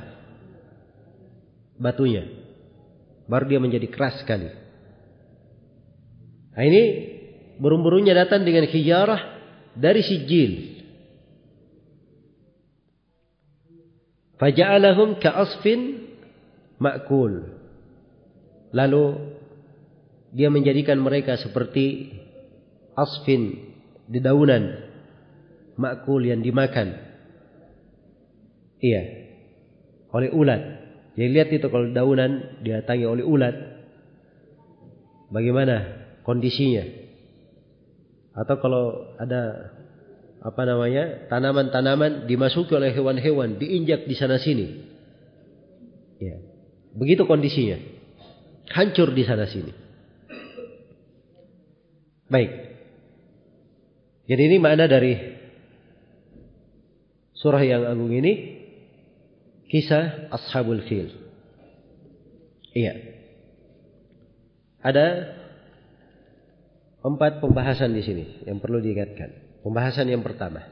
batunya. 1.81 2.48
Baru 3.29 3.45
dia 3.45 3.61
menjadi 3.61 3.87
keras 3.93 4.25
sekali. 4.25 4.49
Nah 6.57 6.65
ini 6.65 6.83
burung-burungnya 7.61 8.17
datang 8.17 8.43
dengan 8.43 8.65
hijarah 8.65 9.21
dari 9.77 10.01
sijil. 10.01 10.53
Faja'alahum 14.41 15.21
ka'asfin 15.21 16.09
ma'kul. 16.81 17.53
Lalu 18.73 19.05
dia 20.33 20.49
menjadikan 20.49 20.97
mereka 20.99 21.37
seperti 21.37 22.17
asfin 22.97 23.75
dedaunan 24.09 24.89
makul 25.79 26.25
yang 26.25 26.43
dimakan. 26.43 26.97
Iya. 28.83 29.03
Oleh 30.11 30.31
ulat. 30.35 30.63
Jadi 31.19 31.35
lihat 31.35 31.51
itu 31.51 31.67
kalau 31.67 31.91
daunan 31.91 32.63
didatangi 32.63 33.03
oleh 33.03 33.27
ulat. 33.27 33.57
Bagaimana 35.35 36.07
kondisinya? 36.23 36.87
Atau 38.39 38.63
kalau 38.63 39.19
ada 39.19 39.75
apa 40.39 40.63
namanya 40.63 41.27
tanaman-tanaman 41.27 42.31
dimasuki 42.31 42.71
oleh 42.71 42.95
hewan-hewan 42.95 43.59
diinjak 43.59 44.07
di 44.07 44.15
sana 44.15 44.39
sini. 44.39 44.67
Ya. 46.23 46.39
Begitu 46.95 47.27
kondisinya. 47.27 47.83
Hancur 48.71 49.11
di 49.11 49.27
sana 49.27 49.51
sini. 49.51 49.75
Baik. 52.31 52.51
Jadi 54.31 54.43
ini 54.55 54.57
makna 54.63 54.87
dari 54.87 55.19
surah 57.35 57.65
yang 57.67 57.83
agung 57.91 58.15
ini 58.15 58.58
kisah 59.69 60.33
Ashabul 60.33 60.83
Fil. 60.89 61.13
Iya. 62.73 62.95
Ada 64.83 65.07
Empat 66.99 67.39
pembahasan 67.39 67.95
di 67.95 68.03
sini 68.03 68.25
yang 68.43 68.59
perlu 68.59 68.83
diingatkan. 68.83 69.63
Pembahasan 69.63 70.11
yang 70.11 70.27
pertama. 70.27 70.67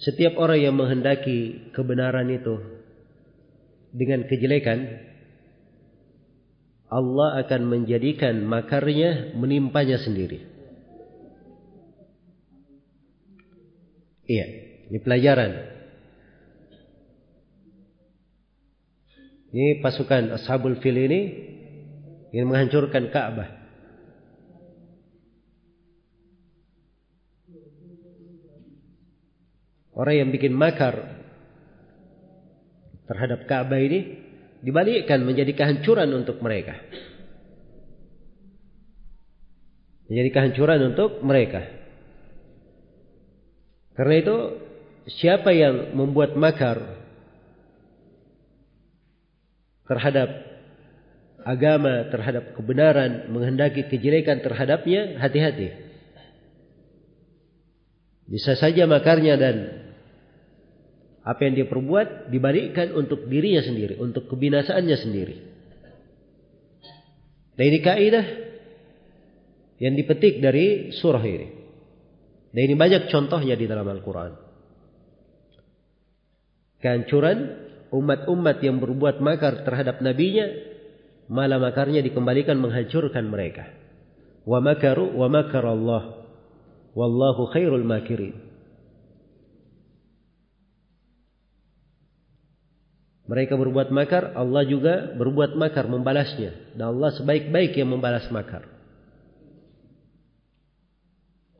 Setiap 0.00 0.40
orang 0.40 0.64
yang 0.64 0.74
menghendaki 0.80 1.70
kebenaran 1.76 2.32
itu 2.32 2.56
dengan 3.92 4.24
kejelekan, 4.24 4.96
Allah 6.88 7.44
akan 7.44 7.62
menjadikan 7.68 8.40
makarnya 8.48 9.36
menimpanya 9.36 10.00
sendiri. 10.00 10.40
Iya, 14.24 14.46
ini 14.90 14.98
pelajaran. 14.98 15.52
Ini 19.50 19.78
pasukan 19.82 20.34
Ashabul 20.34 20.82
Fil 20.82 20.98
ini 20.98 21.20
ingin 22.34 22.46
menghancurkan 22.50 23.10
Ka'bah. 23.14 23.50
Orang 29.94 30.16
yang 30.16 30.30
bikin 30.34 30.54
makar 30.54 31.22
terhadap 33.06 33.46
Ka'bah 33.46 33.78
ini 33.78 34.22
dibalikkan 34.62 35.22
menjadi 35.22 35.54
kehancuran 35.54 36.10
untuk 36.14 36.42
mereka. 36.42 36.78
Menjadi 40.10 40.30
kehancuran 40.34 40.94
untuk 40.94 41.22
mereka. 41.22 41.62
Karena 43.94 44.14
itu 44.18 44.36
siapa 45.18 45.50
yang 45.50 45.96
membuat 45.98 46.38
makar 46.38 47.02
terhadap 49.90 50.50
agama 51.44 52.08
terhadap 52.12 52.52
kebenaran, 52.56 53.32
menghendaki 53.32 53.88
kejelekan 53.88 54.44
terhadapnya, 54.44 55.18
hati-hati. 55.18 55.72
Bisa 58.30 58.54
saja 58.54 58.86
makarnya 58.86 59.34
dan 59.34 59.56
apa 61.26 61.40
yang 61.44 61.54
dia 61.58 61.66
perbuat 61.66 62.30
dibalikkan 62.30 62.94
untuk 62.94 63.26
dirinya 63.26 63.60
sendiri, 63.64 63.98
untuk 63.98 64.30
kebinasaannya 64.30 64.96
sendiri. 64.96 65.36
Dan 67.58 67.64
ini 67.66 67.78
kaidah 67.82 68.26
yang 69.82 69.98
dipetik 69.98 70.38
dari 70.40 70.94
surah 70.96 71.24
ini. 71.24 71.48
Dan 72.50 72.60
ini 72.66 72.74
banyak 72.78 73.12
contohnya 73.12 73.54
di 73.58 73.66
dalam 73.68 73.84
Al-Quran. 73.84 74.49
Kehancuran 76.80 77.38
umat-umat 77.92 78.64
yang 78.64 78.80
berbuat 78.80 79.20
makar 79.20 79.62
terhadap 79.68 80.00
nabinya 80.00 80.48
malah 81.28 81.60
makarnya 81.60 82.00
dikembalikan 82.00 82.56
menghancurkan 82.56 83.28
mereka. 83.28 83.68
Wa 84.48 84.58
makaru 84.64 85.12
wa. 85.14 86.00
Wallahu 86.90 87.42
khairul 87.54 87.86
makirin. 87.86 88.50
Mereka 93.30 93.54
berbuat 93.54 93.94
makar, 93.94 94.34
Allah 94.34 94.66
juga 94.66 95.14
berbuat 95.14 95.54
makar 95.54 95.86
membalasnya. 95.86 96.74
Dan 96.74 96.98
Allah 96.98 97.14
sebaik-baik 97.14 97.78
yang 97.78 97.94
membalas 97.94 98.26
makar. 98.34 98.79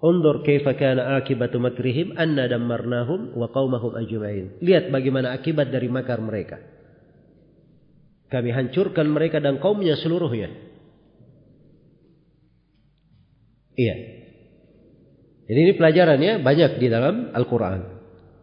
Undur 0.00 0.40
kaifa 0.40 0.72
kana 0.80 1.20
akibatu 1.20 1.60
makrihim 1.60 2.16
anna 2.16 2.48
dammarnahum 2.48 3.36
wa 3.36 3.52
qaumahum 3.52 4.00
ajma'in. 4.00 4.56
Lihat 4.64 4.88
bagaimana 4.88 5.36
akibat 5.36 5.68
dari 5.68 5.92
makar 5.92 6.24
mereka. 6.24 6.56
Kami 8.32 8.48
hancurkan 8.48 9.04
mereka 9.12 9.44
dan 9.44 9.60
kaumnya 9.60 10.00
seluruhnya. 10.00 10.48
Iya. 13.76 13.96
Jadi 15.50 15.58
ini 15.68 15.72
pelajarannya 15.76 16.32
banyak 16.40 16.72
di 16.80 16.86
dalam 16.88 17.36
Al-Quran. 17.36 17.80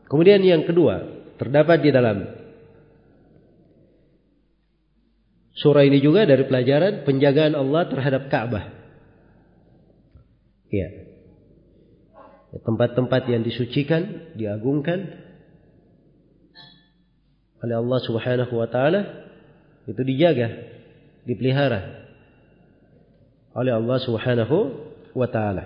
Kemudian 0.05 0.43
yang 0.45 0.61
kedua, 0.67 1.01
terdapat 1.41 1.81
di 1.81 1.89
dalam 1.89 2.17
surah 5.57 5.87
ini 5.87 6.03
juga 6.05 6.29
dari 6.29 6.45
pelajaran 6.45 7.01
penjagaan 7.01 7.57
Allah 7.57 7.83
terhadap 7.89 8.29
Ka'bah. 8.29 8.65
Iya. 10.69 11.06
Tempat-tempat 12.63 13.27
yang 13.29 13.43
disucikan, 13.45 14.33
diagungkan 14.37 15.27
oleh 17.61 17.75
Allah 17.75 17.99
Subhanahu 18.05 18.53
wa 18.53 18.69
taala 18.69 19.01
itu 19.89 20.01
dijaga. 20.05 20.77
dipelihara 21.27 22.07
oleh 23.51 23.75
Allah 23.75 23.97
Subhanahu 23.99 24.57
wa 25.11 25.27
taala. 25.27 25.65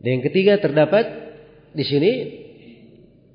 Dan 0.00 0.18
yang 0.18 0.24
ketiga 0.24 0.56
terdapat 0.62 1.04
di 1.76 1.84
sini 1.84 2.12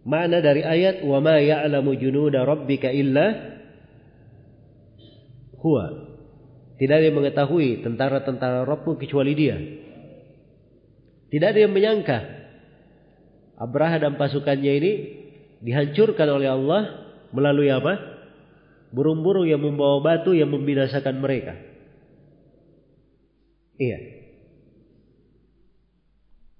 makna 0.07 0.39
dari 0.39 0.63
ayat 0.63 1.03
wa 1.03 1.19
ma 1.19 1.37
ya'lamu 1.37 1.93
junuda 1.99 2.47
rabbika 2.47 2.89
illa 2.89 3.59
huwa. 5.59 6.15
Tidak 6.79 6.95
ada 6.97 7.05
yang 7.05 7.19
mengetahui 7.19 7.85
tentara-tentara 7.85 8.65
Rabbmu 8.65 8.97
kecuali 8.97 9.37
dia. 9.37 9.82
Tidak 11.33 11.47
ada 11.49 11.59
yang 11.65 11.73
menyangka 11.73 12.43
Abraha 13.57 13.97
dan 14.01 14.21
pasukannya 14.21 14.73
ini 14.77 14.91
dihancurkan 15.65 16.29
oleh 16.29 16.49
Allah 16.51 16.81
melalui 17.33 17.73
apa? 17.73 17.93
Burung-burung 18.93 19.49
yang 19.49 19.61
membawa 19.61 19.97
batu 20.05 20.37
yang 20.37 20.53
membinasakan 20.53 21.17
mereka. 21.17 21.57
Iya. 23.81 23.97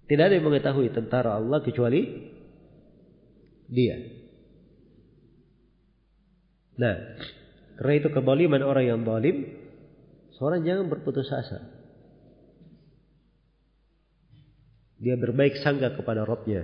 Tidak 0.09 0.23
ada 0.25 0.33
yang 0.33 0.45
mengetahui 0.49 0.89
tentara 0.89 1.37
Allah 1.37 1.61
kecuali 1.61 2.01
dia. 3.69 3.97
Nah, 6.73 6.95
karena 7.77 7.93
itu 8.01 8.09
kebaliman 8.09 8.65
orang 8.65 8.85
yang 8.89 8.99
zalim, 9.05 9.45
seorang 10.37 10.65
jangan 10.65 10.89
berputus 10.89 11.29
asa. 11.29 11.72
Dia 15.03 15.19
berbaik 15.19 15.59
sangka 15.59 15.99
kepada 15.99 16.23
Robnya, 16.23 16.63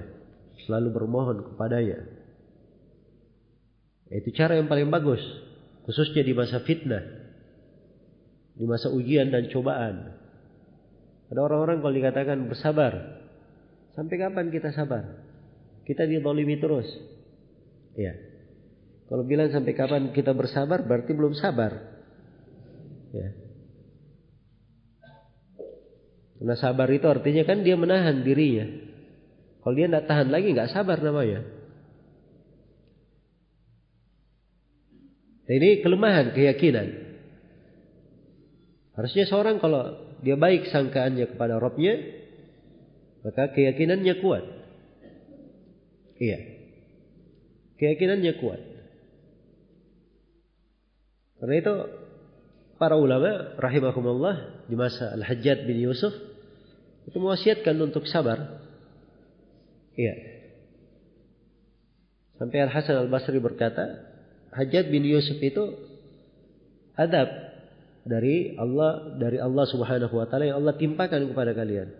selalu 0.63 0.95
bermohon 0.95 1.43
kepadanya. 1.43 2.07
Itu 4.07 4.31
cara 4.31 4.55
yang 4.55 4.71
paling 4.71 4.87
bagus, 4.87 5.19
khususnya 5.83 6.23
di 6.23 6.31
masa 6.31 6.63
fitnah, 6.63 7.03
di 8.55 8.63
masa 8.63 8.87
ujian 8.95 9.27
dan 9.27 9.51
cobaan. 9.51 10.15
Ada 11.29 11.39
orang-orang 11.43 11.83
kalau 11.83 11.93
dikatakan 11.93 12.47
bersabar. 12.47 12.93
Sampai 13.93 14.15
kapan 14.15 14.47
kita 14.49 14.71
sabar? 14.71 15.03
Kita 15.83 16.07
didolimi 16.07 16.55
terus. 16.63 16.87
Ya. 17.99 18.15
Kalau 19.11 19.27
bilang 19.27 19.51
sampai 19.51 19.75
kapan 19.75 20.15
kita 20.15 20.31
bersabar 20.31 20.79
berarti 20.87 21.11
belum 21.11 21.35
sabar. 21.35 21.75
Ya. 23.11 23.48
Karena 26.39 26.55
sabar 26.55 26.87
itu 26.87 27.03
artinya 27.03 27.43
kan 27.43 27.67
dia 27.67 27.75
menahan 27.75 28.23
dirinya. 28.23 28.63
Kalau 29.59 29.75
dia 29.75 29.91
tidak 29.91 30.07
tahan 30.07 30.31
lagi 30.31 30.55
nggak 30.55 30.71
sabar 30.71 31.03
namanya. 31.03 31.43
Ini 35.49 35.83
kelemahan 35.83 36.31
keyakinan. 36.31 36.87
Harusnya 38.95 39.27
seorang 39.27 39.59
kalau 39.59 40.15
dia 40.23 40.39
baik 40.39 40.71
sangkaannya 40.71 41.35
kepada 41.35 41.59
Robnya, 41.59 41.99
maka 43.25 43.51
keyakinannya 43.51 44.15
kuat. 44.23 44.45
Iya. 46.23 46.39
Keyakinannya 47.81 48.33
kuat. 48.39 48.61
Karena 51.39 51.55
itu 51.55 51.73
para 52.79 52.95
ulama 52.99 53.55
rahimahumullah 53.59 54.67
di 54.67 54.75
masa 54.75 55.15
Al-Hajjaj 55.15 55.67
bin 55.67 55.79
Yusuf 55.83 56.28
itu 57.07 57.17
mewasiatkan 57.19 57.75
untuk 57.79 58.09
sabar. 58.09 58.59
Iya. 59.95 60.15
Sampai 62.39 62.63
Al-Hasan 62.63 63.07
Al-Basri 63.07 63.39
berkata, 63.43 64.07
Hajjaj 64.55 64.87
bin 64.87 65.03
Yusuf 65.05 65.37
itu 65.43 65.75
adab 66.95 67.27
dari 68.07 68.55
Allah 68.57 69.19
dari 69.19 69.37
Allah 69.37 69.65
Subhanahu 69.69 70.15
wa 70.15 70.25
taala 70.25 70.49
yang 70.49 70.57
Allah 70.63 70.75
timpakan 70.79 71.29
kepada 71.29 71.51
kalian. 71.53 71.91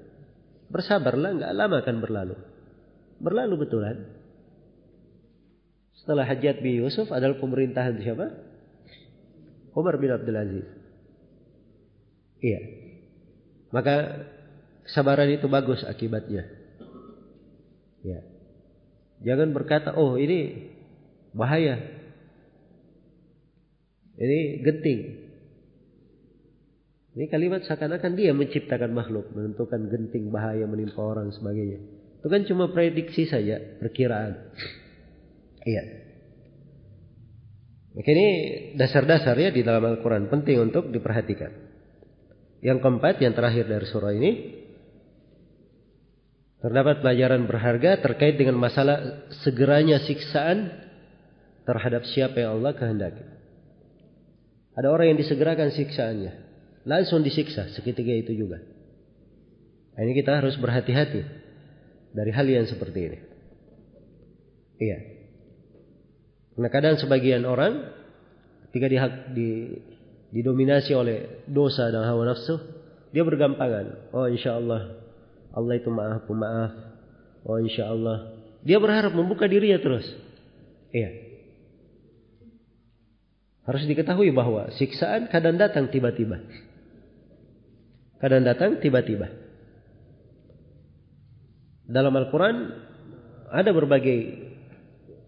Bersabarlah, 0.72 1.30
nggak 1.38 1.54
lama 1.54 1.76
akan 1.84 1.98
berlalu. 2.00 2.36
Berlalu 3.20 3.56
betulan. 3.68 3.98
Setelah 6.00 6.24
Hajjat 6.24 6.64
bin 6.64 6.80
Yusuf 6.80 7.12
adalah 7.12 7.36
pemerintahan 7.38 8.00
siapa? 8.00 8.32
Umar 9.76 10.00
bin 10.00 10.10
Abdul 10.10 10.40
Aziz. 10.40 10.68
Iya. 12.40 12.60
Maka 13.76 14.26
kesabaran 14.90 15.30
itu 15.30 15.46
bagus 15.46 15.86
akibatnya. 15.86 16.50
Ya. 18.02 18.26
Jangan 19.22 19.54
berkata, 19.54 19.94
oh 19.94 20.18
ini 20.18 20.72
bahaya. 21.38 21.78
Ini 24.18 24.66
genting. 24.66 25.02
Ini 27.20 27.26
kalimat 27.30 27.62
seakan-akan 27.68 28.14
dia 28.18 28.34
menciptakan 28.34 28.92
makhluk, 28.96 29.30
menentukan 29.36 29.92
genting 29.92 30.34
bahaya 30.34 30.66
menimpa 30.66 31.04
orang 31.04 31.30
sebagainya. 31.36 31.80
Itu 32.20 32.28
kan 32.28 32.44
cuma 32.50 32.72
prediksi 32.72 33.30
saja, 33.30 33.60
perkiraan. 33.80 34.56
Iya. 35.64 35.84
Maka 37.96 38.10
ini 38.16 38.28
dasar-dasar 38.80 39.36
ya 39.36 39.50
di 39.52 39.66
dalam 39.66 39.84
Al-Quran 39.84 40.32
penting 40.32 40.64
untuk 40.64 40.92
diperhatikan. 40.92 41.52
Yang 42.60 42.80
keempat, 42.84 43.24
yang 43.24 43.34
terakhir 43.36 43.68
dari 43.68 43.88
surah 43.88 44.14
ini, 44.16 44.32
terdapat 46.60 47.00
pelajaran 47.00 47.48
berharga 47.48 48.04
terkait 48.04 48.36
dengan 48.36 48.60
masalah 48.60 49.28
segeranya 49.44 50.04
siksaan 50.04 50.72
terhadap 51.64 52.04
siapa 52.04 52.44
yang 52.44 52.60
Allah 52.60 52.76
kehendaki. 52.76 53.24
Ada 54.76 54.88
orang 54.92 55.16
yang 55.16 55.20
disegerakan 55.20 55.72
siksaannya 55.72 56.34
langsung 56.88 57.24
disiksa 57.24 57.72
seketika 57.76 58.12
itu 58.12 58.36
juga. 58.36 58.60
Nah, 59.96 60.02
ini 60.08 60.16
kita 60.16 60.40
harus 60.40 60.56
berhati-hati 60.56 61.22
dari 62.16 62.32
hal 62.32 62.48
yang 62.48 62.66
seperti 62.68 63.00
ini. 63.12 63.20
Iya. 64.80 64.98
Karena 66.56 66.70
kadang 66.72 66.96
sebagian 67.00 67.44
orang 67.44 67.92
ketika 68.72 68.88
di, 68.88 68.98
di, 69.36 69.50
didominasi 70.40 70.92
oleh 70.96 71.44
dosa 71.48 71.92
dan 71.92 72.08
hawa 72.08 72.32
nafsu, 72.32 72.56
dia 73.12 73.28
bergampangan. 73.28 74.12
Oh 74.16 74.28
insya 74.32 74.56
Allah, 74.56 75.09
Allah 75.54 75.74
itu 75.78 75.90
maaf 75.90 76.26
pemaaf. 76.30 76.72
Oh 77.46 77.58
insya 77.58 77.90
Allah. 77.90 78.36
Dia 78.62 78.78
berharap 78.78 79.16
membuka 79.16 79.48
dirinya 79.48 79.80
terus. 79.80 80.06
Iya. 80.92 81.30
Harus 83.70 83.86
diketahui 83.86 84.34
bahwa 84.34 84.74
siksaan 84.76 85.30
kadang 85.30 85.56
datang 85.56 85.94
tiba-tiba. 85.94 86.42
Kadang 88.20 88.44
datang 88.44 88.82
tiba-tiba. 88.82 89.30
Dalam 91.90 92.14
Al-Quran 92.14 92.56
ada 93.50 93.70
berbagai 93.74 94.50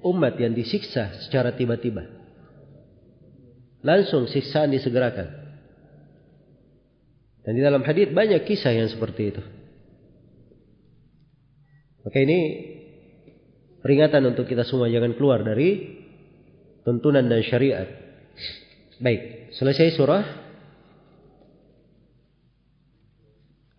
umat 0.06 0.38
yang 0.38 0.54
disiksa 0.58 1.22
secara 1.26 1.54
tiba-tiba. 1.54 2.06
Langsung 3.82 4.30
siksaan 4.30 4.74
disegerakan. 4.74 5.42
Dan 7.42 7.58
di 7.58 7.62
dalam 7.66 7.82
hadis 7.82 8.14
banyak 8.14 8.46
kisah 8.46 8.74
yang 8.74 8.90
seperti 8.90 9.34
itu. 9.34 9.42
Maka 12.02 12.18
ini 12.18 12.40
peringatan 13.86 14.26
untuk 14.34 14.50
kita 14.50 14.66
semua 14.66 14.90
jangan 14.90 15.14
keluar 15.14 15.46
dari 15.46 16.02
tuntunan 16.82 17.26
dan 17.26 17.42
syariat. 17.46 17.88
Baik, 19.02 19.54
selesai 19.58 19.98
surah 19.98 20.24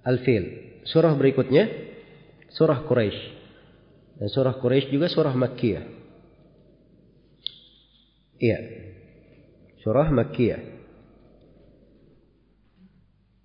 Al-Fil. 0.02 0.44
Surah 0.82 1.14
berikutnya 1.14 1.70
surah 2.50 2.82
Quraisy. 2.86 3.20
Dan 4.18 4.28
surah 4.30 4.58
Quraisy 4.58 4.90
juga 4.90 5.06
surah 5.06 5.34
Makkiyah. 5.34 5.84
Iya. 8.42 8.58
Surah 9.86 10.10
Makkiyah. 10.10 10.62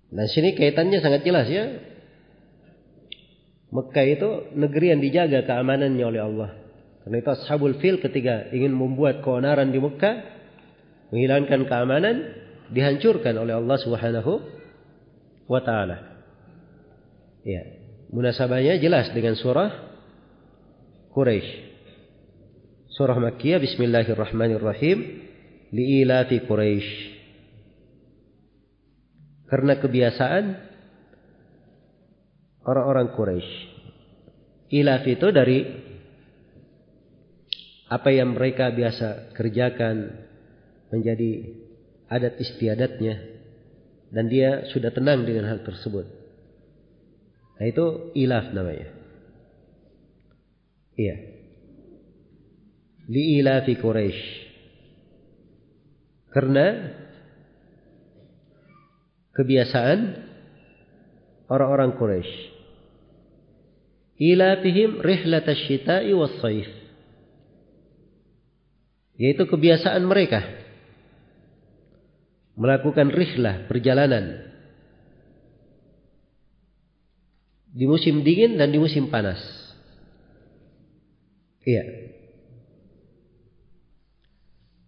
Dan 0.08 0.26
sini 0.26 0.58
kaitannya 0.58 0.98
sangat 0.98 1.22
jelas 1.22 1.46
ya. 1.46 1.87
Mekah 3.68 4.06
itu 4.08 4.28
negeri 4.56 4.96
yang 4.96 5.00
dijaga 5.04 5.44
keamanannya 5.44 6.04
oleh 6.04 6.22
Allah. 6.24 6.50
Karena 7.04 7.16
itu 7.20 7.30
Ashabul 7.32 7.76
Fil 7.80 8.00
ketika 8.00 8.48
ingin 8.52 8.72
membuat 8.72 9.20
keonaran 9.20 9.68
di 9.68 9.80
Mekah, 9.80 10.16
menghilangkan 11.12 11.68
keamanan, 11.68 12.16
dihancurkan 12.72 13.36
oleh 13.36 13.56
Allah 13.56 13.76
Subhanahu 13.80 14.32
wa 15.48 15.60
taala. 15.60 16.20
Ya, 17.44 17.64
munasabahnya 18.12 18.80
jelas 18.80 19.12
dengan 19.12 19.36
surah 19.36 19.72
Quraisy. 21.12 21.68
Surah 22.92 23.16
Makkiyah 23.16 23.60
Bismillahirrahmanirrahim 23.62 24.98
liilati 25.72 26.44
Quraisy. 26.44 26.90
Karena 29.48 29.80
kebiasaan 29.80 30.67
orang-orang 32.68 33.16
Quraisy. 33.16 33.50
Ilaf 34.68 35.08
itu 35.08 35.32
dari 35.32 35.64
apa 37.88 38.12
yang 38.12 38.36
mereka 38.36 38.68
biasa 38.68 39.32
kerjakan 39.32 40.12
menjadi 40.92 41.56
adat 42.12 42.36
istiadatnya 42.36 43.16
dan 44.12 44.28
dia 44.28 44.68
sudah 44.68 44.92
tenang 44.92 45.24
dengan 45.24 45.48
hal 45.48 45.64
tersebut. 45.64 46.04
Nah 47.56 47.64
itu 47.64 48.12
ilaf 48.12 48.52
namanya. 48.52 48.92
Iya. 51.00 51.16
Li 53.08 53.40
ilafi 53.40 53.72
Quraisy. 53.80 54.20
Karena 56.28 56.92
kebiasaan 59.32 59.98
orang-orang 61.48 61.96
Quraisy. 61.96 62.57
Ilafihim 64.18 64.98
rihlat 64.98 65.46
asy-syita'i 65.46 66.10
was-saif. 66.10 66.66
Yaitu 69.18 69.46
kebiasaan 69.46 70.02
mereka 70.06 70.42
melakukan 72.58 73.14
rihlah 73.14 73.70
perjalanan 73.70 74.50
di 77.70 77.86
musim 77.86 78.26
dingin 78.26 78.58
dan 78.58 78.74
di 78.74 78.78
musim 78.82 79.06
panas. 79.06 79.38
Iya. 81.62 82.10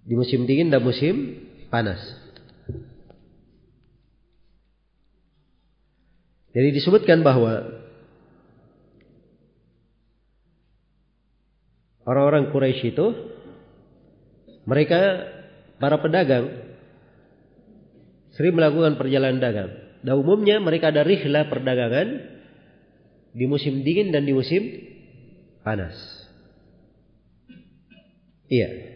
Di 0.03 0.15
musim 0.19 0.43
dingin 0.51 0.75
dan 0.75 0.83
musim 0.83 1.39
panas. 1.71 2.03
Jadi 6.51 6.75
disebutkan 6.75 7.23
bahwa 7.23 7.80
orang-orang 12.11 12.51
Quraisy 12.51 12.91
itu 12.91 13.07
mereka 14.67 14.99
para 15.79 16.03
pedagang 16.03 16.75
sering 18.35 18.59
melakukan 18.59 18.99
perjalanan 18.99 19.39
dagang. 19.39 19.71
Dan 20.01 20.19
umumnya 20.19 20.59
mereka 20.59 20.91
ada 20.91 21.07
rihlah 21.07 21.47
perdagangan 21.47 22.09
di 23.31 23.45
musim 23.47 23.87
dingin 23.87 24.11
dan 24.11 24.27
di 24.27 24.35
musim 24.35 24.63
panas. 25.63 25.95
Iya. 28.51 28.91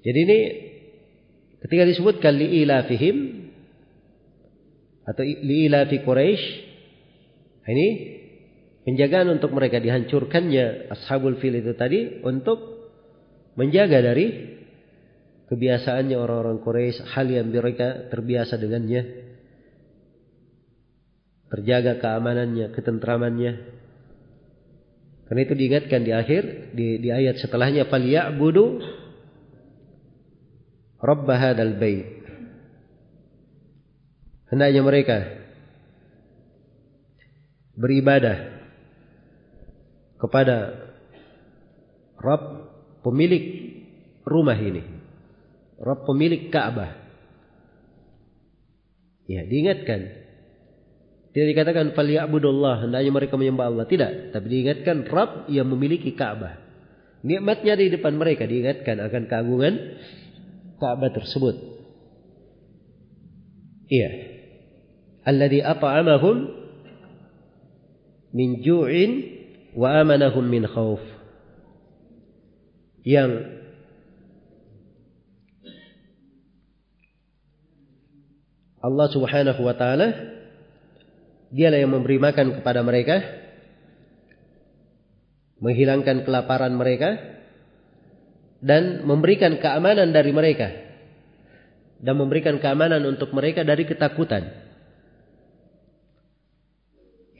Jadi 0.00 0.18
ini 0.20 0.38
ketika 1.64 1.84
disebutkan 1.88 2.36
li'ilafihim 2.36 3.16
atau 5.04 5.22
li'ilafi 5.24 6.04
Quraisy 6.04 6.44
ini 7.70 7.88
penjagaan 8.90 9.38
untuk 9.38 9.54
mereka 9.54 9.78
dihancurkannya 9.78 10.90
ashabul 10.90 11.38
fil 11.38 11.54
itu 11.54 11.78
tadi 11.78 12.18
untuk 12.26 12.90
menjaga 13.54 14.02
dari 14.02 14.58
kebiasaannya 15.46 16.18
orang-orang 16.18 16.58
Quraisy 16.58 17.06
hal 17.14 17.30
yang 17.30 17.54
mereka 17.54 18.10
terbiasa 18.10 18.58
dengannya. 18.58 19.30
Terjaga 21.54 22.02
keamanannya 22.02 22.74
ketentramannya. 22.74 23.52
Karena 25.30 25.40
itu 25.46 25.54
diingatkan 25.54 26.02
di 26.02 26.10
akhir 26.10 26.74
di, 26.74 26.98
di 26.98 27.08
ayat 27.14 27.38
setelahnya 27.38 27.86
falyabudu 27.86 28.82
rabb 30.98 31.30
hadzal 31.30 31.78
bait 31.78 32.18
hendaknya 34.50 34.82
mereka 34.82 35.18
beribadah 37.78 38.59
kepada 40.20 40.86
Rabb 42.20 42.44
pemilik 43.00 43.44
rumah 44.28 44.56
ini. 44.56 44.84
Rabb 45.80 46.04
pemilik 46.04 46.52
Ka'bah. 46.52 46.92
Ya, 49.24 49.46
diingatkan. 49.48 50.20
Tidak 51.30 51.46
dikatakan 51.54 51.94
faliya'budullah, 51.94 52.84
hendaknya 52.84 53.10
mereka 53.14 53.38
menyembah 53.40 53.70
Allah. 53.72 53.86
Tidak, 53.88 54.34
tapi 54.34 54.46
diingatkan 54.50 55.08
Rabb 55.08 55.48
yang 55.48 55.70
memiliki 55.72 56.12
Ka'bah. 56.12 56.60
Nikmatnya 57.24 57.76
di 57.80 57.88
depan 57.88 58.16
mereka 58.16 58.44
diingatkan 58.44 59.00
akan 59.00 59.22
keagungan 59.26 59.74
Ka'bah 60.76 61.10
tersebut. 61.12 61.56
Iya 63.90 64.30
alladhi 65.24 65.60
at'amahum 65.60 66.36
min 68.32 68.62
ju'in 68.62 69.39
wa 69.76 69.88
amanahum 70.02 70.44
min 70.44 70.66
khauf 70.66 71.02
yang 73.06 73.60
Allah 78.80 79.06
Subhanahu 79.12 79.60
wa 79.60 79.74
taala 79.76 80.08
dialah 81.52 81.78
yang 81.80 81.92
memberi 81.92 82.16
makan 82.16 82.60
kepada 82.60 82.80
mereka 82.80 83.20
menghilangkan 85.60 86.24
kelaparan 86.24 86.72
mereka 86.72 87.20
dan 88.64 89.04
memberikan 89.04 89.60
keamanan 89.60 90.12
dari 90.12 90.32
mereka 90.32 90.68
dan 92.00 92.16
memberikan 92.16 92.56
keamanan 92.56 93.04
untuk 93.04 93.32
mereka 93.36 93.60
dari 93.64 93.84
ketakutan 93.84 94.70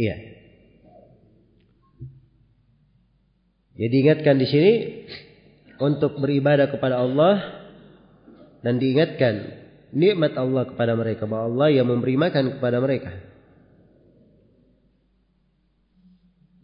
Iya. 0.01 0.40
Jadi 3.79 3.95
ingatkan 4.07 4.37
di 4.39 4.47
sini 4.49 4.73
untuk 5.81 6.19
beribadah 6.19 6.69
kepada 6.69 7.01
Allah 7.01 7.35
dan 8.61 8.77
diingatkan 8.77 9.35
nikmat 9.91 10.37
Allah 10.37 10.69
kepada 10.69 10.95
mereka 10.95 11.25
bahwa 11.27 11.51
Allah 11.51 11.69
yang 11.75 11.87
memberi 11.89 12.15
makan 12.15 12.59
kepada 12.59 12.79
mereka 12.79 13.11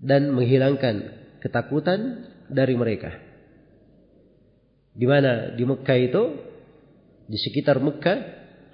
dan 0.02 0.30
menghilangkan 0.30 0.96
ketakutan 1.42 2.30
dari 2.46 2.78
mereka. 2.78 3.10
Di 4.96 5.04
mana 5.04 5.52
di 5.52 5.64
Mekah 5.66 5.98
itu 5.98 6.22
di 7.26 7.36
sekitar 7.36 7.82
Mekah 7.82 8.18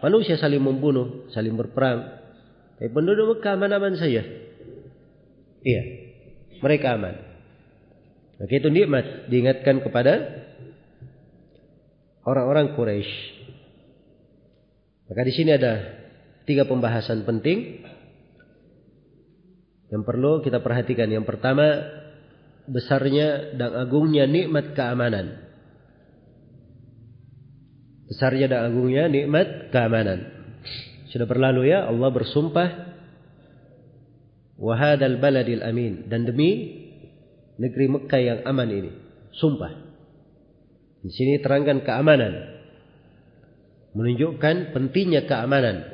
manusia 0.04 0.36
saling 0.36 0.60
membunuh, 0.60 1.30
saling 1.32 1.56
berperang. 1.56 2.20
Tapi 2.78 2.90
penduduk 2.90 3.38
Mekah 3.38 3.54
aman-aman 3.56 3.94
saja. 3.96 4.22
Iya. 5.62 5.82
Mereka 6.62 6.86
aman. 6.98 7.31
Maka 8.42 8.58
itu 8.58 8.74
nikmat 8.74 9.30
diingatkan 9.30 9.78
kepada 9.86 10.42
orang-orang 12.26 12.74
Quraisy. 12.74 13.14
Maka 15.06 15.20
di 15.22 15.30
sini 15.30 15.54
ada 15.54 16.02
tiga 16.42 16.66
pembahasan 16.66 17.22
penting 17.22 17.86
yang 19.94 20.02
perlu 20.02 20.42
kita 20.42 20.58
perhatikan. 20.58 21.06
Yang 21.06 21.30
pertama, 21.30 21.86
besarnya 22.66 23.54
dan 23.54 23.78
agungnya 23.78 24.26
nikmat 24.26 24.74
keamanan. 24.74 25.38
Besarnya 28.10 28.50
dan 28.50 28.74
agungnya 28.74 29.06
nikmat 29.06 29.70
keamanan. 29.70 30.18
Sudah 31.14 31.30
berlalu 31.30 31.70
ya, 31.70 31.86
Allah 31.86 32.10
bersumpah 32.10 32.90
wahadal 34.58 35.22
baladil 35.22 35.62
amin 35.62 36.10
dan 36.10 36.26
demi 36.26 36.81
negeri 37.60 37.86
Mekah 37.88 38.22
yang 38.22 38.40
aman 38.48 38.68
ini. 38.70 38.90
Sumpah. 39.36 39.72
Di 41.02 41.10
sini 41.10 41.40
terangkan 41.42 41.82
keamanan. 41.82 42.32
Menunjukkan 43.92 44.72
pentingnya 44.72 45.26
keamanan. 45.28 45.84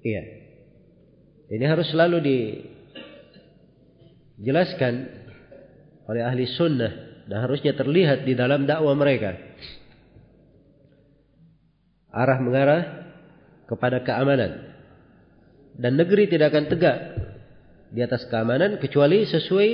Iya. 0.00 0.22
Ini 1.46 1.64
harus 1.66 1.90
selalu 1.92 2.18
dijelaskan 4.40 4.94
oleh 6.06 6.22
ahli 6.22 6.46
sunnah 6.46 6.92
dan 7.26 7.38
harusnya 7.42 7.74
terlihat 7.74 8.22
di 8.22 8.38
dalam 8.38 8.64
dakwah 8.66 8.94
mereka. 8.94 9.34
Arah 12.14 12.38
mengarah 12.40 12.82
kepada 13.66 14.00
keamanan. 14.06 14.72
Dan 15.76 16.00
negeri 16.00 16.30
tidak 16.32 16.56
akan 16.56 16.72
tegak 16.72 16.96
di 17.90 18.00
atas 18.02 18.26
keamanan 18.26 18.78
kecuali 18.82 19.26
sesuai 19.26 19.70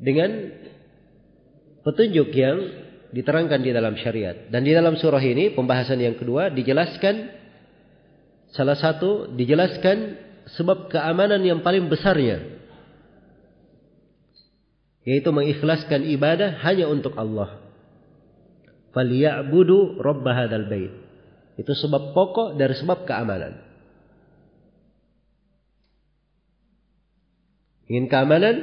dengan 0.00 0.30
petunjuk 1.86 2.28
yang 2.34 2.58
diterangkan 3.10 3.60
di 3.60 3.70
dalam 3.74 3.94
syariat. 3.98 4.48
Dan 4.48 4.62
di 4.66 4.72
dalam 4.72 4.96
surah 4.96 5.22
ini 5.22 5.54
pembahasan 5.54 5.98
yang 5.98 6.16
kedua 6.16 6.50
dijelaskan 6.50 7.30
salah 8.50 8.78
satu 8.78 9.30
dijelaskan 9.34 10.18
sebab 10.58 10.90
keamanan 10.90 11.42
yang 11.46 11.62
paling 11.62 11.86
besarnya 11.86 12.60
yaitu 15.06 15.32
mengikhlaskan 15.32 16.04
ibadah 16.12 16.60
hanya 16.60 16.86
untuk 16.90 17.16
Allah. 17.16 17.62
Falyabudu 18.90 20.02
rabb 20.02 20.26
hadzal 20.26 20.66
bait. 20.66 20.92
Itu 21.56 21.72
sebab 21.76 22.12
pokok 22.12 22.58
dari 22.58 22.74
sebab 22.74 23.06
keamanan. 23.06 23.69
Ingin 27.90 28.06
keamanan, 28.06 28.56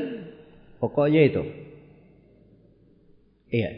pokoknya 0.79 1.21
itu. 1.27 1.43
Iya. 3.51 3.71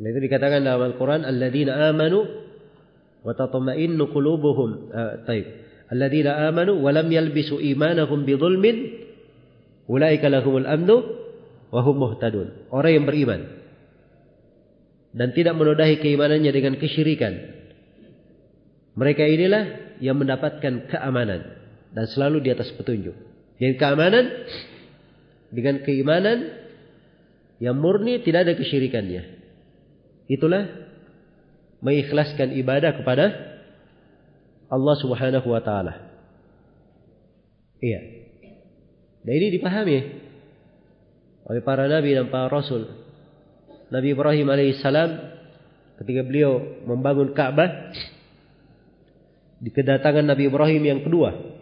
Nah, 0.00 0.08
itu 0.08 0.20
dikatakan 0.24 0.64
dalam 0.64 0.80
Al-Quran, 0.92 1.28
Alladzina 1.28 1.92
amanu 1.92 2.24
wa 3.20 3.32
tatma'innu 3.36 4.08
qulubuhum. 4.16 4.88
Uh, 4.88 5.12
taib. 5.28 5.44
Alladzina 5.92 6.48
amanu 6.48 6.80
wa 6.80 6.88
lam 6.88 7.12
yalbisu 7.12 7.60
imanahum 7.60 8.24
bidhulmin 8.24 8.96
ulaika 9.92 10.32
lahumul 10.32 10.64
amnu 10.64 10.96
wa 11.68 11.80
hum 11.84 11.96
muhtadun. 12.00 12.72
Orang 12.72 12.92
yang 12.96 13.04
beriman 13.04 13.44
dan 15.16 15.32
tidak 15.32 15.56
menodai 15.56 15.96
keimanannya 16.00 16.52
dengan 16.52 16.74
kesyirikan. 16.76 17.32
Mereka 18.96 19.24
inilah 19.24 19.64
yang 20.00 20.16
mendapatkan 20.20 20.92
keamanan 20.92 21.40
dan 21.92 22.04
selalu 22.08 22.44
di 22.44 22.52
atas 22.52 22.68
petunjuk. 22.76 23.35
Jadi 23.56 23.74
keamanan 23.80 24.24
dengan 25.48 25.80
keimanan 25.80 26.38
yang 27.56 27.76
murni 27.80 28.20
tidak 28.20 28.48
ada 28.48 28.52
kesyirikannya. 28.56 29.22
Itulah 30.28 30.64
mengikhlaskan 31.80 32.52
ibadah 32.58 32.92
kepada 33.00 33.24
Allah 34.66 34.96
Subhanahu 34.98 35.48
wa 35.48 35.62
taala. 35.62 35.94
Iya. 37.80 38.00
Dan 39.22 39.32
ini 39.32 39.48
dipahami 39.56 39.98
oleh 41.46 41.62
para 41.62 41.86
nabi 41.86 42.12
dan 42.12 42.28
para 42.28 42.50
rasul. 42.50 42.90
Nabi 43.86 44.12
Ibrahim 44.12 44.50
alaihissalam 44.50 45.10
ketika 46.02 46.26
beliau 46.26 46.82
membangun 46.84 47.30
Ka'bah 47.32 47.94
di 49.62 49.70
kedatangan 49.70 50.26
Nabi 50.26 50.50
Ibrahim 50.50 50.82
yang 50.82 51.00
kedua. 51.06 51.55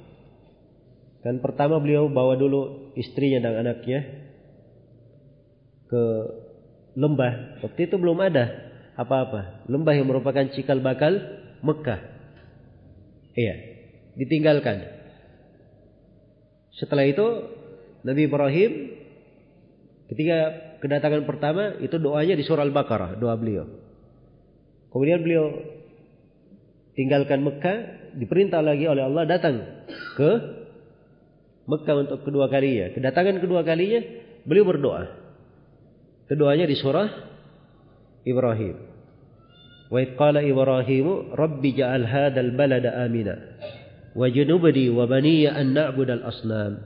Kan 1.24 1.40
pertama 1.40 1.80
beliau 1.80 2.12
bawa 2.12 2.36
dulu 2.36 2.92
istrinya 3.00 3.40
dan 3.48 3.64
anaknya 3.64 4.28
ke 5.88 6.04
lembah. 7.00 7.64
Waktu 7.64 7.80
itu 7.88 7.96
belum 7.96 8.20
ada 8.20 8.52
apa-apa. 9.00 9.64
Lembah 9.72 9.96
yang 9.96 10.04
merupakan 10.04 10.44
cikal 10.52 10.84
bakal 10.84 11.16
Mekah. 11.64 12.00
Iya, 13.34 13.54
ditinggalkan. 14.20 14.84
Setelah 16.76 17.08
itu 17.08 17.24
Nabi 18.04 18.28
Ibrahim 18.28 18.72
ketika 20.12 20.36
kedatangan 20.84 21.24
pertama 21.24 21.80
itu 21.80 21.96
doanya 21.96 22.36
di 22.36 22.44
surah 22.44 22.68
Al-Baqarah, 22.68 23.16
doa 23.16 23.32
beliau. 23.40 23.64
Kemudian 24.92 25.24
beliau 25.24 25.56
tinggalkan 26.92 27.40
Mekah, 27.40 28.12
diperintah 28.20 28.60
lagi 28.60 28.84
oleh 28.86 29.08
Allah 29.08 29.24
datang 29.24 29.56
ke 30.20 30.30
Mekah 31.64 31.96
untuk 31.96 32.20
kedua 32.28 32.52
kalinya. 32.52 32.92
Kedatangan 32.92 33.40
kedua 33.40 33.64
kalinya 33.64 34.04
beliau 34.44 34.68
berdoa. 34.68 35.02
Keduanya 36.28 36.68
di 36.68 36.76
surah 36.76 37.08
Ibrahim. 38.24 38.76
Wa 39.88 40.00
qala 40.16 40.40
Ibrahim, 40.44 41.32
"Rabbi 41.32 41.70
ja'al 41.76 42.04
hadzal 42.08 42.52
balada 42.56 43.04
amina 43.04 43.36
wa 44.16 44.26
junubni 44.32 44.88
wa 44.92 45.04
baniya 45.04 45.56
an 45.56 45.76
na'budal 45.76 46.24
asnam." 46.24 46.80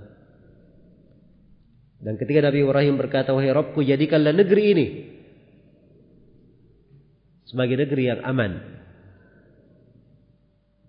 Dan 1.98 2.14
ketika 2.14 2.46
Nabi 2.46 2.62
Ibrahim 2.62 2.94
berkata, 2.94 3.34
"Wahai 3.34 3.50
Rabbku, 3.50 3.82
jadikanlah 3.82 4.30
negeri 4.30 4.64
ini 4.70 4.86
sebagai 7.50 7.82
negeri 7.82 8.14
yang 8.14 8.22
aman." 8.22 8.78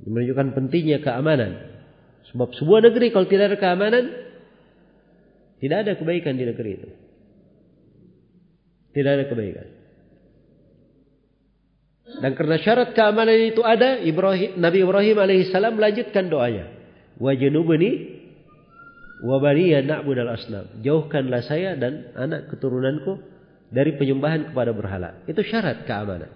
Menunjukkan 0.05 0.53
pentingnya 0.53 1.01
keamanan. 1.01 1.78
Sebab 2.33 2.53
sebuah 2.53 2.85
negeri 2.89 3.09
kalau 3.09 3.25
tidak 3.25 3.53
ada 3.53 3.57
keamanan, 3.57 4.05
tidak 5.59 5.77
ada 5.83 5.91
kebaikan 5.97 6.37
di 6.37 6.45
negeri 6.45 6.71
itu. 6.77 6.89
Tidak 8.93 9.11
ada 9.11 9.25
kebaikan. 9.29 9.67
Dan 12.19 12.31
karena 12.33 12.57
syarat 12.57 12.97
keamanan 12.97 13.37
itu 13.37 13.61
ada, 13.61 14.01
Ibrahim, 14.01 14.57
Nabi 14.57 14.81
Ibrahim 14.81 15.17
alaihissalam 15.21 15.77
melanjutkan 15.77 16.25
doanya. 16.27 16.65
Wajnubni 17.21 18.17
wabariya 19.21 19.85
na'budal 19.85 20.33
asnam. 20.33 20.81
Jauhkanlah 20.81 21.45
saya 21.45 21.77
dan 21.77 22.09
anak 22.17 22.49
keturunanku 22.49 23.19
dari 23.69 23.93
penyembahan 23.95 24.51
kepada 24.51 24.73
berhala. 24.73 25.21
Itu 25.29 25.45
syarat 25.45 25.85
keamanan. 25.85 26.33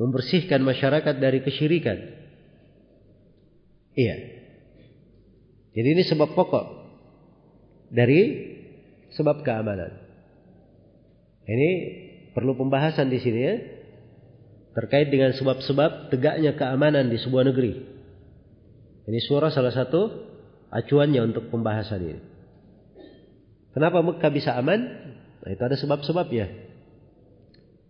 Membersihkan 0.00 0.64
masyarakat 0.64 1.14
dari 1.20 1.44
kesyirikan. 1.44 2.21
Iya. 3.92 4.16
Jadi 5.72 5.88
ini 5.88 6.02
sebab 6.04 6.36
pokok 6.36 6.66
dari 7.92 8.20
sebab 9.12 9.44
keamanan. 9.44 9.92
Ini 11.44 11.70
perlu 12.32 12.56
pembahasan 12.56 13.12
di 13.12 13.18
sini 13.20 13.40
ya. 13.40 13.56
Terkait 14.72 15.12
dengan 15.12 15.36
sebab-sebab 15.36 16.08
tegaknya 16.08 16.56
keamanan 16.56 17.12
di 17.12 17.20
sebuah 17.20 17.44
negeri. 17.52 17.76
Ini 19.04 19.18
surah 19.20 19.52
salah 19.52 19.74
satu 19.74 20.08
acuannya 20.72 21.20
untuk 21.28 21.52
pembahasan 21.52 22.00
ini. 22.00 22.20
Kenapa 23.76 24.00
Mekah 24.00 24.32
bisa 24.32 24.56
aman? 24.56 24.80
Nah, 25.44 25.50
itu 25.52 25.60
ada 25.60 25.76
sebab-sebabnya. 25.76 26.48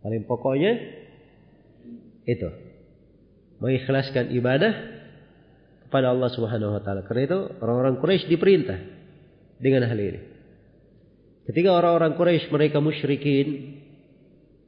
Paling 0.02 0.26
pokoknya 0.26 0.72
itu 2.26 2.50
mengikhlaskan 3.62 4.34
ibadah 4.34 4.91
kepada 5.92 6.08
Allah 6.08 6.32
Subhanahu 6.32 6.72
wa 6.72 6.80
taala. 6.80 7.04
Karena 7.04 7.28
itu 7.28 7.38
orang-orang 7.60 8.00
Quraisy 8.00 8.24
diperintah 8.32 8.80
dengan 9.60 9.84
hal 9.84 10.00
ini. 10.00 10.20
Ketika 11.44 11.68
orang-orang 11.68 12.16
Quraisy 12.16 12.48
mereka 12.48 12.80
musyrikin 12.80 13.76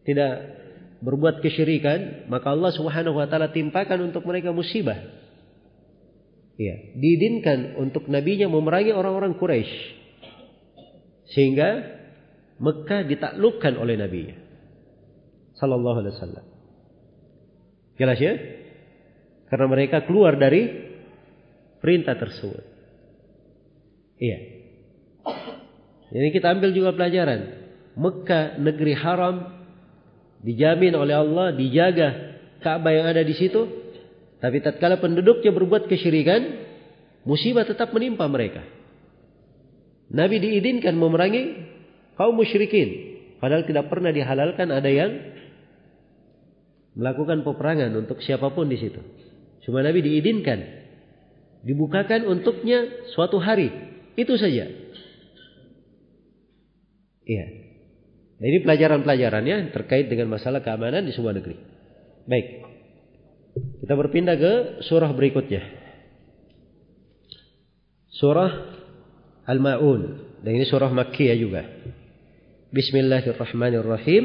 tidak 0.05 0.53
berbuat 1.01 1.41
kesyirikan, 1.41 2.29
maka 2.29 2.53
Allah 2.53 2.77
Subhanahu 2.77 3.17
wa 3.17 3.25
taala 3.25 3.57
timpakan 3.57 4.13
untuk 4.13 4.29
mereka 4.29 4.53
musibah. 4.53 5.01
Ya, 6.61 6.77
diizinkan 6.93 7.81
untuk 7.81 8.05
nabinya 8.13 8.45
memerangi 8.53 8.93
orang-orang 8.93 9.41
Quraisy. 9.41 10.05
Sehingga 11.33 11.89
Mekah 12.61 13.09
ditaklukkan 13.09 13.81
oleh 13.81 13.97
nabinya. 13.97 14.37
Sallallahu 15.57 16.05
alaihi 16.05 16.15
wasallam. 16.21 16.45
Jelas 17.97 18.21
ya? 18.21 18.35
Karena 19.49 19.67
mereka 19.73 20.05
keluar 20.05 20.37
dari 20.37 20.84
perintah 21.85 22.17
tersebut. 22.17 22.65
Iya. 24.17 24.39
Jadi 26.17 26.29
kita 26.33 26.57
ambil 26.57 26.73
juga 26.73 26.97
pelajaran. 26.97 27.61
Mekah 28.01 28.57
negeri 28.57 28.97
haram 28.97 29.53
dijamin 30.41 30.97
oleh 30.97 31.13
Allah 31.13 31.53
dijaga 31.53 32.41
Ka'bah 32.65 32.89
yang 32.89 33.05
ada 33.13 33.21
di 33.21 33.37
situ. 33.37 33.69
Tapi 34.41 34.65
tatkala 34.65 34.97
penduduknya 34.97 35.53
berbuat 35.53 35.85
kesyirikan, 35.85 36.41
musibah 37.29 37.69
tetap 37.69 37.93
menimpa 37.93 38.25
mereka. 38.33 38.65
Nabi 40.09 40.41
diizinkan 40.41 40.97
memerangi 40.97 41.65
kaum 42.17 42.37
musyrikin, 42.37 43.21
padahal 43.41 43.65
tidak 43.65 43.89
pernah 43.89 44.13
dihalalkan 44.13 44.69
ada 44.69 44.89
yang 44.89 45.13
melakukan 46.93 47.41
peperangan 47.41 47.93
untuk 47.97 48.21
siapa 48.21 48.53
pun 48.53 48.69
di 48.69 48.77
situ. 48.77 49.01
Cuma 49.65 49.81
Nabi 49.81 50.05
diizinkan, 50.05 50.84
dibukakan 51.65 52.29
untuknya 52.29 53.09
suatu 53.17 53.41
hari, 53.41 53.73
itu 54.15 54.37
saja. 54.37 54.69
Iya. 57.25 57.47
Nah, 58.39 58.47
ini 58.53 58.59
pelajaran-pelajarannya 58.61 59.73
terkait 59.73 60.13
dengan 60.13 60.37
masalah 60.37 60.61
keamanan 60.61 61.09
di 61.09 61.17
sebuah 61.17 61.41
negeri. 61.41 61.57
Baik. 62.29 62.47
Kita 63.81 63.95
berpindah 63.97 64.37
ke 64.37 64.53
surah 64.85 65.09
berikutnya. 65.17 65.63
Surah 68.13 68.53
Al-Ma'un. 69.49 70.03
Dan 70.45 70.61
ini 70.61 70.69
surah 70.69 70.93
Makkiyah 70.93 71.37
juga. 71.41 71.63
Bismillahirrahmanirrahim. 72.75 74.25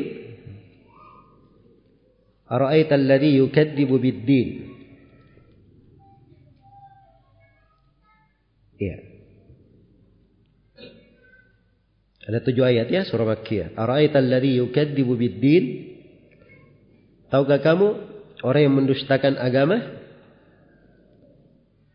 Ara'aita 2.50 2.98
alladhi 2.98 3.40
yukadzibu 3.40 3.96
bid-din. 4.02 4.79
Iya. 8.80 8.98
Ada 12.30 12.40
tujuh 12.46 12.64
ayat 12.64 12.88
ya 12.88 13.04
surah 13.04 13.28
Makkiyah. 13.28 13.76
Ara'aital 13.76 14.26
ladzi 14.26 14.62
yukadzibu 14.64 15.14
bid-din? 15.20 15.66
Tahukah 17.28 17.60
kamu 17.60 17.88
orang 18.42 18.62
yang 18.64 18.76
mendustakan 18.80 19.36
agama? 19.36 19.78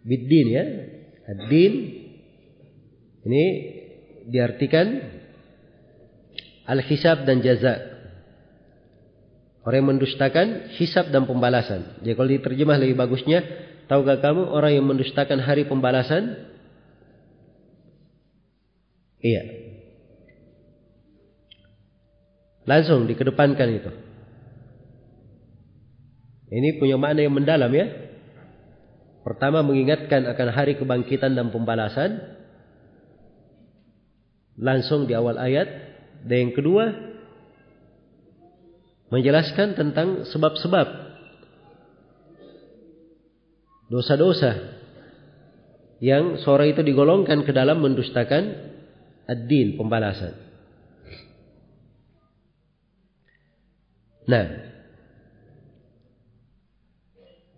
Bid-din 0.05 0.47
ya. 0.53 0.65
Ad-din 1.25 1.73
ini 3.25 3.45
diartikan 4.29 5.01
al-hisab 6.69 7.25
dan 7.25 7.41
jaza. 7.41 7.95
Orang 9.65 9.81
yang 9.81 9.91
mendustakan 9.97 10.77
hisab 10.77 11.09
dan 11.09 11.25
pembalasan. 11.25 12.05
Jadi 12.05 12.13
kalau 12.13 12.29
diterjemah 12.29 12.77
lebih 12.77 13.01
bagusnya, 13.01 13.41
tahukah 13.89 14.21
kamu 14.21 14.53
orang 14.53 14.77
yang 14.77 14.85
mendustakan 14.85 15.41
hari 15.41 15.65
pembalasan? 15.65 16.53
Iya. 19.25 19.43
Langsung 22.69 23.09
dikedepankan 23.09 23.69
itu. 23.73 23.91
Ini 26.53 26.77
punya 26.77 27.01
makna 27.01 27.25
yang 27.25 27.33
mendalam 27.33 27.73
ya. 27.73 27.89
Pertama 29.25 29.65
mengingatkan 29.65 30.29
akan 30.29 30.49
hari 30.53 30.77
kebangkitan 30.77 31.33
dan 31.33 31.49
pembalasan. 31.49 32.21
Langsung 34.61 35.09
di 35.09 35.17
awal 35.17 35.41
ayat. 35.41 35.69
Dan 36.29 36.49
yang 36.49 36.53
kedua 36.53 36.85
menjelaskan 39.09 39.77
tentang 39.77 40.29
sebab-sebab 40.29 40.87
dosa-dosa 43.93 44.81
yang 46.01 46.41
sore 46.41 46.73
itu 46.73 46.81
digolongkan 46.81 47.45
ke 47.45 47.53
dalam 47.53 47.85
mendustakan 47.85 48.74
ad-din 49.25 49.77
pembalasan. 49.81 50.37
Nah, 54.25 54.47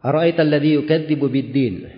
Ara'aita 0.06 0.46
alladhi 0.46 0.78
yukadzibu 0.78 1.26
bid-din? 1.26 1.90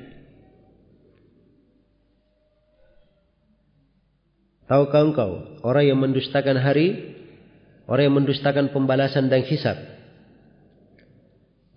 Tahukah 4.69 5.01
engkau 5.01 5.31
orang 5.65 5.85
yang 5.93 6.01
mendustakan 6.01 6.61
hari, 6.61 7.17
orang 7.89 8.13
yang 8.13 8.17
mendustakan 8.21 8.73
pembalasan 8.73 9.33
dan 9.33 9.45
hisab? 9.45 9.77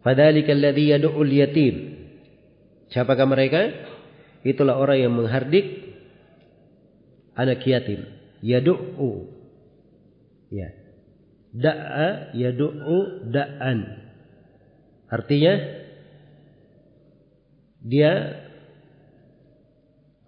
Fadzalika 0.03 0.51
alladhi 0.55 0.91
yad'ul 0.95 1.31
yatim. 1.31 1.75
Siapakah 2.91 3.27
mereka? 3.27 3.71
Itulah 4.43 4.75
orang 4.75 5.07
yang 5.07 5.13
menghardik 5.15 5.90
anak 7.35 7.63
yatim. 7.63 8.07
Yadu'u. 8.41 9.29
Ya. 10.51 10.73
Da'a 11.51 12.31
yadu'u 12.35 13.27
da'an. 13.27 13.79
Artinya 15.11 15.53
dia 17.83 18.11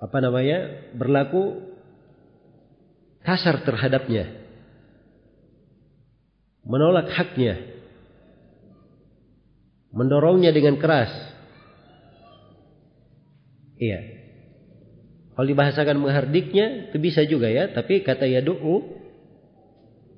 apa 0.04 0.18
namanya? 0.20 0.92
berlaku 0.92 1.64
kasar 3.24 3.64
terhadapnya. 3.64 4.28
Menolak 6.68 7.08
haknya. 7.12 7.56
Mendorongnya 9.96 10.52
dengan 10.52 10.76
keras. 10.76 11.12
Iya. 13.80 14.13
Kalau 15.34 15.48
dibahasakan 15.50 15.98
menghardiknya 15.98 16.94
itu 16.94 16.98
bisa 17.02 17.26
juga 17.26 17.50
ya, 17.50 17.74
tapi 17.74 18.06
kata 18.06 18.30
yadu'u 18.30 19.02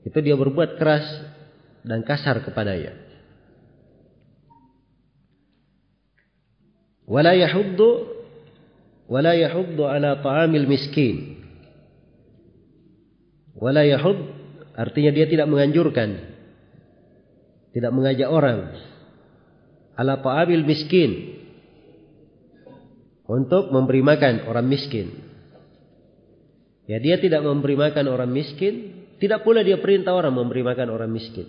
itu 0.03 0.17
dia 0.19 0.35
berbuat 0.35 0.75
keras 0.75 1.05
dan 1.87 2.03
kasar 2.03 2.43
kepadanya. 2.43 2.93
Wala 7.07 7.37
yahuddu 7.37 8.11
wala 9.07 9.37
yahuddu 9.37 9.87
ala 9.87 10.19
ta'amil 10.19 10.67
miskin. 10.67 11.39
Wala 13.55 13.87
yahud 13.87 14.19
artinya 14.75 15.15
dia 15.15 15.25
tidak 15.31 15.47
menganjurkan 15.47 16.35
tidak 17.71 17.91
mengajak 17.91 18.27
orang 18.31 18.71
ala 19.95 20.19
ta'amil 20.19 20.63
miskin 20.67 21.39
untuk 23.25 23.73
memberi 23.73 24.05
makan 24.05 24.45
orang 24.45 24.65
miskin. 24.69 25.11
Ya 26.85 27.01
dia 27.01 27.17
tidak 27.17 27.41
memberi 27.41 27.73
makan 27.73 28.05
orang 28.05 28.29
miskin 28.29 29.05
tidak 29.17 29.47
pula 29.47 29.63
dia 29.63 29.79
perintah 29.79 30.13
orang 30.13 30.35
memberi 30.35 30.61
makan 30.61 30.91
orang 30.91 31.09
miskin. 31.09 31.47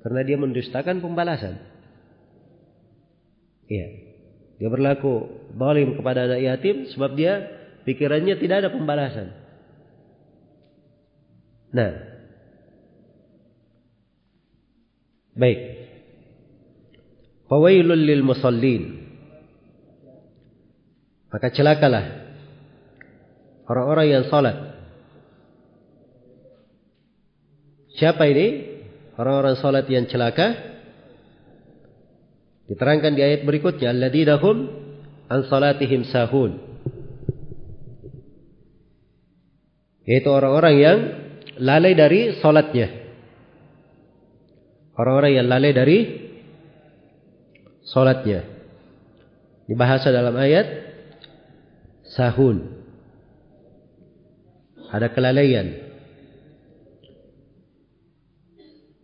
Karena 0.00 0.24
dia 0.24 0.40
mendustakan 0.40 1.04
pembalasan. 1.04 1.60
Iya. 3.68 3.88
Dia 4.56 4.68
berlaku 4.68 5.28
zalim 5.56 5.96
kepada 5.96 6.28
anak 6.28 6.40
yatim 6.40 6.76
sebab 6.92 7.16
dia 7.16 7.44
pikirannya 7.84 8.36
tidak 8.40 8.56
ada 8.64 8.70
pembalasan. 8.72 9.28
Nah. 11.74 11.92
Baik. 15.36 15.60
Fawailul 17.48 18.04
lil 18.04 18.22
musallin. 18.22 18.99
Maka 21.30 21.46
celakalah 21.54 22.04
orang-orang 23.70 24.06
yang 24.10 24.24
salat 24.26 24.70
Siapa 28.00 28.24
ini? 28.32 28.80
Orang-orang 29.20 29.60
salat 29.60 29.84
yang 29.92 30.08
celaka. 30.08 30.56
Diterangkan 32.64 33.12
di 33.12 33.20
ayat 33.20 33.44
berikutnya, 33.44 33.92
alladzina 33.92 34.40
an 35.28 35.40
salatihim 35.50 36.08
sahun. 36.08 36.56
Yaitu 40.08 40.32
orang-orang 40.32 40.74
yang 40.80 40.98
lalai 41.60 41.92
dari 41.92 42.40
salatnya. 42.40 42.88
Orang-orang 44.96 45.32
yang 45.36 45.46
lalai 45.52 45.76
dari 45.76 45.98
salatnya. 47.84 48.48
Dibahas 49.68 50.08
dalam 50.08 50.34
ayat 50.40 50.89
sahun. 52.14 52.82
Ada 54.90 55.14
kelalaian. 55.14 55.90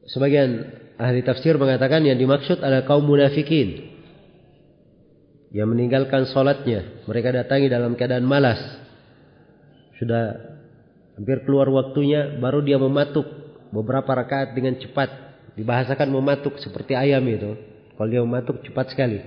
Sebagian 0.06 0.70
ahli 0.98 1.22
tafsir 1.22 1.58
mengatakan 1.58 2.02
yang 2.02 2.18
dimaksud 2.18 2.62
adalah 2.62 2.86
kaum 2.86 3.06
munafikin 3.06 3.94
yang 5.54 5.70
meninggalkan 5.70 6.26
solatnya. 6.30 7.06
Mereka 7.06 7.34
datangi 7.34 7.70
dalam 7.70 7.94
keadaan 7.94 8.26
malas. 8.26 8.58
Sudah 9.98 10.36
hampir 11.14 11.46
keluar 11.46 11.70
waktunya, 11.70 12.34
baru 12.38 12.62
dia 12.62 12.78
mematuk 12.78 13.26
beberapa 13.70 14.10
rakaat 14.14 14.54
dengan 14.58 14.78
cepat. 14.78 15.08
Dibahasakan 15.56 16.12
mematuk 16.12 16.58
seperti 16.60 16.92
ayam 16.98 17.24
itu. 17.30 17.56
Kalau 17.96 18.08
dia 18.10 18.20
mematuk 18.20 18.60
cepat 18.60 18.92
sekali. 18.92 19.22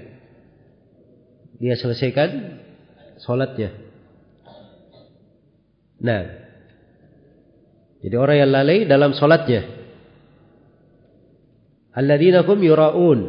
Dia 1.60 1.76
selesaikan 1.76 2.62
solatnya. 3.20 3.76
Nah, 6.00 6.22
jadi 8.00 8.16
orang 8.16 8.38
yang 8.40 8.52
lalai 8.56 8.88
dalam 8.88 9.12
solatnya 9.12 9.68
alladzina 12.00 12.48
hum 12.48 12.60
yuraun. 12.64 13.20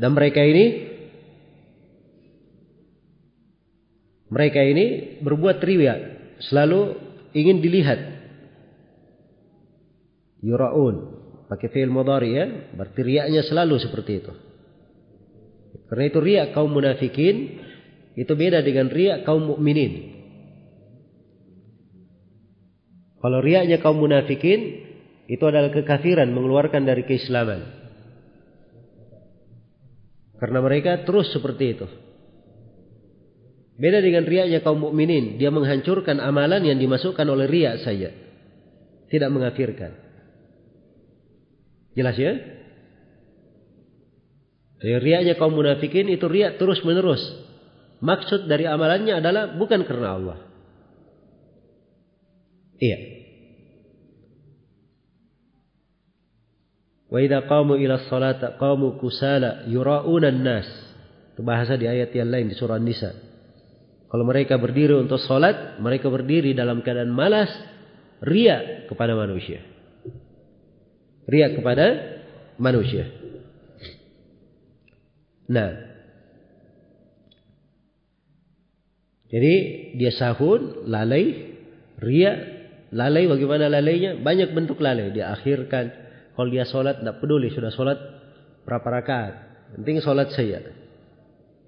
Dan 0.00 0.16
mereka 0.16 0.40
ini 0.40 0.88
mereka 4.32 4.60
ini 4.64 5.18
berbuat 5.20 5.60
riya 5.60 5.94
selalu 6.40 6.96
ingin 7.36 7.60
dilihat. 7.60 8.00
Yuraun. 10.40 11.20
Pakai 11.52 11.68
fi'il 11.68 11.92
mudhari 11.92 12.32
ya. 12.32 12.46
Berarti 12.72 13.00
riaknya 13.04 13.44
selalu 13.44 13.76
seperti 13.76 14.24
itu 14.24 14.32
karena 15.90 16.04
itu 16.06 16.18
riak 16.22 16.54
kaum 16.54 16.70
munafikin 16.70 17.58
itu 18.14 18.32
beda 18.32 18.62
dengan 18.62 18.86
riak 18.88 19.26
kaum 19.26 19.42
mukminin 19.50 20.20
kalau 23.20 23.44
riaknya 23.44 23.84
kaum 23.84 24.00
munafikin 24.00 24.88
itu 25.30 25.44
adalah 25.46 25.70
kekafiran 25.70 26.26
mengeluarkan 26.32 26.82
dari 26.88 27.06
keislaman. 27.06 27.62
Karena 30.40 30.58
mereka 30.64 31.04
terus 31.04 31.30
seperti 31.30 31.64
itu. 31.76 31.86
Beda 33.76 34.00
dengan 34.00 34.24
riaknya 34.24 34.64
kaum 34.64 34.80
mukminin, 34.90 35.36
dia 35.36 35.52
menghancurkan 35.52 36.18
amalan 36.18 36.64
yang 36.64 36.80
dimasukkan 36.80 37.24
oleh 37.28 37.46
riak 37.46 37.84
saja. 37.84 38.10
Tidak 39.06 39.30
mengafirkan. 39.30 39.92
Jelas 41.92 42.16
ya? 42.16 42.32
Dari 44.80 44.96
riaknya 44.96 45.36
kaum 45.36 45.52
munafikin 45.52 46.08
itu 46.08 46.24
riak 46.24 46.56
terus 46.56 46.80
menerus. 46.88 47.20
Maksud 48.00 48.48
dari 48.48 48.64
amalannya 48.64 49.20
adalah 49.20 49.52
bukan 49.60 49.84
karena 49.84 50.08
Allah. 50.16 50.38
Iya. 52.80 52.98
Wa 57.12 57.18
idza 57.20 57.44
qamu 57.44 57.76
ila 57.76 58.08
salata 58.08 58.56
qamu 58.56 58.96
kusala 58.96 59.68
yura'una 59.68 60.32
nas 60.32 60.64
Itu 61.36 61.44
bahasa 61.44 61.76
di 61.76 61.84
ayat 61.84 62.16
yang 62.16 62.32
lain 62.32 62.48
di 62.48 62.56
surah 62.56 62.80
Nisa. 62.80 63.12
Kalau 64.10 64.24
mereka 64.26 64.56
berdiri 64.58 64.96
untuk 64.96 65.20
salat, 65.22 65.78
mereka 65.78 66.10
berdiri 66.10 66.50
dalam 66.50 66.82
keadaan 66.82 67.14
malas, 67.14 67.52
ria 68.24 68.88
kepada 68.90 69.14
manusia. 69.14 69.62
Ria 71.30 71.54
kepada 71.54 71.86
manusia. 72.58 73.19
Nah, 75.50 75.70
jadi 79.26 79.54
dia 79.98 80.12
sahun, 80.14 80.86
lalai, 80.86 81.58
ria 81.98 82.60
Lalai 82.90 83.30
bagaimana 83.30 83.70
lalainya? 83.70 84.18
Banyak 84.18 84.50
bentuk 84.50 84.82
lalai. 84.82 85.14
Dia 85.14 85.30
akhirkan. 85.30 85.94
Kalau 86.34 86.50
dia 86.50 86.66
sholat, 86.66 86.98
tidak 86.98 87.22
peduli. 87.22 87.54
Sudah 87.54 87.70
sholat 87.70 87.98
berapa 88.66 88.82
rakaat. 88.82 89.34
Penting 89.78 90.02
sholat 90.02 90.34
saya. 90.34 90.74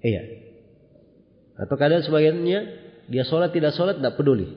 Iya. 0.03 0.23
Atau 1.55 1.79
kadang 1.79 2.03
sebagiannya, 2.03 2.59
dia 3.07 3.23
sholat 3.23 3.55
tidak 3.55 3.71
sholat, 3.71 4.03
tidak 4.03 4.19
peduli. 4.19 4.51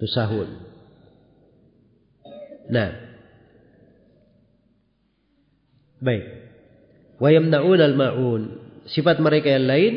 Itu 0.00 0.08
sahun. 0.08 0.48
Nah. 2.72 2.90
Baik. 6.00 6.24
Wa 7.18 7.28
yamna'un 7.34 7.80
al-ma'un. 7.82 8.42
Sifat 8.88 9.18
mereka 9.18 9.50
yang 9.50 9.66
lain, 9.66 9.94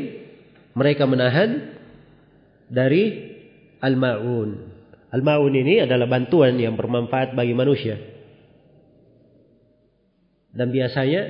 mereka 0.74 1.06
menahan 1.06 1.78
dari 2.68 3.32
al-ma'un. 3.80 4.50
Al-ma'un 5.12 5.54
ini 5.54 5.86
adalah 5.86 6.10
bantuan 6.10 6.58
yang 6.58 6.74
bermanfaat 6.76 7.38
bagi 7.38 7.54
manusia. 7.54 8.00
Dan 10.52 10.74
biasanya 10.74 11.22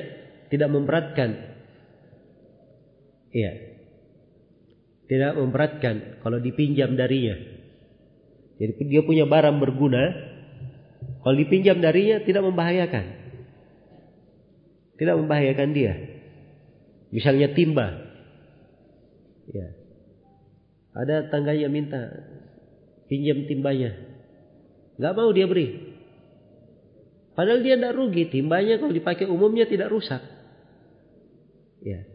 tidak 0.50 0.70
memberatkan. 0.72 1.30
Iya. 3.32 3.52
Tidak 5.12 5.34
memberatkan 5.38 6.24
kalau 6.24 6.40
dipinjam 6.40 6.96
darinya. 6.96 7.36
Jadi 8.62 8.82
dia 8.88 9.02
punya 9.04 9.26
barang 9.26 9.58
berguna. 9.60 10.04
Kalau 11.22 11.36
dipinjam 11.38 11.82
darinya 11.82 12.22
tidak 12.22 12.46
membahayakan. 12.46 13.21
Tidak 15.02 15.18
membahayakan 15.18 15.74
dia. 15.74 15.98
Misalnya 17.10 17.58
timba. 17.58 18.06
Ya. 19.50 19.74
Ada 20.94 21.34
tangganya 21.34 21.74
minta 21.74 21.98
pinjam 23.10 23.50
timbanya. 23.50 23.98
Gak 25.02 25.18
mau 25.18 25.34
dia 25.34 25.50
beri. 25.50 25.98
Padahal 27.34 27.66
dia 27.66 27.82
tidak 27.82 27.98
rugi. 27.98 28.30
Timbanya 28.30 28.78
kalau 28.78 28.94
dipakai 28.94 29.26
umumnya 29.26 29.66
tidak 29.66 29.90
rusak. 29.90 30.22
Ya. 31.82 32.06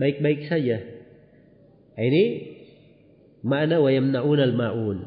Baik-baik 0.00 0.48
saja. 0.48 0.80
Nah, 2.00 2.04
ini 2.08 2.24
makna 3.44 3.76
wa 3.76 3.92
yamna'un 3.92 4.40
al-ma'un. 4.40 4.98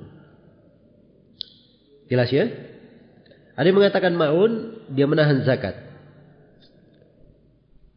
Jelas 2.05 2.29
ya? 2.29 2.45
Ada 3.57 3.73
yang 3.73 3.81
mengatakan 3.81 4.13
ma'un, 4.13 4.77
dia 4.93 5.09
menahan 5.09 5.41
zakat. 5.41 5.86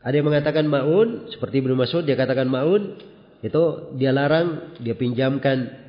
Ada 0.00 0.14
yang 0.16 0.28
mengatakan 0.32 0.64
ma'un, 0.64 1.28
seperti 1.28 1.60
Ibnu 1.60 1.76
Mas'ud 1.76 2.08
dia 2.08 2.16
katakan 2.16 2.48
ma'un, 2.48 2.96
itu 3.40 3.62
dia 3.96 4.12
larang, 4.12 4.76
dia 4.80 4.96
pinjamkan 4.96 5.80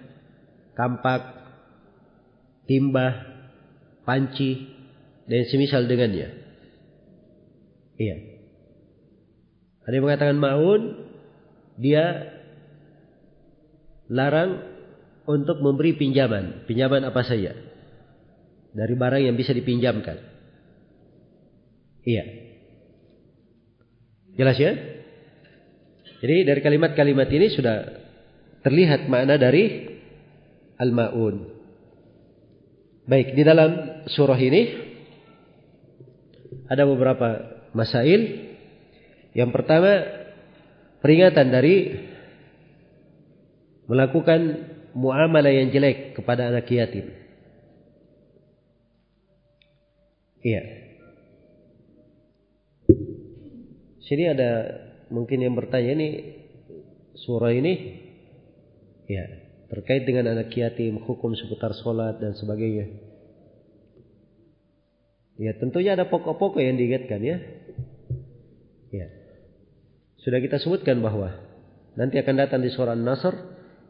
kampak, 0.76 1.22
timbah, 2.68 3.14
panci, 4.08 4.72
dan 5.28 5.48
semisal 5.52 5.86
dengannya. 5.88 6.42
Iya. 8.00 8.18
Ada 9.86 9.94
yang 9.94 10.06
mengatakan 10.08 10.38
maun, 10.40 10.82
dia 11.78 12.34
larang 14.10 14.64
untuk 15.30 15.62
memberi 15.62 15.94
pinjaman. 16.00 16.66
Pinjaman 16.66 17.06
apa 17.06 17.22
saja. 17.28 17.54
Dari 18.72 18.94
barang 18.96 19.22
yang 19.22 19.36
bisa 19.36 19.52
dipinjamkan. 19.52 20.18
Iya. 22.08 22.41
Jelas 24.36 24.58
ya? 24.58 24.72
Jadi 26.22 26.46
dari 26.46 26.62
kalimat-kalimat 26.62 27.28
ini 27.34 27.48
sudah 27.50 27.78
terlihat 28.62 29.10
makna 29.10 29.42
dari 29.42 29.90
Al-Ma'un. 30.78 31.36
Baik, 33.10 33.34
di 33.34 33.42
dalam 33.42 34.06
surah 34.06 34.38
ini 34.38 34.62
ada 36.70 36.86
beberapa 36.86 37.60
masail. 37.74 38.54
Yang 39.34 39.50
pertama, 39.52 39.92
peringatan 41.02 41.48
dari 41.50 41.76
melakukan 43.90 44.72
muamalah 44.94 45.52
yang 45.52 45.74
jelek 45.74 46.16
kepada 46.16 46.54
anak 46.54 46.70
yatim. 46.70 47.12
Iya. 50.42 50.81
Sini 54.12 54.28
ada 54.28 54.52
mungkin 55.08 55.40
yang 55.40 55.56
bertanya 55.56 55.96
ini 55.96 56.36
surah 57.16 57.56
ini 57.56 57.74
ya 59.08 59.24
terkait 59.72 60.04
dengan 60.04 60.36
anak 60.36 60.52
yatim, 60.52 61.00
hukum 61.00 61.32
seputar 61.32 61.72
sholat 61.80 62.20
dan 62.20 62.36
sebagainya. 62.36 62.92
Ya 65.40 65.56
tentunya 65.56 65.96
ada 65.96 66.12
pokok-pokok 66.12 66.60
yang 66.60 66.76
diingatkan 66.76 67.24
ya. 67.24 67.40
Ya. 68.92 69.08
Sudah 70.20 70.44
kita 70.44 70.60
sebutkan 70.60 71.00
bahwa 71.00 71.32
nanti 71.96 72.20
akan 72.20 72.36
datang 72.36 72.60
di 72.60 72.68
surah 72.68 73.00
An-Nasr 73.00 73.32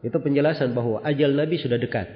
itu 0.06 0.14
penjelasan 0.22 0.70
bahwa 0.70 1.02
ajal 1.02 1.34
Nabi 1.34 1.58
sudah 1.58 1.82
dekat. 1.82 2.06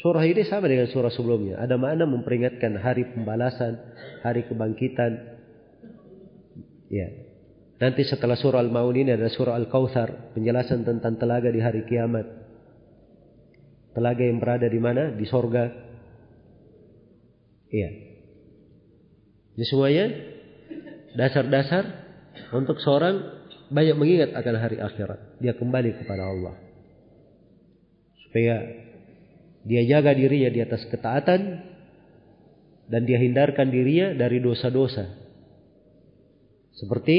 Surah 0.00 0.24
ini 0.24 0.42
sama 0.48 0.66
dengan 0.66 0.88
surah 0.88 1.12
sebelumnya. 1.12 1.60
Ada 1.60 1.76
makna 1.76 2.08
memperingatkan 2.08 2.80
hari 2.80 3.04
pembalasan, 3.12 3.76
hari 4.24 4.48
kebangkitan. 4.48 5.12
Ya, 6.88 7.08
Nanti 7.80 8.04
setelah 8.04 8.36
surah 8.36 8.60
Al-Maun 8.60 8.92
ini 8.92 9.16
ada 9.16 9.32
surah 9.32 9.56
Al-Kautsar, 9.56 10.36
penjelasan 10.36 10.84
tentang 10.84 11.16
telaga 11.16 11.48
di 11.48 11.64
hari 11.64 11.88
kiamat. 11.88 12.28
Telaga 13.96 14.20
yang 14.20 14.36
berada 14.36 14.68
di 14.68 14.76
mana? 14.76 15.16
Di 15.16 15.24
sorga. 15.24 15.64
Iya. 17.72 17.90
Ini 19.56 19.64
semuanya 19.64 20.06
dasar-dasar 21.16 21.84
untuk 22.52 22.76
seorang 22.84 23.16
banyak 23.72 23.96
mengingat 23.96 24.36
akan 24.36 24.54
hari 24.60 24.76
akhirat. 24.76 25.40
Dia 25.40 25.56
kembali 25.56 26.04
kepada 26.04 26.28
Allah. 26.28 26.54
Supaya 28.28 28.56
dia 29.70 29.86
jaga 29.86 30.10
dirinya 30.18 30.50
di 30.50 30.58
atas 30.66 30.82
ketaatan 30.90 31.62
dan 32.90 33.06
dia 33.06 33.22
hindarkan 33.22 33.70
dirinya 33.70 34.18
dari 34.18 34.42
dosa-dosa. 34.42 35.14
Seperti 36.74 37.18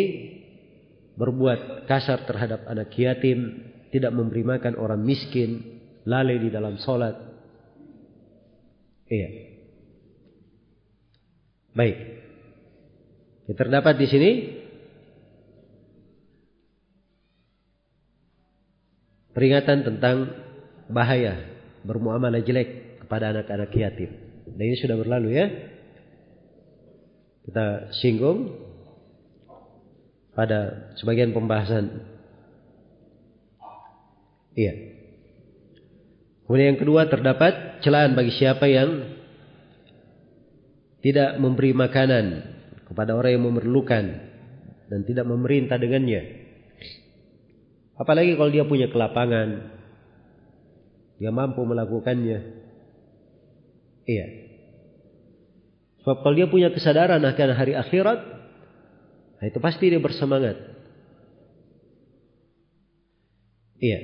berbuat 1.15 1.87
kasar 1.87 2.27
terhadap 2.27 2.67
anak 2.67 2.91
yatim, 2.99 3.71
tidak 3.95 4.11
memberi 4.11 4.43
makan 4.43 4.75
orang 4.75 4.99
miskin, 4.99 5.79
lalai 6.03 6.43
di 6.43 6.51
dalam 6.51 6.75
sholat. 6.75 7.15
Iya. 9.07 9.29
Baik. 11.71 11.97
Yang 13.47 13.57
terdapat 13.63 13.95
di 13.95 14.07
sini 14.11 14.31
peringatan 19.31 19.87
tentang 19.87 20.17
bahaya 20.91 21.50
bermuamalah 21.85 22.41
jelek 22.43 23.01
kepada 23.05 23.33
anak-anak 23.35 23.71
yatim. 23.73 24.11
Dan 24.45 24.63
ini 24.63 24.77
sudah 24.77 24.97
berlalu 24.97 25.29
ya. 25.35 25.47
Kita 27.41 27.89
singgung 27.97 28.53
pada 30.37 30.93
sebagian 30.97 31.33
pembahasan. 31.33 32.05
Iya. 34.55 34.73
Kemudian 36.45 36.75
yang 36.75 36.81
kedua 36.83 37.07
terdapat 37.07 37.79
celaan 37.79 38.13
bagi 38.13 38.35
siapa 38.35 38.67
yang 38.67 39.15
tidak 41.01 41.39
memberi 41.41 41.71
makanan 41.73 42.25
kepada 42.85 43.15
orang 43.15 43.39
yang 43.39 43.45
memerlukan 43.47 44.05
dan 44.91 44.99
tidak 45.07 45.25
memerintah 45.25 45.79
dengannya. 45.79 46.43
Apalagi 47.95 48.35
kalau 48.35 48.51
dia 48.51 48.67
punya 48.67 48.91
kelapangan, 48.91 49.79
dia 51.21 51.29
mampu 51.29 51.61
melakukannya. 51.61 52.39
Iya. 54.09 54.27
Sebab 56.01 56.25
kalau 56.25 56.33
dia 56.33 56.49
punya 56.49 56.73
kesadaran 56.73 57.21
akan 57.21 57.49
hari 57.53 57.77
akhirat, 57.77 58.41
Nah, 59.41 59.49
itu 59.49 59.57
pasti 59.57 59.89
dia 59.89 59.97
bersemangat. 59.97 60.53
Iya. 63.81 63.99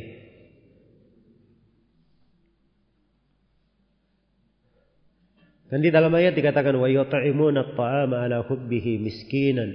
Dan 5.69 5.85
di 5.85 5.93
dalam 5.93 6.09
ayat 6.17 6.33
dikatakan 6.33 6.73
wa 6.73 6.89
yut'imuna 6.89 7.69
at-ta'ama 7.69 8.25
ala 8.25 8.41
hubbihi 8.49 8.97
miskinan 8.97 9.69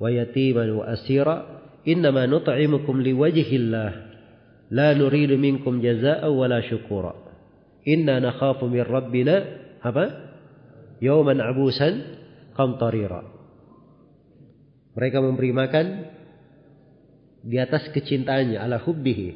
wa 0.00 0.08
yatiman 0.08 0.72
wa 0.72 0.88
asira 0.88 1.68
innama 1.84 2.24
nut'imukum 2.24 3.04
liwajhillah 3.04 4.13
la 4.72 4.96
nuridu 4.96 5.36
minkum 5.36 5.82
jazaa'a 5.82 6.28
wala 6.30 6.64
syukura 6.64 7.12
inna 7.84 8.20
nakhafu 8.22 8.68
min 8.70 8.84
rabbina 8.84 9.44
apa 9.84 10.04
yawman 11.04 11.42
abusan 11.42 12.20
qamtarira 12.56 13.34
mereka 14.94 15.18
memberi 15.18 15.50
makan 15.50 15.86
di 17.44 17.60
atas 17.60 17.90
kecintaannya 17.92 18.56
ala 18.56 18.80
hubbihi. 18.80 19.28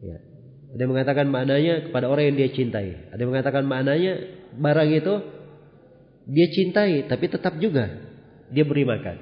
Ya. 0.00 0.18
Ada 0.72 0.80
yang 0.82 0.92
mengatakan 0.94 1.26
maknanya 1.28 1.74
kepada 1.90 2.06
orang 2.06 2.32
yang 2.32 2.36
dia 2.38 2.50
cintai. 2.54 3.10
Ada 3.12 3.20
yang 3.20 3.30
mengatakan 3.34 3.64
maknanya 3.66 4.12
barang 4.56 4.90
itu 4.94 5.14
dia 6.26 6.46
cintai 6.50 7.06
tapi 7.06 7.26
tetap 7.28 7.58
juga 7.58 7.90
dia 8.50 8.64
beri 8.64 8.86
makan. 8.86 9.16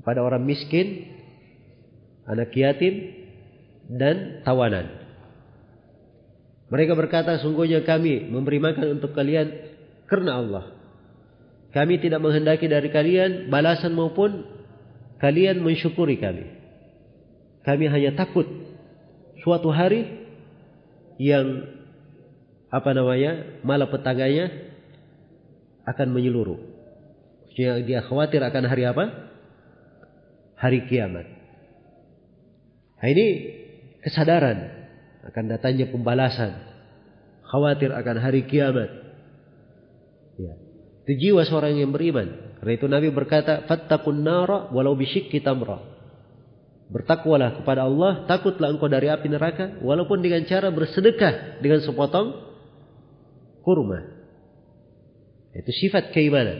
Kepada 0.00 0.24
orang 0.24 0.42
miskin, 0.48 1.04
anak 2.24 2.56
yatim, 2.56 3.19
dan 3.90 4.46
tawanan. 4.46 4.86
Mereka 6.70 6.94
berkata, 6.94 7.42
sungguhnya 7.42 7.82
kami 7.82 8.30
memberi 8.30 8.62
makan 8.62 9.02
untuk 9.02 9.10
kalian 9.10 9.50
karena 10.06 10.38
Allah. 10.38 10.64
Kami 11.74 11.98
tidak 11.98 12.22
menghendaki 12.22 12.70
dari 12.70 12.90
kalian 12.94 13.50
balasan 13.50 13.94
maupun 13.94 14.46
kalian 15.18 15.58
mensyukuri 15.62 16.18
kami. 16.22 16.46
Kami 17.66 17.84
hanya 17.90 18.14
takut 18.14 18.46
suatu 19.42 19.74
hari 19.74 20.06
yang 21.18 21.66
apa 22.70 22.90
namanya 22.94 23.60
malapetaganya 23.66 24.46
akan 25.90 26.08
menyeluruh. 26.14 26.58
Dia 27.58 28.06
khawatir 28.06 28.40
akan 28.46 28.64
hari 28.70 28.86
apa? 28.86 29.04
Hari 30.54 30.86
kiamat. 30.86 31.26
Nah, 33.00 33.08
ini 33.10 33.26
kesadaran 34.04 34.88
akan 35.30 35.44
datangnya 35.52 35.88
pembalasan, 35.92 36.56
khawatir 37.44 37.92
akan 37.92 38.16
hari 38.20 38.48
kiamat. 38.48 38.90
Ya. 40.40 40.54
Itu 41.04 41.12
jiwa 41.16 41.44
seorang 41.44 41.76
yang 41.76 41.92
beriman. 41.92 42.56
Karena 42.60 42.72
itu 42.76 42.86
Nabi 42.88 43.08
berkata, 43.12 43.64
"Fattaqun 43.68 44.20
nara 44.20 44.68
walau 44.72 44.96
bisyikki 44.96 45.40
tamra." 45.40 45.80
Bertakwalah 46.90 47.62
kepada 47.62 47.86
Allah, 47.86 48.26
takutlah 48.26 48.74
engkau 48.74 48.90
dari 48.90 49.06
api 49.06 49.30
neraka 49.30 49.78
walaupun 49.78 50.18
dengan 50.18 50.42
cara 50.42 50.74
bersedekah 50.74 51.62
dengan 51.62 51.78
sepotong 51.86 52.34
kurma. 53.62 54.10
Itu 55.54 55.70
sifat 55.70 56.10
keimanan. 56.10 56.58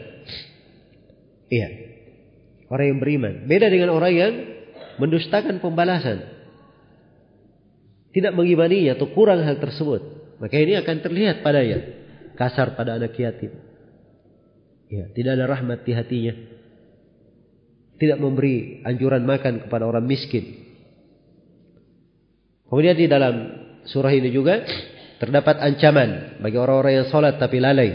Iya. 1.50 1.68
Orang 2.70 2.86
yang 2.94 3.00
beriman. 3.02 3.34
Beda 3.50 3.66
dengan 3.66 3.90
orang 3.90 4.12
yang 4.14 4.32
mendustakan 5.02 5.58
pembalasan 5.58 6.39
tidak 8.10 8.32
mengimaninya 8.34 8.98
atau 8.98 9.10
kurang 9.14 9.42
hal 9.46 9.62
tersebut, 9.62 10.02
maka 10.42 10.56
ini 10.58 10.74
akan 10.74 10.96
terlihat 10.98 11.46
padanya 11.46 11.78
kasar 12.34 12.74
pada 12.74 12.98
anak 12.98 13.14
yatim. 13.14 13.52
Ya, 14.90 15.06
tidak 15.14 15.38
ada 15.38 15.46
rahmat 15.46 15.86
di 15.86 15.92
hatinya. 15.94 16.34
Tidak 18.00 18.18
memberi 18.18 18.82
anjuran 18.82 19.22
makan 19.22 19.68
kepada 19.68 19.86
orang 19.86 20.02
miskin. 20.02 20.66
Kemudian 22.66 22.98
di 22.98 23.06
dalam 23.06 23.34
surah 23.86 24.10
ini 24.10 24.34
juga 24.34 24.66
terdapat 25.22 25.60
ancaman 25.62 26.40
bagi 26.42 26.56
orang-orang 26.58 27.04
yang 27.04 27.06
salat 27.12 27.38
tapi 27.38 27.60
lalai. 27.62 27.90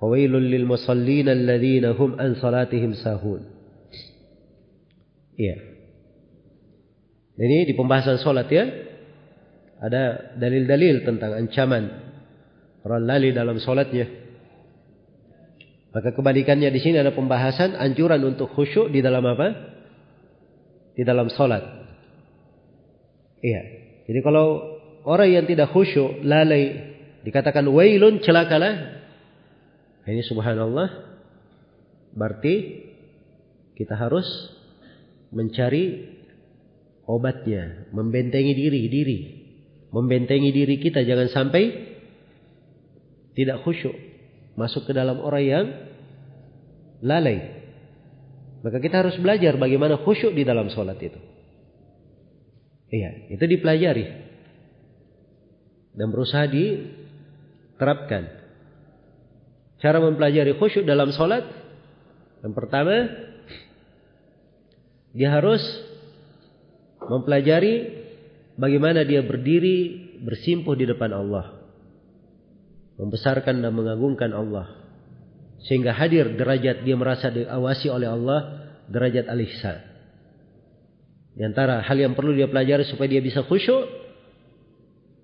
Fawailul 0.00 0.42
lil 0.42 0.66
musallin 0.66 1.30
alladzina 1.30 1.94
hum 1.94 2.18
an 2.18 2.34
salatihim 2.40 2.98
sahun. 2.98 3.46
Iya. 5.38 5.71
Ini 7.36 7.64
di 7.64 7.72
pembahasan 7.72 8.20
sholat 8.20 8.48
ya. 8.52 8.64
Ada 9.82 10.36
dalil-dalil 10.38 11.02
tentang 11.02 11.34
ancaman 11.34 11.84
orang 12.86 13.02
lali 13.02 13.34
dalam 13.34 13.58
sholatnya. 13.58 14.06
Maka 15.92 16.16
kebalikannya 16.16 16.72
di 16.72 16.80
sini 16.80 16.96
ada 17.00 17.12
pembahasan 17.12 17.76
anjuran 17.76 18.22
untuk 18.24 18.48
khusyuk 18.52 18.88
di 18.88 19.04
dalam 19.04 19.24
apa? 19.28 19.48
Di 20.96 21.02
dalam 21.04 21.28
sholat. 21.28 21.60
Iya. 23.44 23.62
Jadi 24.08 24.20
kalau 24.24 24.78
orang 25.04 25.28
yang 25.28 25.44
tidak 25.44 25.72
khusyuk, 25.74 26.24
lalai, 26.24 26.96
dikatakan 27.26 27.68
wailun 27.68 28.24
celakalah. 28.24 29.02
Ini 30.08 30.22
subhanallah. 30.24 30.88
Berarti 32.12 32.54
kita 33.76 33.96
harus 33.96 34.26
mencari 35.32 36.11
obatnya, 37.06 37.88
membentengi 37.90 38.52
diri, 38.54 38.82
diri. 38.86 39.18
Membentengi 39.92 40.50
diri 40.56 40.80
kita 40.80 41.04
jangan 41.04 41.28
sampai 41.28 41.62
tidak 43.36 43.60
khusyuk. 43.64 43.92
Masuk 44.56 44.88
ke 44.88 44.92
dalam 44.96 45.20
orang 45.20 45.44
yang 45.44 45.66
lalai. 47.04 47.60
Maka 48.62 48.78
kita 48.78 49.04
harus 49.04 49.18
belajar 49.18 49.58
bagaimana 49.58 50.00
khusyuk 50.00 50.32
di 50.32 50.46
dalam 50.46 50.70
sholat 50.70 50.96
itu. 51.02 51.20
Iya, 52.92 53.32
itu 53.32 53.44
dipelajari. 53.44 54.06
Dan 55.92 56.08
berusaha 56.08 56.48
diterapkan. 56.48 58.24
Cara 59.82 59.98
mempelajari 59.98 60.56
khusyuk 60.56 60.86
dalam 60.86 61.10
sholat. 61.12 61.42
Yang 62.44 62.54
pertama, 62.54 62.96
dia 65.12 65.28
harus 65.32 65.60
mempelajari 67.08 67.74
bagaimana 68.58 69.02
dia 69.02 69.24
berdiri 69.24 70.10
bersimpuh 70.22 70.74
di 70.78 70.86
depan 70.86 71.10
Allah. 71.10 71.62
Membesarkan 73.00 73.64
dan 73.64 73.72
mengagungkan 73.72 74.30
Allah. 74.30 74.78
Sehingga 75.66 75.94
hadir 75.94 76.34
derajat 76.34 76.82
dia 76.82 76.96
merasa 76.98 77.30
diawasi 77.30 77.86
oleh 77.90 78.10
Allah, 78.10 78.40
derajat 78.90 79.30
al-ihsan. 79.30 79.78
Di 81.32 81.42
antara 81.48 81.80
hal 81.80 81.96
yang 81.96 82.12
perlu 82.12 82.36
dia 82.36 82.50
pelajari 82.50 82.84
supaya 82.84 83.08
dia 83.08 83.22
bisa 83.24 83.40
khusyuk 83.40 83.88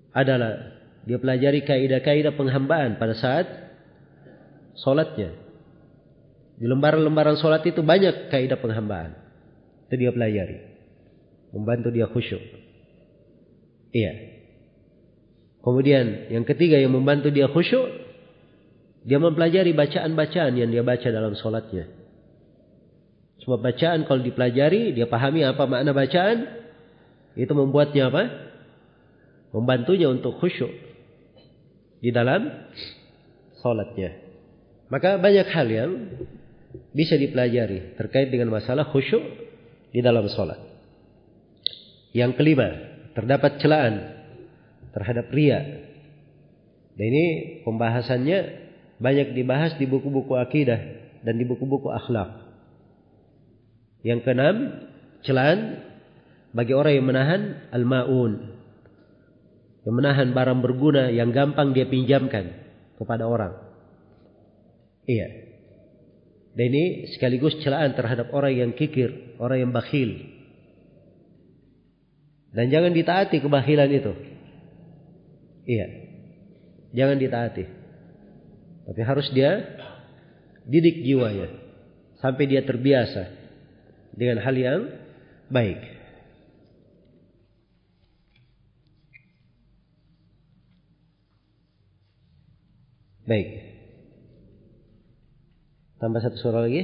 adalah 0.09 0.73
dia 1.05 1.21
pelajari 1.21 1.61
kaidah-kaidah 1.61 2.33
penghambaan 2.33 2.97
pada 2.97 3.13
saat 3.13 3.45
solatnya. 4.73 5.37
Di 6.59 6.65
lembaran-lembaran 6.65 7.37
solat 7.39 7.63
itu 7.63 7.85
banyak 7.85 8.33
kaidah 8.33 8.57
penghambaan. 8.57 9.15
Itu 9.87 9.95
dia 9.95 10.11
pelajari 10.11 10.68
membantu 11.53 11.89
dia 11.89 12.07
khusyuk. 12.09 12.41
Iya. 13.93 14.13
Kemudian 15.59 16.31
yang 16.31 16.45
ketiga 16.47 16.79
yang 16.79 16.95
membantu 16.95 17.33
dia 17.33 17.49
khusyuk, 17.49 17.87
dia 19.03 19.17
mempelajari 19.19 19.75
bacaan-bacaan 19.75 20.53
yang 20.55 20.69
dia 20.71 20.83
baca 20.85 21.07
dalam 21.09 21.35
sholatnya. 21.35 21.87
Sebab 23.43 23.59
bacaan 23.63 24.03
kalau 24.03 24.19
dipelajari, 24.19 24.91
dia 24.91 25.07
pahami 25.07 25.47
apa 25.47 25.63
makna 25.63 25.95
bacaan, 25.95 26.37
itu 27.39 27.53
membuatnya 27.55 28.11
apa? 28.11 28.23
Membantunya 29.55 30.11
untuk 30.11 30.37
khusyuk 30.37 30.69
di 32.03 32.11
dalam 32.11 32.45
sholatnya. 33.63 34.11
Maka 34.91 35.17
banyak 35.17 35.47
hal 35.49 35.67
yang 35.69 35.91
bisa 36.93 37.15
dipelajari 37.17 37.95
terkait 37.97 38.29
dengan 38.29 38.53
masalah 38.53 38.89
khusyuk 38.91 39.21
di 39.89 40.03
dalam 40.03 40.27
sholat. 40.29 40.68
Yang 42.09 42.41
kelima, 42.41 42.69
terdapat 43.13 43.61
celaan 43.61 44.19
terhadap 44.93 45.29
ria. 45.29 45.61
Dan 46.97 47.05
ini 47.05 47.25
pembahasannya 47.63 48.39
banyak 48.99 49.37
dibahas 49.37 49.77
di 49.79 49.85
buku-buku 49.85 50.35
akidah 50.35 50.79
dan 51.23 51.35
di 51.37 51.45
buku-buku 51.45 51.87
akhlak. 51.93 52.49
Yang 54.03 54.19
keenam, 54.25 54.55
celaan 55.23 55.83
bagi 56.55 56.73
orang 56.73 56.93
yang 56.97 57.07
menahan 57.07 57.41
al-maun. 57.71 58.57
Yang 59.85 59.95
menahan 59.95 60.29
barang 60.35 60.59
berguna 60.59 61.13
yang 61.13 61.31
gampang 61.31 61.71
dia 61.71 61.87
pinjamkan 61.87 62.51
kepada 62.99 63.29
orang. 63.29 63.55
Iya. 65.07 65.27
Dan 66.53 66.65
ini 66.75 66.85
sekaligus 67.15 67.55
celaan 67.63 67.95
terhadap 67.95 68.33
orang 68.35 68.53
yang 68.53 68.71
kikir, 68.75 69.39
orang 69.39 69.63
yang 69.63 69.71
bakhil. 69.71 70.38
Dan 72.49 72.73
jangan 72.73 72.91
ditaati 72.93 73.37
kebahilan 73.41 73.89
itu. 73.93 74.13
Iya. 75.69 75.87
Jangan 76.97 77.17
ditaati. 77.21 77.65
Tapi 78.89 79.01
harus 79.05 79.29
dia 79.29 79.61
didik 80.65 81.05
jiwanya. 81.05 81.53
Sampai 82.17 82.49
dia 82.49 82.65
terbiasa 82.65 83.29
dengan 84.17 84.41
hal 84.41 84.55
yang 84.57 84.81
baik. 85.53 85.77
Baik. 93.29 93.49
Tambah 96.01 96.17
satu 96.25 96.37
suara 96.41 96.65
lagi. 96.65 96.81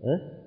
Hah? 0.00 0.43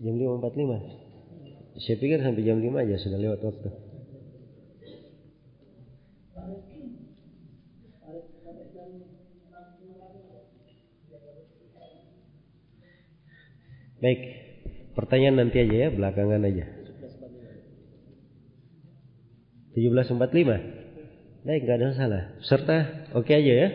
Jam 0.00 0.16
5.45. 0.16 1.80
Saya 1.80 1.96
pikir 2.00 2.24
sampai 2.24 2.40
jam 2.40 2.56
5 2.56 2.72
aja 2.72 2.96
sudah 2.96 3.20
lewat 3.20 3.40
waktu. 3.44 3.68
Baik, 14.00 14.20
pertanyaan 14.96 15.44
nanti 15.44 15.60
aja 15.60 15.76
ya, 15.76 15.88
belakangan 15.92 16.40
aja. 16.48 16.64
1745. 19.76 21.44
Baik, 21.44 21.60
nggak 21.68 21.76
ada 21.76 21.92
masalah. 21.92 22.22
Serta 22.40 22.76
oke 23.12 23.28
okay 23.28 23.44
aja 23.44 23.52
ya. 23.52 23.68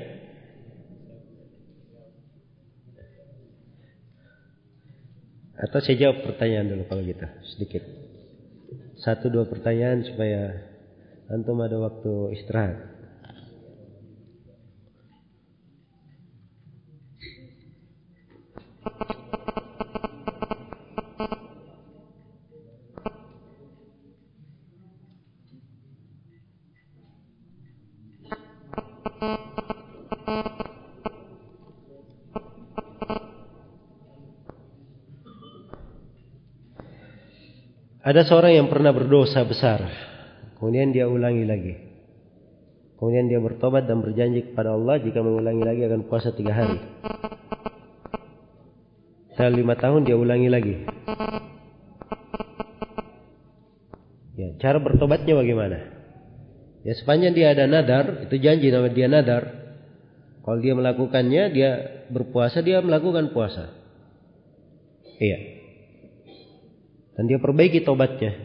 Atau 5.56 5.80
saya 5.80 5.96
jawab 5.96 6.28
pertanyaan 6.28 6.72
dulu 6.72 6.84
kalau 6.88 7.02
gitu, 7.04 7.28
sedikit. 7.56 7.84
Satu 9.00 9.32
dua 9.32 9.48
pertanyaan 9.48 10.04
supaya 10.04 10.52
antum 11.32 11.60
ada 11.64 11.80
waktu 11.80 12.36
istirahat. 12.36 12.95
Ada 38.16 38.32
seorang 38.32 38.56
yang 38.56 38.72
pernah 38.72 38.96
berdosa 38.96 39.44
besar, 39.44 39.92
kemudian 40.56 40.96
dia 40.96 41.04
ulangi 41.04 41.44
lagi. 41.44 41.76
Kemudian 42.96 43.28
dia 43.28 43.44
bertobat 43.44 43.92
dan 43.92 44.00
berjanji 44.00 44.40
kepada 44.40 44.72
Allah 44.72 45.04
jika 45.04 45.20
mengulangi 45.20 45.68
lagi 45.68 45.84
akan 45.84 46.08
puasa 46.08 46.32
tiga 46.32 46.56
hari. 46.56 46.80
Setelah 49.36 49.52
lima 49.52 49.76
tahun 49.76 50.08
dia 50.08 50.16
ulangi 50.16 50.48
lagi. 50.48 50.88
Ya, 54.40 54.48
cara 54.64 54.80
bertobatnya 54.80 55.36
bagaimana? 55.36 55.78
Ya 56.88 56.96
sepanjang 56.96 57.36
dia 57.36 57.52
ada 57.52 57.68
nadar, 57.68 58.32
itu 58.32 58.40
janji 58.40 58.72
nama 58.72 58.88
dia 58.96 59.12
nadar. 59.12 59.44
Kalau 60.40 60.64
dia 60.64 60.72
melakukannya, 60.72 61.52
dia 61.52 61.72
berpuasa, 62.08 62.64
dia 62.64 62.80
melakukan 62.80 63.36
puasa. 63.36 63.76
Iya. 65.20 65.55
Dan 67.16 67.32
dia 67.32 67.40
perbaiki 67.40 67.84
tobatnya. 67.88 68.36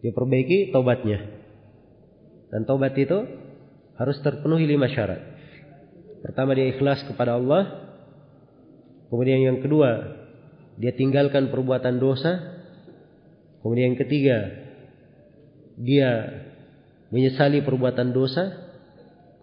Dia 0.00 0.12
perbaiki 0.16 0.72
tobatnya. 0.72 1.20
Dan 2.48 2.64
tobat 2.64 2.96
itu 2.96 3.20
harus 3.96 4.16
terpenuhi 4.24 4.64
lima 4.64 4.88
syarat. 4.88 5.20
Pertama 6.24 6.56
dia 6.56 6.72
ikhlas 6.72 7.04
kepada 7.04 7.36
Allah. 7.36 7.84
Kemudian 9.12 9.44
yang 9.44 9.58
kedua, 9.60 10.18
dia 10.80 10.92
tinggalkan 10.96 11.52
perbuatan 11.52 12.00
dosa. 12.00 12.60
Kemudian 13.60 13.92
yang 13.92 14.00
ketiga, 14.00 14.38
dia 15.76 16.10
menyesali 17.12 17.60
perbuatan 17.60 18.10
dosa. 18.10 18.66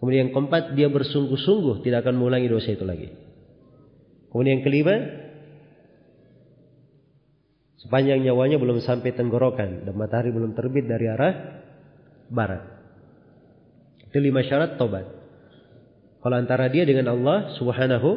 Kemudian 0.02 0.28
yang 0.28 0.34
keempat, 0.34 0.76
dia 0.76 0.90
bersungguh-sungguh 0.90 1.86
tidak 1.86 2.04
akan 2.04 2.18
mengulangi 2.18 2.50
dosa 2.50 2.74
itu 2.74 2.84
lagi. 2.84 3.08
Kemudian 4.28 4.60
yang 4.60 4.66
kelima, 4.66 4.94
Sepanjang 7.84 8.24
nyawanya 8.24 8.56
belum 8.56 8.80
sampai 8.80 9.12
tenggorokan 9.12 9.84
dan 9.84 9.92
matahari 9.92 10.32
belum 10.32 10.56
terbit 10.56 10.88
dari 10.88 11.04
arah 11.04 11.60
barat. 12.32 12.64
Itu 14.08 14.24
lima 14.24 14.40
syarat 14.40 14.80
tobat. 14.80 15.04
Kalau 16.24 16.36
antara 16.40 16.72
dia 16.72 16.88
dengan 16.88 17.12
Allah 17.12 17.52
subhanahu 17.60 18.10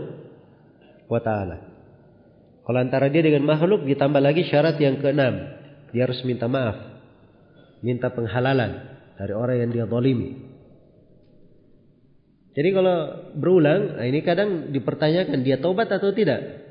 wa 1.11 1.19
ta'ala. 1.19 1.57
Kalau 2.63 2.79
antara 2.79 3.11
dia 3.11 3.19
dengan 3.19 3.43
makhluk 3.43 3.83
ditambah 3.83 4.23
lagi 4.23 4.47
syarat 4.47 4.79
yang 4.79 5.03
keenam. 5.03 5.59
Dia 5.91 6.07
harus 6.07 6.23
minta 6.23 6.47
maaf. 6.47 7.03
Minta 7.83 8.07
penghalalan 8.07 8.71
dari 9.19 9.33
orang 9.35 9.67
yang 9.67 9.71
dia 9.75 9.85
zalimi. 9.87 10.47
Jadi 12.55 12.69
kalau 12.73 12.97
berulang, 13.37 13.99
nah 13.99 14.05
ini 14.07 14.19
kadang 14.23 14.71
dipertanyakan 14.71 15.43
dia 15.43 15.59
tobat 15.59 15.91
atau 15.91 16.09
tidak. 16.15 16.66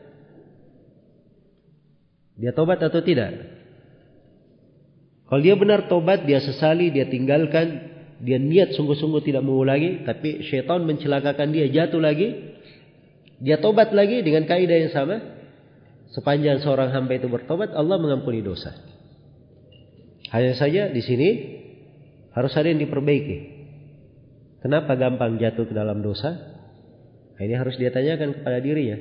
Dia 2.36 2.52
tobat 2.52 2.80
atau 2.84 3.00
tidak? 3.00 3.32
Kalau 5.26 5.40
dia 5.42 5.56
benar 5.58 5.90
tobat, 5.90 6.22
dia 6.22 6.38
sesali, 6.38 6.92
dia 6.94 7.08
tinggalkan, 7.08 7.96
dia 8.22 8.38
niat 8.38 8.76
sungguh-sungguh 8.78 9.24
tidak 9.26 9.42
mengulangi, 9.42 10.06
tapi 10.06 10.44
syaitan 10.46 10.86
mencelakakan 10.86 11.50
dia 11.50 11.66
jatuh 11.66 11.98
lagi, 11.98 12.54
dia 13.42 13.58
tobat 13.58 13.90
lagi 13.90 14.22
dengan 14.22 14.46
kaidah 14.46 14.78
yang 14.86 14.92
sama. 14.94 15.16
Sepanjang 16.14 16.62
seorang 16.62 16.94
hamba 16.94 17.18
itu 17.18 17.26
bertobat, 17.26 17.74
Allah 17.74 17.98
mengampuni 17.98 18.38
dosa. 18.38 18.70
Hanya 20.30 20.54
saja 20.54 20.88
di 20.94 21.02
sini 21.02 21.28
harus 22.30 22.54
ada 22.54 22.70
yang 22.70 22.78
diperbaiki. 22.78 23.56
Kenapa 24.62 24.94
gampang 24.94 25.40
jatuh 25.42 25.66
ke 25.66 25.74
dalam 25.74 26.00
dosa? 26.06 26.30
Nah, 27.36 27.42
ini 27.42 27.54
harus 27.58 27.74
dia 27.76 27.90
tanyakan 27.90 28.40
kepada 28.40 28.58
dirinya. 28.62 28.98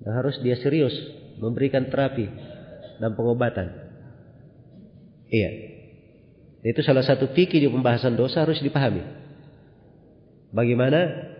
Dan 0.00 0.12
harus 0.16 0.38
dia 0.40 0.56
serius 0.60 1.19
memberikan 1.38 1.86
terapi 1.86 2.26
dan 2.98 3.14
pengobatan. 3.14 3.68
Iya. 5.30 5.50
Itu 6.60 6.82
salah 6.84 7.06
satu 7.06 7.30
fikih 7.32 7.62
di 7.62 7.68
pembahasan 7.70 8.18
dosa 8.18 8.44
harus 8.44 8.60
dipahami. 8.60 9.00
Bagaimana 10.50 11.30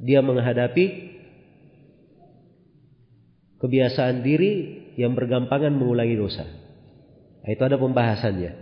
dia 0.00 0.22
menghadapi 0.22 0.86
kebiasaan 3.60 4.22
diri 4.22 4.52
yang 4.96 5.12
bergampangan 5.12 5.74
mengulangi 5.74 6.16
dosa. 6.16 6.46
Itu 7.46 7.62
ada 7.62 7.76
pembahasannya. 7.76 8.52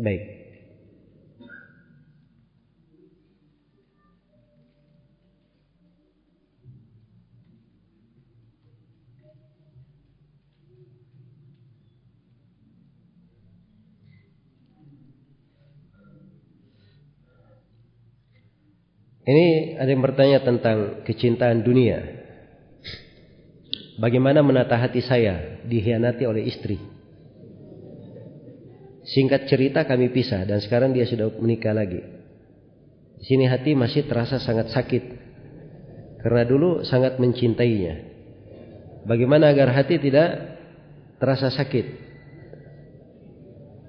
Baik. 0.00 0.39
Ini 19.30 19.78
ada 19.78 19.86
yang 19.86 20.02
bertanya 20.02 20.42
tentang 20.42 21.06
kecintaan 21.06 21.62
dunia. 21.62 22.02
Bagaimana 24.02 24.42
menata 24.42 24.74
hati 24.74 24.98
saya 24.98 25.62
dihianati 25.62 26.26
oleh 26.26 26.50
istri? 26.50 26.82
Singkat 29.06 29.46
cerita 29.46 29.86
kami 29.86 30.10
pisah 30.10 30.42
dan 30.42 30.58
sekarang 30.58 30.90
dia 30.90 31.06
sudah 31.06 31.30
menikah 31.38 31.70
lagi. 31.70 32.02
Di 33.20 33.24
sini 33.28 33.46
hati 33.46 33.78
masih 33.78 34.08
terasa 34.10 34.42
sangat 34.42 34.72
sakit 34.74 35.04
karena 36.26 36.42
dulu 36.42 36.82
sangat 36.82 37.22
mencintainya. 37.22 38.02
Bagaimana 39.06 39.54
agar 39.54 39.70
hati 39.70 40.00
tidak 40.02 40.58
terasa 41.22 41.54
sakit? 41.54 41.86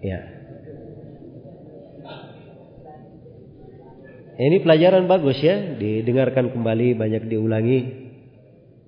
Ya. 0.05 0.40
Ini 4.39 4.63
pelajaran 4.63 5.07
bagus 5.11 5.39
ya, 5.43 5.75
didengarkan 5.75 6.55
kembali, 6.55 6.95
banyak 6.95 7.27
diulangi. 7.27 7.79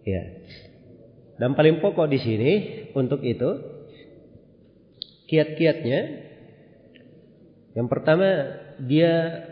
Ya. 0.04 0.24
Dan 1.40 1.56
paling 1.58 1.84
pokok 1.84 2.08
di 2.08 2.20
sini 2.22 2.52
untuk 2.94 3.24
itu 3.26 3.50
kiat-kiatnya 5.28 6.02
yang 7.74 7.90
pertama 7.90 8.54
dia 8.86 9.44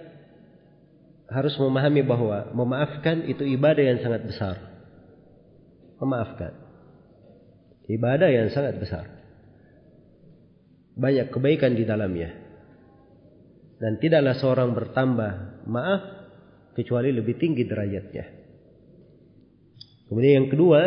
harus 1.31 1.55
memahami 1.57 2.03
bahwa 2.05 2.51
memaafkan 2.53 3.25
itu 3.25 3.47
ibadah 3.47 3.81
yang 3.81 3.99
sangat 4.03 4.21
besar. 4.27 4.55
Memaafkan. 5.97 6.53
Ibadah 7.87 8.29
yang 8.29 8.47
sangat 8.53 8.77
besar. 8.77 9.05
Banyak 10.95 11.33
kebaikan 11.33 11.73
di 11.73 11.87
dalamnya 11.87 12.51
dan 13.81 13.97
tidaklah 13.97 14.37
seorang 14.37 14.77
bertambah 14.77 15.50
maaf 15.67 16.01
kecuali 16.77 17.11
lebih 17.11 17.35
tinggi 17.37 17.67
derajatnya. 17.67 18.25
Kemudian 20.07 20.43
yang 20.43 20.49
kedua, 20.51 20.81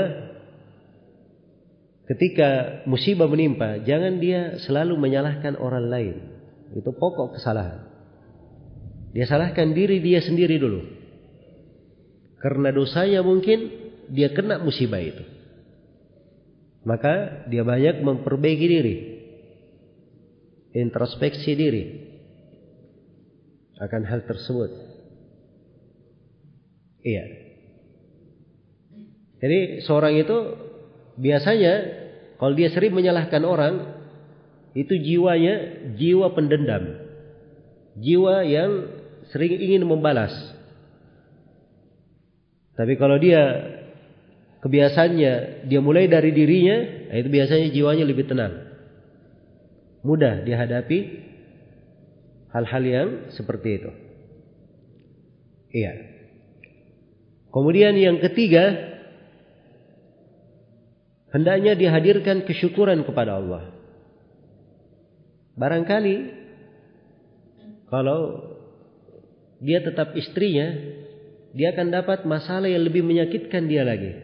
ketika 2.12 2.82
musibah 2.84 3.28
menimpa, 3.28 3.80
jangan 3.84 4.20
dia 4.20 4.60
selalu 4.60 5.00
menyalahkan 5.00 5.56
orang 5.56 5.86
lain. 5.88 6.16
Itu 6.76 6.92
pokok 6.92 7.40
kesalahan. 7.40 7.88
Dia 9.14 9.24
salahkan 9.30 9.72
diri 9.72 10.02
dia 10.02 10.20
sendiri 10.20 10.58
dulu. 10.58 10.82
Karena 12.42 12.74
dosanya 12.74 13.24
mungkin 13.24 13.72
dia 14.12 14.34
kena 14.36 14.60
musibah 14.60 15.00
itu. 15.00 15.24
Maka 16.84 17.46
dia 17.48 17.64
banyak 17.64 18.04
memperbaiki 18.04 18.66
diri. 18.68 18.96
Introspeksi 20.74 21.56
diri 21.56 21.84
akan 23.78 24.02
hal 24.06 24.22
tersebut. 24.26 24.70
Iya. 27.04 27.24
Jadi 29.44 29.84
seorang 29.84 30.16
itu 30.16 30.36
biasanya 31.20 31.74
kalau 32.40 32.56
dia 32.56 32.72
sering 32.72 32.96
menyalahkan 32.96 33.42
orang 33.44 33.74
itu 34.72 34.94
jiwanya 34.96 35.86
jiwa 36.00 36.32
pendendam. 36.32 37.02
Jiwa 38.00 38.42
yang 38.48 38.70
sering 39.30 39.54
ingin 39.54 39.86
membalas. 39.86 40.32
Tapi 42.74 42.98
kalau 42.98 43.20
dia 43.22 43.42
kebiasaannya 44.64 45.66
dia 45.70 45.80
mulai 45.84 46.10
dari 46.10 46.34
dirinya, 46.34 47.06
itu 47.14 47.28
biasanya 47.30 47.70
jiwanya 47.70 48.04
lebih 48.08 48.26
tenang. 48.26 48.64
Mudah 50.02 50.42
dihadapi 50.42 50.98
hal-hal 52.54 52.84
yang 52.86 53.08
seperti 53.34 53.82
itu. 53.82 53.90
Iya. 55.74 55.92
Kemudian 57.50 57.98
yang 57.98 58.22
ketiga, 58.22 58.94
hendaknya 61.34 61.74
dihadirkan 61.74 62.46
kesyukuran 62.46 63.02
kepada 63.02 63.42
Allah. 63.42 63.74
Barangkali 65.58 66.16
kalau 67.90 68.42
dia 69.62 69.82
tetap 69.82 70.14
istrinya, 70.18 70.74
dia 71.54 71.70
akan 71.74 71.94
dapat 71.94 72.26
masalah 72.26 72.66
yang 72.66 72.82
lebih 72.82 73.06
menyakitkan 73.06 73.70
dia 73.70 73.86
lagi. 73.86 74.14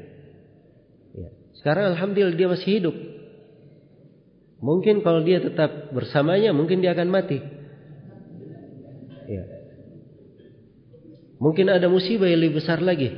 Ya. 1.15 1.31
Sekarang 1.59 1.95
alhamdulillah 1.95 2.35
dia 2.35 2.51
masih 2.51 2.71
hidup. 2.83 2.97
Mungkin 4.59 5.07
kalau 5.07 5.23
dia 5.23 5.39
tetap 5.39 5.95
bersamanya, 5.95 6.51
mungkin 6.51 6.83
dia 6.83 6.93
akan 6.99 7.09
mati. 7.09 7.39
Ya. 9.31 9.45
Mungkin 11.41 11.73
ada 11.73 11.89
musibah 11.89 12.29
yang 12.29 12.45
lebih 12.45 12.61
besar 12.61 12.85
lagi. 12.85 13.09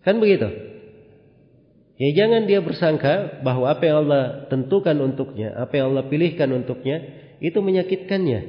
Kan 0.00 0.16
begitu? 0.16 0.48
Ya 2.00 2.24
jangan 2.24 2.48
dia 2.48 2.64
bersangka 2.64 3.44
bahwa 3.44 3.68
apa 3.68 3.84
yang 3.84 4.08
Allah 4.08 4.48
tentukan 4.48 4.96
untuknya, 4.96 5.52
apa 5.60 5.76
yang 5.76 5.92
Allah 5.92 6.08
pilihkan 6.08 6.48
untuknya, 6.56 7.04
itu 7.44 7.58
menyakitkannya. 7.60 8.40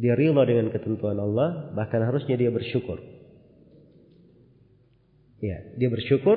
Dia 0.00 0.12
rela 0.12 0.44
dengan 0.44 0.68
ketentuan 0.68 1.16
Allah, 1.16 1.72
bahkan 1.72 2.04
harusnya 2.04 2.36
dia 2.36 2.52
bersyukur. 2.52 3.00
Ya, 5.40 5.56
dia 5.80 5.88
bersyukur 5.88 6.36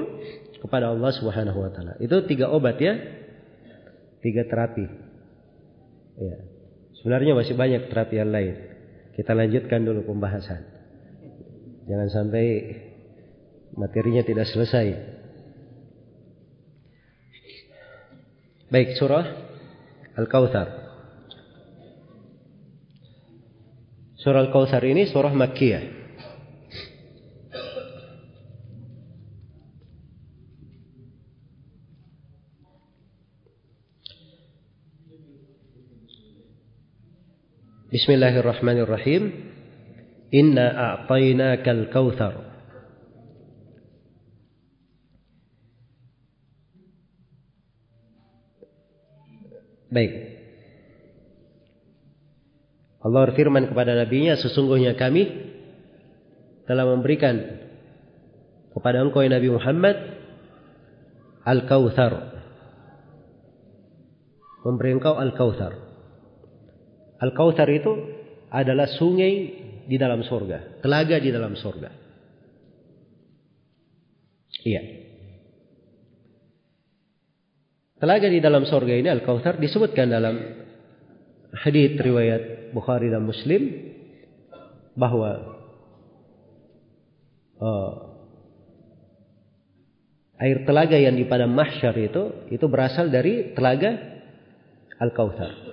kepada 0.64 0.96
Allah 0.96 1.12
Subhanahu 1.12 1.60
wa 1.60 1.72
taala. 1.76 2.00
Itu 2.00 2.24
tiga 2.24 2.48
obat 2.48 2.80
ya. 2.80 2.96
Tiga 4.24 4.48
terapi. 4.48 4.88
Ya. 6.16 6.36
Sebenarnya 7.04 7.36
masih 7.36 7.60
banyak 7.60 7.92
terapi 7.92 8.16
yang 8.16 8.32
lain. 8.32 8.73
Kita 9.14 9.38
lanjutkan 9.38 9.86
dulu 9.86 10.10
pembahasan. 10.10 10.62
Jangan 11.86 12.10
sampai 12.10 12.46
materinya 13.78 14.26
tidak 14.26 14.50
selesai. 14.50 14.88
Baik, 18.74 18.98
surah 18.98 19.26
Al-Kautsar. 20.18 20.68
Surah 24.18 24.50
Al-Kautsar 24.50 24.82
ini 24.82 25.06
surah 25.06 25.30
Makkiyah. 25.30 26.03
Bismillahirrahmanirrahim. 37.94 39.54
Inna 40.34 40.66
a'tainakal 40.98 41.94
kautsar. 41.94 42.34
Baik. 49.94 50.10
Allah 53.06 53.30
berfirman 53.30 53.70
kepada 53.70 53.94
nabinya, 53.94 54.42
sesungguhnya 54.42 54.98
kami 54.98 55.30
telah 56.66 56.90
memberikan 56.90 57.46
kepada 58.74 59.06
engkau 59.06 59.22
ya 59.22 59.38
Nabi 59.38 59.54
Muhammad 59.54 60.18
Al-Kautsar. 61.46 62.42
Memberi 64.66 64.98
engkau 64.98 65.14
Al-Kautsar. 65.14 65.93
Al-Kautsar 67.24 67.72
itu 67.72 67.92
adalah 68.52 68.86
sungai 69.00 69.34
di 69.88 69.96
dalam 69.96 70.20
surga, 70.28 70.84
telaga 70.84 71.16
di 71.24 71.32
dalam 71.32 71.56
surga. 71.56 71.90
Iya. 74.64 74.82
Telaga 78.00 78.28
di 78.28 78.44
dalam 78.44 78.68
surga 78.68 78.94
ini 79.00 79.08
Al-Kautsar 79.08 79.56
disebutkan 79.56 80.12
dalam 80.12 80.36
hadis 81.56 81.96
riwayat 81.96 82.76
Bukhari 82.76 83.08
dan 83.08 83.24
Muslim 83.24 83.72
bahwa 85.00 85.32
uh, 87.64 87.92
air 90.44 90.68
telaga 90.68 91.00
yang 91.00 91.16
di 91.16 91.24
padang 91.24 91.56
mahsyar 91.56 91.96
itu 91.96 92.52
itu 92.52 92.66
berasal 92.68 93.08
dari 93.08 93.56
telaga 93.56 93.96
Al-Kautsar. 95.00 95.73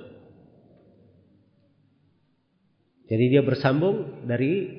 Jadi 3.10 3.24
dia 3.26 3.42
bersambung 3.42 4.22
dari 4.22 4.70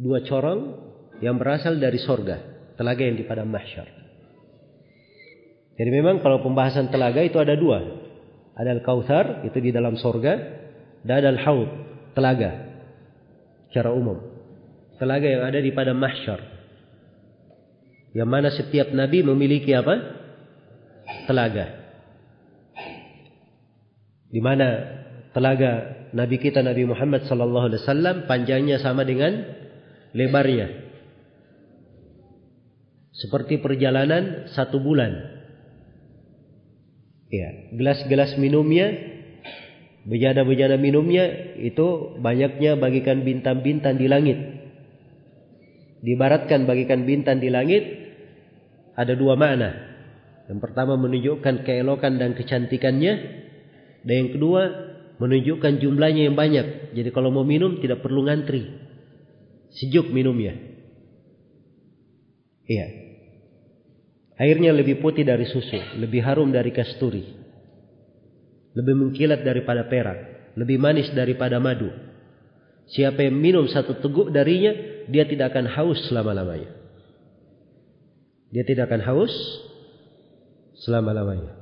dua 0.00 0.24
corong 0.24 0.60
yang 1.20 1.36
berasal 1.36 1.76
dari 1.76 2.00
sorga, 2.00 2.40
telaga 2.80 3.04
yang 3.04 3.20
di 3.20 3.28
padang 3.28 3.52
mahsyar. 3.52 3.84
Jadi 5.76 5.90
memang 5.92 6.24
kalau 6.24 6.40
pembahasan 6.40 6.88
telaga 6.88 7.20
itu 7.20 7.36
ada 7.36 7.54
dua. 7.54 7.84
Ada 8.58 8.80
Al-Kautsar, 8.80 9.46
itu 9.46 9.58
di 9.62 9.70
dalam 9.70 9.94
sorga. 9.94 10.34
Dan 11.06 11.22
ada 11.22 11.30
Al-Haud, 11.30 11.70
telaga. 12.18 12.50
Secara 13.70 13.94
umum. 13.94 14.18
Telaga 14.98 15.30
yang 15.30 15.46
ada 15.46 15.62
di 15.62 15.70
padang 15.70 16.00
mahsyar. 16.00 16.42
Yang 18.10 18.28
mana 18.28 18.48
setiap 18.50 18.90
nabi 18.90 19.22
memiliki 19.22 19.70
apa? 19.70 19.94
Telaga. 21.30 21.66
Di 24.26 24.40
mana 24.42 24.66
telaga 25.30 25.97
Nabi 26.12 26.36
kita 26.40 26.64
Nabi 26.64 26.88
Muhammad 26.88 27.28
sallallahu 27.28 27.68
alaihi 27.72 27.82
wasallam 27.84 28.16
panjangnya 28.24 28.80
sama 28.80 29.04
dengan 29.04 29.44
lebarnya. 30.16 30.88
Seperti 33.12 33.58
perjalanan 33.58 34.46
satu 34.54 34.78
bulan. 34.78 35.10
Ya, 37.28 37.50
gelas-gelas 37.76 38.38
minumnya, 38.40 38.94
bejana-bejana 40.08 40.80
minumnya 40.80 41.28
itu 41.60 42.16
banyaknya 42.22 42.78
bagikan 42.80 43.26
bintang-bintang 43.26 44.00
di 44.00 44.06
langit. 44.08 44.38
Dibaratkan 46.00 46.64
bagikan 46.64 47.04
bintang 47.04 47.42
di 47.42 47.50
langit 47.50 47.84
ada 48.94 49.12
dua 49.18 49.34
makna. 49.34 49.76
Yang 50.48 50.60
pertama 50.64 50.96
menunjukkan 50.96 51.66
keelokan 51.66 52.16
dan 52.16 52.32
kecantikannya, 52.32 53.14
dan 54.06 54.14
yang 54.14 54.30
kedua 54.32 54.87
menunjukkan 55.18 55.82
jumlahnya 55.82 56.30
yang 56.30 56.36
banyak. 56.38 56.94
Jadi 56.94 57.10
kalau 57.10 57.34
mau 57.34 57.42
minum 57.42 57.82
tidak 57.82 58.00
perlu 58.02 58.26
ngantri. 58.26 58.66
Sejuk 59.74 60.08
minumnya. 60.14 60.56
Iya. 62.64 62.86
Airnya 64.38 64.70
lebih 64.70 65.02
putih 65.02 65.26
dari 65.26 65.44
susu, 65.50 65.98
lebih 65.98 66.22
harum 66.22 66.54
dari 66.54 66.70
kasturi. 66.70 67.26
Lebih 68.78 68.94
mengkilat 68.94 69.42
daripada 69.42 69.90
perak, 69.90 70.54
lebih 70.54 70.78
manis 70.78 71.10
daripada 71.10 71.58
madu. 71.58 71.90
Siapa 72.94 73.26
yang 73.26 73.34
minum 73.34 73.66
satu 73.66 73.98
teguk 73.98 74.30
darinya, 74.30 74.70
dia 75.10 75.26
tidak 75.26 75.52
akan 75.52 75.66
haus 75.66 75.98
selama-lamanya. 76.06 76.70
Dia 78.54 78.64
tidak 78.64 78.88
akan 78.88 79.02
haus 79.04 79.34
selama-lamanya. 80.86 81.57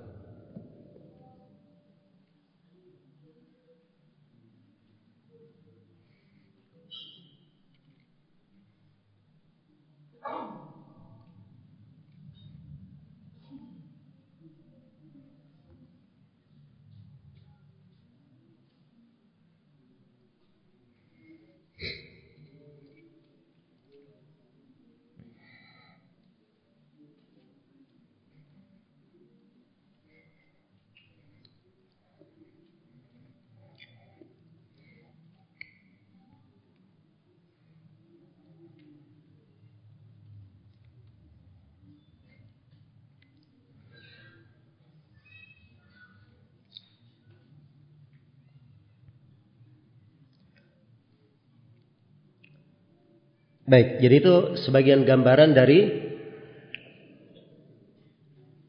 Baik, 53.67 53.99
jadi 53.99 54.15
itu 54.23 54.35
sebagian 54.63 55.03
gambaran 55.03 55.51
dari 55.51 55.91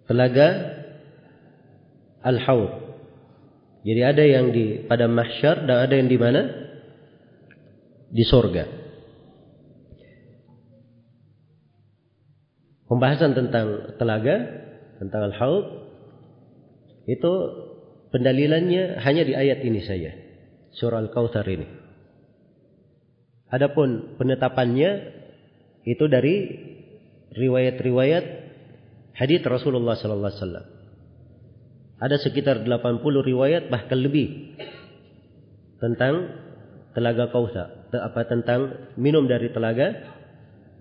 telaga 0.09 0.73
Al-Haud. 2.25 2.71
Jadi 3.85 4.01
ada 4.01 4.23
yang 4.25 4.49
di 4.49 4.89
pada 4.89 5.05
mahsyar 5.05 5.69
dan 5.69 5.85
ada 5.85 5.93
yang 5.93 6.09
di 6.09 6.17
mana? 6.17 6.41
Di 8.09 8.25
sorga. 8.25 8.65
Pembahasan 12.89 13.37
tentang 13.37 13.99
telaga, 14.01 14.35
tentang 14.97 15.29
Al-Haud, 15.29 15.65
itu 17.05 17.33
pendalilannya 18.09 18.97
hanya 19.05 19.23
di 19.29 19.37
ayat 19.37 19.61
ini 19.61 19.85
saja. 19.85 20.09
Surah 20.73 21.05
Al-Kautsar 21.05 21.45
ini. 21.45 21.86
Adapun 23.47 24.19
penetapannya 24.19 24.91
itu 25.87 26.03
dari 26.11 26.35
riwayat-riwayat 27.31 28.25
hadis 29.15 29.39
Rasulullah 29.47 29.95
sallallahu 29.95 30.31
alaihi 30.31 30.41
wasallam. 30.43 30.67
Ada 31.97 32.17
sekitar 32.21 32.61
80 32.61 33.01
riwayat 33.01 33.73
bahkan 33.73 33.97
lebih 33.97 34.53
tentang 35.81 36.29
telaga 36.93 37.31
Kautsar, 37.33 37.89
apa 37.89 38.21
tentang 38.29 38.93
minum 38.99 39.25
dari 39.25 39.49
telaga 39.49 39.95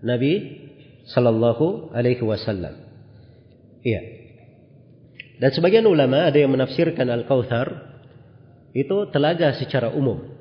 Nabi 0.05 0.33
sallallahu 1.09 1.95
alaihi 1.95 2.21
wasallam. 2.21 2.75
Iya. 3.87 4.03
Dan 5.39 5.51
sebagian 5.55 5.87
ulama 5.87 6.27
ada 6.27 6.37
yang 6.37 6.51
menafsirkan 6.51 7.07
Al-Kautsar 7.13 7.69
itu 8.77 9.09
telaga 9.15 9.57
secara 9.57 9.93
umum 9.95 10.36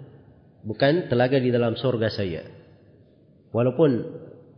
bukan 0.66 1.08
telaga 1.08 1.38
di 1.38 1.54
dalam 1.54 1.78
surga 1.78 2.10
saya. 2.10 2.44
Walaupun 3.54 3.92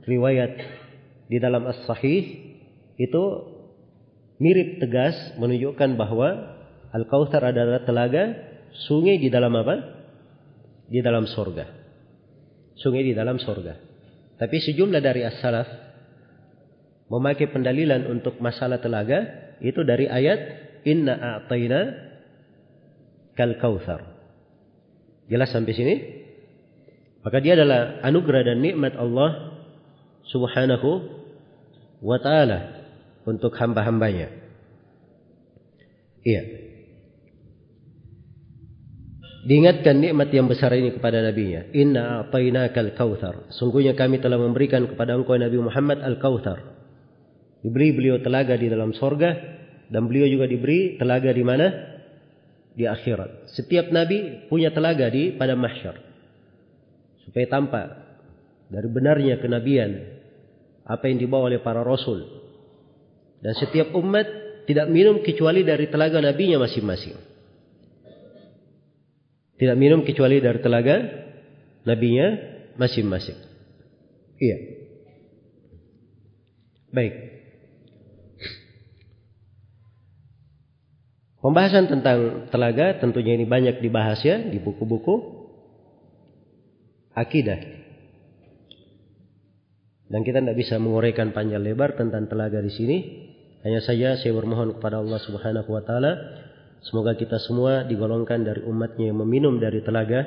riwayat 0.07 0.51
di 1.27 1.37
dalam 1.37 1.67
As-Sahih 1.67 2.23
itu 2.97 3.23
mirip 4.39 4.79
tegas 4.81 5.13
menunjukkan 5.37 5.99
bahwa 5.99 6.57
Al-Kautsar 6.95 7.43
adalah 7.51 7.83
telaga 7.83 8.31
sungai 8.87 9.19
di 9.19 9.27
dalam 9.27 9.51
apa? 9.59 9.75
Di 10.87 11.03
dalam 11.03 11.27
surga. 11.27 11.67
Sungai 12.79 13.03
di 13.03 13.13
dalam 13.13 13.37
surga. 13.37 13.75
Tapi 14.39 14.57
sejumlah 14.63 15.03
dari 15.03 15.27
as-salaf 15.27 15.67
memakai 17.11 17.51
pendalilan 17.51 18.07
untuk 18.07 18.39
masalah 18.39 18.79
telaga 18.79 19.51
itu 19.59 19.83
dari 19.83 20.07
ayat 20.07 20.39
inna 20.87 21.43
a'tayna 21.43 21.79
kal 23.35 23.51
kautsar. 23.59 24.16
Jelas 25.27 25.51
sampai 25.51 25.73
sini? 25.75 25.95
Maka 27.23 27.43
dia 27.43 27.59
adalah 27.59 27.99
anugerah 28.07 28.47
dan 28.47 28.63
nikmat 28.63 28.95
Allah 28.95 29.59
Subhanahu 30.31 30.89
wa 31.99 32.17
taala 32.23 32.87
untuk 33.27 33.51
hamba-hambanya. 33.59 34.31
Iya. 36.23 36.43
Diingatkan 39.47 40.03
nikmat 40.03 40.27
yang 40.35 40.51
besar 40.51 40.75
ini 40.75 40.91
kepada 40.91 41.23
nabinya. 41.23 41.71
Inna 41.71 42.23
a'tainakal 42.23 42.91
kautsar. 42.99 43.47
Sungguhnya 43.55 43.95
kami 43.95 44.19
telah 44.19 44.35
memberikan 44.35 44.83
kepada 44.91 45.15
engkau 45.15 45.39
Nabi 45.39 45.55
Muhammad 45.55 46.03
al-kautsar. 46.03 46.59
Diberi 47.63 47.95
beliau 47.95 48.19
telaga 48.19 48.59
di 48.59 48.67
dalam 48.67 48.91
sorga 48.91 49.35
dan 49.87 50.11
beliau 50.11 50.27
juga 50.27 50.51
diberi 50.51 50.99
telaga 50.99 51.31
di 51.31 51.43
mana? 51.47 51.96
Di 52.77 52.85
akhirat. 52.85 53.49
Setiap 53.57 53.89
nabi 53.89 54.45
punya 54.45 54.69
telaga 54.69 55.09
di 55.09 55.33
pada 55.33 55.57
mahsyar. 55.57 55.97
Supaya 57.25 57.49
tampak 57.49 57.87
dari 58.69 58.85
benarnya 58.85 59.41
kenabian 59.41 59.97
apa 60.85 61.09
yang 61.09 61.17
dibawa 61.17 61.49
oleh 61.49 61.57
para 61.57 61.81
rasul. 61.81 62.21
Dan 63.41 63.57
setiap 63.57 63.97
umat 63.97 64.29
tidak 64.69 64.93
minum 64.93 65.25
kecuali 65.25 65.65
dari 65.65 65.89
telaga 65.89 66.21
nabinya 66.21 66.61
masing-masing. 66.61 67.17
Tidak 69.57 69.73
minum 69.73 70.05
kecuali 70.05 70.37
dari 70.37 70.61
telaga 70.61 70.95
nabinya 71.81 72.27
masing-masing. 72.77 73.37
Iya. 74.37 74.57
Baik. 76.93 77.13
Pembahasan 81.37 81.85
tentang 81.85 82.49
telaga 82.49 82.97
tentunya 82.97 83.37
ini 83.37 83.45
banyak 83.45 83.77
dibahas 83.77 84.25
ya 84.25 84.41
di 84.41 84.57
buku-buku 84.57 85.37
akidah. 87.13 87.61
Dan 90.07 90.25
kita 90.25 90.41
tidak 90.41 90.57
bisa 90.57 90.81
menguraikan 90.81 91.35
panjang 91.35 91.61
lebar 91.61 91.93
tentang 91.93 92.25
telaga 92.25 92.57
di 92.63 92.71
sini. 92.73 92.97
Hanya 93.61 93.83
saja 93.83 94.17
saya 94.17 94.33
bermohon 94.33 94.79
kepada 94.79 95.03
Allah 95.03 95.19
Subhanahu 95.21 95.69
wa 95.69 95.83
taala 95.83 96.13
semoga 96.81 97.13
kita 97.17 97.37
semua 97.41 97.83
digolongkan 97.83 98.45
dari 98.45 98.61
umatnya 98.63 99.11
yang 99.11 99.19
meminum 99.21 99.59
dari 99.59 99.83
telaga 99.83 100.23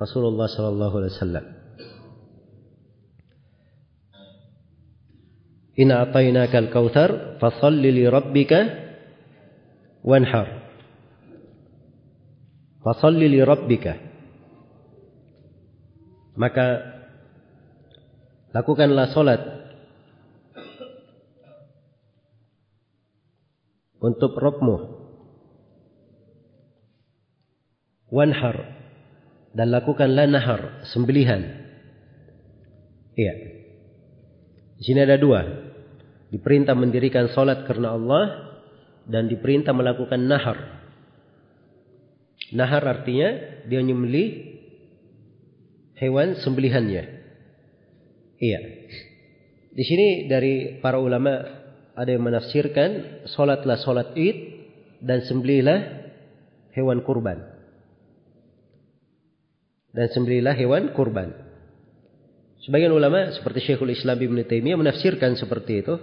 Rasulullah 0.00 0.50
sallallahu 0.50 0.94
alaihi 0.98 1.14
wasallam. 1.14 1.44
Inna 5.74 6.06
atainaka 6.06 6.56
al-kautsar 6.58 7.38
fashalli 7.42 7.90
li 7.90 8.04
rabbika 8.06 8.83
Fasalli 12.84 13.32
li 13.32 13.40
rabbika. 13.40 13.96
Maka 16.36 16.66
lakukanlah 18.52 19.08
solat 19.16 19.40
untuk 24.04 24.36
Rabbmu. 24.36 24.76
Wanhar 28.12 28.56
dan 29.56 29.72
lakukanlah 29.72 30.28
nahar, 30.28 30.84
sembelihan. 30.92 31.40
Iya. 33.16 33.34
Di 34.78 34.82
sini 34.84 35.00
ada 35.00 35.16
dua. 35.16 35.40
Diperintah 36.28 36.76
mendirikan 36.76 37.32
solat 37.32 37.64
karena 37.64 37.96
Allah 37.96 38.53
dan 39.08 39.28
diperintah 39.28 39.72
melakukan 39.76 40.20
nahar. 40.24 40.84
Nahar 42.52 42.84
artinya 42.86 43.60
dia 43.68 43.80
menyembelih 43.80 44.60
hewan 45.98 46.38
sembelihannya. 46.40 47.04
Iya. 48.38 48.60
Di 49.74 49.84
sini 49.86 50.30
dari 50.30 50.78
para 50.78 51.00
ulama 51.02 51.34
ada 51.94 52.10
yang 52.10 52.26
menafsirkan 52.26 53.22
solatlah 53.30 53.78
solat 53.82 54.14
id 54.14 54.36
dan 55.02 55.22
sembelihlah 55.26 56.10
hewan 56.74 57.02
kurban. 57.02 57.38
Dan 59.94 60.10
sembelihlah 60.10 60.58
hewan 60.58 60.90
kurban. 60.90 61.30
Sebagian 62.66 62.90
ulama 62.96 63.30
seperti 63.36 63.60
Syekhul 63.62 63.92
Islam 63.92 64.18
Ibn 64.18 64.38
Taimiyah 64.48 64.80
menafsirkan 64.80 65.36
seperti 65.38 65.84
itu. 65.84 65.94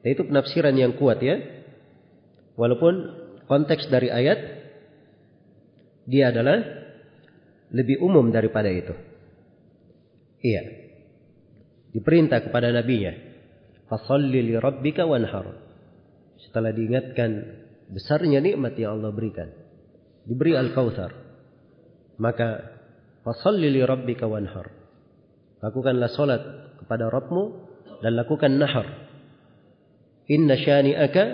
Itu 0.00 0.26
penafsiran 0.26 0.72
yang 0.74 0.96
kuat 0.96 1.20
ya. 1.20 1.59
Walaupun 2.54 2.94
konteks 3.50 3.90
dari 3.90 4.10
ayat 4.10 4.38
dia 6.10 6.34
adalah 6.34 6.58
lebih 7.70 8.02
umum 8.02 8.34
daripada 8.34 8.66
itu. 8.66 8.94
Iya. 10.42 10.62
Diperintah 11.94 12.42
kepada 12.46 12.70
nabinya, 12.74 13.14
"Fashalli 13.86 14.42
li 14.42 14.54
rabbika 14.58 15.06
wanhar." 15.06 15.54
Setelah 16.40 16.74
diingatkan 16.74 17.30
besarnya 17.90 18.42
nikmat 18.42 18.74
yang 18.78 18.98
Allah 18.98 19.12
berikan, 19.14 19.50
diberi 20.26 20.54
al-kautsar. 20.56 21.14
Maka 22.18 22.78
fashalli 23.22 23.70
li 23.70 23.82
rabbika 23.82 24.26
wanhar. 24.26 24.70
Lakukanlah 25.60 26.10
salat 26.16 26.42
kepada 26.80 27.12
Rabbmu 27.12 27.42
dan 28.00 28.16
lakukan 28.16 28.56
nahar. 28.56 28.88
Inna 30.30 30.56
syani'aka 30.56 31.24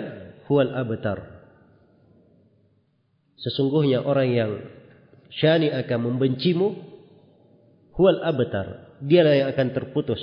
huwal 0.47 0.71
abtar. 0.71 1.19
Sesungguhnya 3.37 4.01
orang 4.01 4.29
yang 4.33 4.51
syani 5.29 5.69
akan 5.69 5.99
membencimu 6.11 6.67
huwal 7.93 8.23
abtar. 8.23 8.97
Dialah 9.03 9.35
yang 9.37 9.49
akan 9.53 9.67
terputus. 9.77 10.19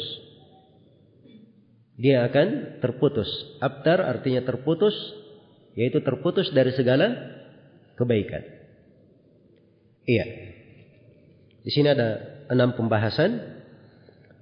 Dia 1.95 2.27
akan 2.27 2.81
terputus. 2.83 3.31
Abtar 3.63 4.03
artinya 4.03 4.43
terputus, 4.43 4.97
yaitu 5.79 6.03
terputus 6.03 6.51
dari 6.51 6.75
segala 6.75 7.15
kebaikan. 7.95 8.43
Iya. 10.03 10.27
Di 11.63 11.71
sini 11.71 11.95
ada 11.95 12.43
enam 12.51 12.75
pembahasan. 12.75 13.63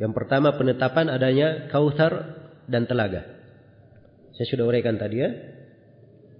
Yang 0.00 0.12
pertama 0.16 0.56
penetapan 0.56 1.12
adanya 1.12 1.68
kautsar 1.68 2.40
dan 2.66 2.88
telaga. 2.88 3.22
Saya 4.32 4.46
sudah 4.48 4.64
uraikan 4.64 4.96
tadi 4.96 5.16
ya 5.20 5.30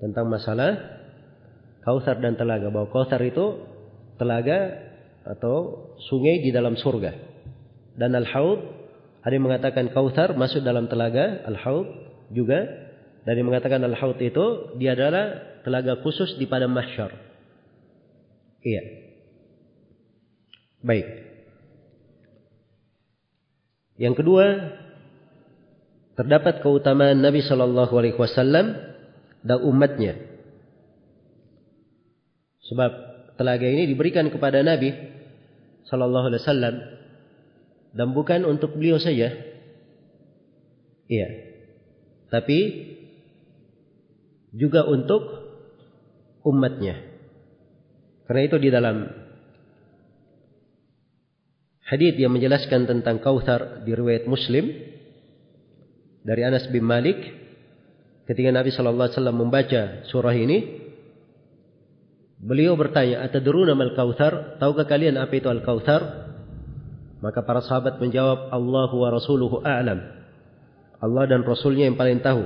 tentang 0.02 0.26
masalah 0.26 0.98
kausar 1.86 2.18
dan 2.18 2.34
telaga. 2.34 2.74
Bahwa 2.74 2.90
kausar 2.90 3.22
itu 3.22 3.62
telaga 4.18 4.90
atau 5.22 5.86
sungai 6.10 6.42
di 6.42 6.50
dalam 6.50 6.74
surga. 6.74 7.14
Dan 7.94 8.18
al-haud 8.18 8.82
Ada 9.22 9.38
yang 9.38 9.46
mengatakan 9.46 9.94
kautsar 9.94 10.34
masuk 10.34 10.66
dalam 10.66 10.90
telaga 10.90 11.46
al-haud 11.46 11.86
juga. 12.34 12.90
Dan 13.22 13.38
yang 13.38 13.54
mengatakan 13.54 13.78
al-haud 13.86 14.18
itu 14.18 14.74
dia 14.82 14.98
adalah 14.98 15.54
telaga 15.62 16.02
khusus 16.02 16.34
di 16.42 16.50
pada 16.50 16.66
mahsyar. 16.66 17.14
Iya. 18.66 18.82
Baik. 20.82 21.06
Yang 23.94 24.14
kedua, 24.18 24.46
terdapat 26.18 26.58
keutamaan 26.58 27.22
Nabi 27.22 27.46
Shallallahu 27.46 27.94
Alaihi 27.94 28.18
Wasallam 28.18 28.91
dan 29.42 29.58
umatnya. 29.62 30.18
Sebab 32.70 32.90
telaga 33.36 33.66
ini 33.66 33.90
diberikan 33.90 34.30
kepada 34.30 34.62
Nabi 34.62 34.94
Shallallahu 35.90 36.26
Alaihi 36.30 36.42
Wasallam 36.46 36.74
dan 37.92 38.08
bukan 38.16 38.46
untuk 38.48 38.78
beliau 38.78 38.96
saja. 38.96 39.34
Iya. 41.10 41.28
Tapi 42.32 42.58
juga 44.56 44.88
untuk 44.88 45.20
umatnya. 46.48 46.96
Karena 48.24 48.42
itu 48.48 48.56
di 48.56 48.70
dalam 48.72 49.04
hadis 51.84 52.16
yang 52.16 52.32
menjelaskan 52.32 52.88
tentang 52.88 53.20
kautsar 53.20 53.84
di 53.84 53.92
riwayat 53.92 54.24
Muslim 54.24 54.72
dari 56.24 56.40
Anas 56.46 56.70
bin 56.72 56.88
Malik 56.88 57.41
ketika 58.28 58.50
Nabi 58.54 58.70
sallallahu 58.70 59.08
alaihi 59.08 59.18
wasallam 59.18 59.38
membaca 59.38 59.82
surah 60.08 60.36
ini 60.36 60.58
beliau 62.42 62.74
bertanya 62.74 63.22
atadruna 63.26 63.74
mal 63.74 63.94
kautsar? 63.94 64.58
Tahukah 64.58 64.86
kalian 64.86 65.18
apa 65.18 65.32
itu 65.34 65.46
al 65.46 65.62
kautsar 65.62 66.32
maka 67.22 67.38
para 67.46 67.62
sahabat 67.62 68.02
menjawab 68.02 68.50
Allahu 68.50 69.06
wa 69.06 69.08
rasuluhu 69.14 69.62
a'lam. 69.62 70.02
Allah 70.98 71.24
dan 71.30 71.46
rasulnya 71.46 71.86
yang 71.86 71.94
paling 71.94 72.18
tahu. 72.18 72.42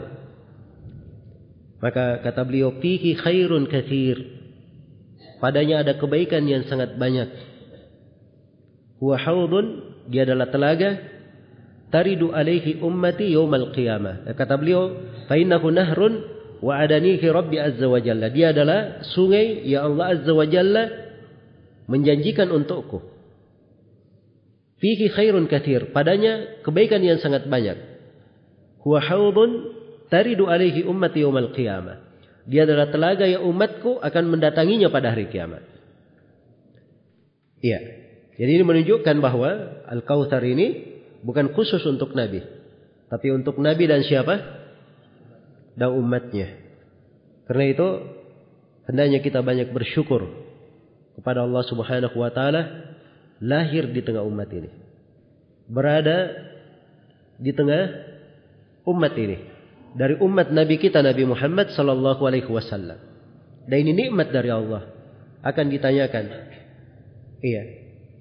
Maka 1.81 2.21
kata 2.21 2.45
beliau 2.45 2.77
fihi 2.77 3.17
khairun 3.17 3.69
katsir. 3.73 4.21
Padanya 5.41 5.81
ada 5.81 5.97
kebaikan 5.97 6.45
yang 6.45 6.69
sangat 6.69 6.97
banyak. 7.01 7.29
Huwa 9.01 9.17
haudun 9.17 9.97
dia 10.09 10.29
adalah 10.29 10.49
telaga 10.53 11.16
taridu 11.91 12.35
alaihi 12.35 12.83
ummati 12.83 13.31
yaumal 13.33 13.71
qiyamah. 13.75 14.27
Kata 14.35 14.59
beliau 14.59 14.95
fa 15.31 15.39
innahu 15.39 15.71
nahrun 15.71 16.23
wa 16.63 16.79
adanihi 16.81 17.27
rabbi 17.31 17.61
azza 17.61 17.87
wa 17.87 18.01
jalla. 18.03 18.31
Dia 18.33 18.51
adalah 18.51 19.05
sungai 19.15 19.67
yang 19.67 19.95
Allah 19.95 20.19
azza 20.19 20.33
wa 20.33 20.47
jalla 20.47 20.83
menjanjikan 21.87 22.51
untukku. 22.51 23.03
Fihi 24.83 25.09
khairun 25.09 25.49
kathir. 25.49 25.95
Padanya 25.95 26.61
kebaikan 26.67 27.01
yang 27.01 27.23
sangat 27.23 27.49
banyak. 27.49 27.79
Huwa 28.85 29.01
haudun 29.03 29.73
taridu 30.13 30.47
alaihi 30.47 30.85
ummati 30.85 31.25
yaumal 31.25 31.51
qiyamah. 31.55 32.07
Dia 32.47 32.63
adalah 32.63 32.95
telaga 32.95 33.27
yang 33.27 33.43
umatku 33.43 33.99
akan 33.99 34.25
mendatanginya 34.31 34.87
pada 34.87 35.11
hari 35.11 35.27
kiamat. 35.27 35.67
Iya. 37.59 37.81
Jadi 38.39 38.51
ini 38.55 38.63
menunjukkan 38.63 39.17
bahwa 39.19 39.83
Al-Kautsar 39.91 40.45
ini 40.47 40.96
bukan 41.27 41.51
khusus 41.59 41.83
untuk 41.83 42.15
Nabi. 42.15 42.47
Tapi 43.11 43.27
untuk 43.35 43.59
Nabi 43.59 43.91
dan 43.91 44.07
siapa? 44.07 44.39
Dan 45.75 45.99
umatnya. 45.99 46.55
Karena 47.51 47.65
itu 47.67 47.89
hendaknya 48.87 49.19
kita 49.19 49.43
banyak 49.43 49.75
bersyukur 49.75 50.23
kepada 51.19 51.43
Allah 51.43 51.63
Subhanahu 51.67 52.17
wa 52.17 52.31
taala 52.31 52.63
lahir 53.43 53.91
di 53.91 54.01
tengah 54.07 54.23
umat 54.23 54.49
ini. 54.55 54.71
Berada 55.67 56.31
di 57.43 57.51
tengah 57.51 57.83
umat 58.87 59.15
ini. 59.19 59.37
Dari 59.97 60.15
umat 60.21 60.53
Nabi 60.55 60.77
kita 60.79 61.03
Nabi 61.03 61.27
Muhammad 61.27 61.75
sallallahu 61.75 62.23
alaihi 62.23 62.49
wasallam. 62.49 63.01
Dan 63.67 63.77
ini 63.83 64.07
nikmat 64.07 64.31
dari 64.31 64.53
Allah. 64.53 64.87
Akan 65.43 65.71
ditanyakan. 65.71 66.25
Iya, 67.43 67.63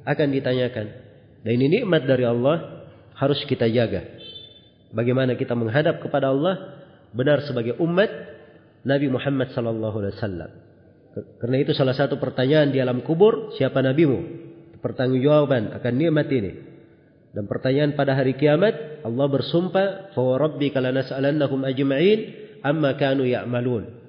akan 0.05 0.27
ditanyakan. 0.29 0.87
Dan 1.45 1.51
ini 1.61 1.81
nikmat 1.81 2.05
dari 2.09 2.25
Allah 2.25 2.74
harus 3.15 3.39
kita 3.47 3.67
jaga. 3.71 4.03
Bagaimana 4.91 5.35
kita 5.35 5.55
menghadap 5.55 5.99
kepada 6.03 6.31
Allah 6.31 6.83
benar 7.15 7.43
sebagai 7.47 7.79
umat 7.79 8.07
Nabi 8.85 9.07
Muhammad 9.09 9.51
sallallahu 9.55 9.97
alaihi 10.03 10.15
wasallam. 10.19 10.51
Karena 11.39 11.57
itu 11.63 11.71
salah 11.71 11.95
satu 11.95 12.19
pertanyaan 12.19 12.75
di 12.75 12.79
alam 12.83 12.99
kubur, 13.01 13.55
siapa 13.55 13.79
nabimu? 13.79 14.19
Pertanggungjawaban 14.83 15.71
akan 15.79 15.93
nikmat 15.95 16.27
ini. 16.27 16.51
Dan 17.31 17.47
pertanyaan 17.47 17.95
pada 17.95 18.15
hari 18.15 18.35
kiamat, 18.35 19.03
Allah 19.03 19.27
bersumpah, 19.27 20.15
"Fa 20.15 20.23
rabbika 20.39 20.79
ajma'in 20.79 22.19
amma 22.63 22.95
kanu 22.95 23.27
ya'malun." 23.27 24.05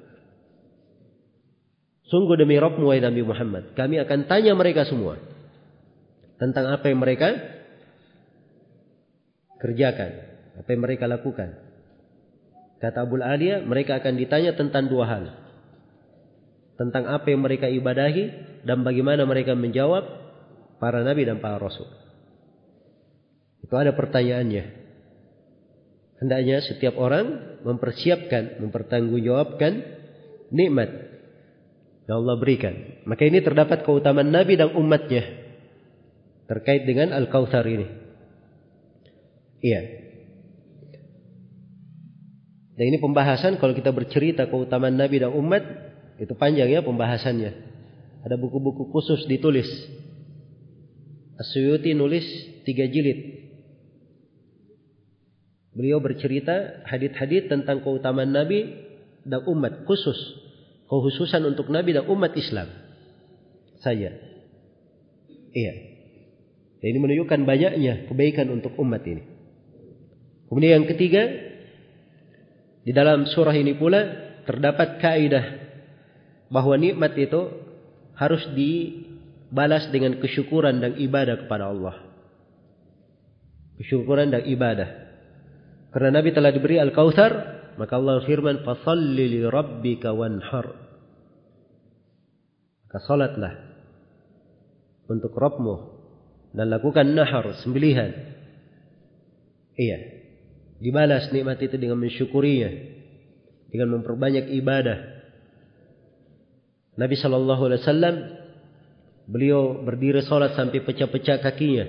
Sungguh 2.06 2.38
demi 2.38 2.54
Rabbmu 2.54 2.86
wahai 2.86 3.02
Nabi 3.02 3.26
Muhammad, 3.26 3.74
kami 3.74 3.98
akan 3.98 4.30
tanya 4.30 4.54
mereka 4.54 4.86
semua 4.86 5.18
tentang 6.38 6.70
apa 6.70 6.86
yang 6.86 7.02
mereka 7.02 7.34
kerjakan, 9.62 10.10
apa 10.60 10.68
yang 10.68 10.82
mereka 10.82 11.04
lakukan. 11.08 11.56
Kata 12.76 13.08
Abu 13.08 13.16
Aliyah, 13.20 13.64
mereka 13.64 13.96
akan 14.00 14.14
ditanya 14.20 14.52
tentang 14.52 14.88
dua 14.92 15.04
hal. 15.08 15.24
Tentang 16.76 17.08
apa 17.08 17.24
yang 17.32 17.40
mereka 17.40 17.72
ibadahi 17.72 18.24
dan 18.68 18.84
bagaimana 18.84 19.24
mereka 19.24 19.56
menjawab 19.56 20.04
para 20.76 21.00
nabi 21.00 21.24
dan 21.24 21.40
para 21.40 21.56
rasul. 21.56 21.88
Itu 23.64 23.72
ada 23.80 23.96
pertanyaannya. 23.96 24.86
Hendaknya 26.20 26.64
setiap 26.64 26.96
orang 27.00 27.60
mempersiapkan, 27.64 28.60
mempertanggungjawabkan 28.60 29.72
nikmat 30.52 30.88
yang 32.06 32.22
Allah 32.22 32.36
berikan. 32.38 32.74
Maka 33.04 33.26
ini 33.26 33.42
terdapat 33.42 33.82
keutamaan 33.82 34.30
Nabi 34.30 34.56
dan 34.56 34.72
umatnya 34.78 35.26
terkait 36.46 36.86
dengan 36.86 37.10
Al-Kautsar 37.10 37.66
ini. 37.66 38.05
Iya. 39.64 39.80
Dan 42.76 42.84
ini 42.92 42.98
pembahasan 43.00 43.56
kalau 43.56 43.72
kita 43.72 43.88
bercerita 43.88 44.44
keutamaan 44.52 45.00
Nabi 45.00 45.16
dan 45.16 45.32
umat 45.32 45.64
itu 46.20 46.32
panjang 46.36 46.68
ya 46.68 46.84
pembahasannya. 46.84 47.52
Ada 48.24 48.36
buku-buku 48.36 48.92
khusus 48.92 49.24
ditulis. 49.24 49.68
Asyuti 51.40 51.96
nulis 51.96 52.24
tiga 52.68 52.84
jilid. 52.88 53.48
Beliau 55.76 56.00
bercerita 56.00 56.84
hadit-hadit 56.88 57.52
tentang 57.52 57.84
keutamaan 57.84 58.32
Nabi 58.32 58.64
dan 59.28 59.44
umat 59.44 59.84
khusus. 59.84 60.16
Khususan 60.88 61.44
untuk 61.44 61.68
Nabi 61.68 61.92
dan 61.96 62.08
umat 62.08 62.32
Islam. 62.32 62.68
Saya. 63.84 64.16
Iya. 65.52 65.72
Dan 66.80 66.86
ini 66.92 66.98
menunjukkan 67.00 67.40
banyaknya 67.44 68.08
kebaikan 68.08 68.48
untuk 68.52 68.72
umat 68.80 69.04
ini. 69.04 69.35
Kemudian 70.46 70.82
yang 70.82 70.88
ketiga, 70.88 71.22
di 72.86 72.94
dalam 72.94 73.26
surah 73.26 73.54
ini 73.54 73.74
pula 73.74 74.02
terdapat 74.46 75.02
kaidah 75.02 75.46
bahwa 76.46 76.78
nikmat 76.78 77.18
itu 77.18 77.50
harus 78.14 78.46
dibalas 78.54 79.90
dengan 79.90 80.22
kesyukuran 80.22 80.78
dan 80.78 80.94
ibadah 80.94 81.44
kepada 81.44 81.74
Allah. 81.74 81.96
Kesyukuran 83.82 84.30
dan 84.30 84.46
ibadah. 84.46 84.88
Karena 85.90 86.22
Nabi 86.22 86.30
telah 86.30 86.54
diberi 86.54 86.78
Al-Kautsar, 86.78 87.32
maka 87.76 87.98
Allah 87.98 88.22
firman, 88.24 88.62
"Fashalli 88.62 89.36
li 89.36 89.40
rabbika 89.44 90.14
wanhar." 90.14 90.66
Maka 92.86 92.98
salatlah 93.04 93.54
untuk 95.10 95.34
Rabbmu 95.34 95.74
dan 96.56 96.72
lakukan 96.72 97.04
nahar, 97.12 97.52
sembelihan. 97.60 98.14
Iya. 99.76 100.15
Dibalas 100.76 101.32
nikmat 101.32 101.56
itu 101.64 101.80
dengan 101.80 101.96
mensyukurinya. 101.96 102.70
Dengan 103.72 104.00
memperbanyak 104.00 104.52
ibadah. 104.60 104.98
Nabi 106.96 107.14
Shallallahu 107.16 107.62
Alaihi 107.68 107.80
Wasallam 107.84 108.16
beliau 109.28 109.84
berdiri 109.84 110.24
salat 110.24 110.56
sampai 110.56 110.80
pecah-pecah 110.80 111.44
kakinya. 111.44 111.84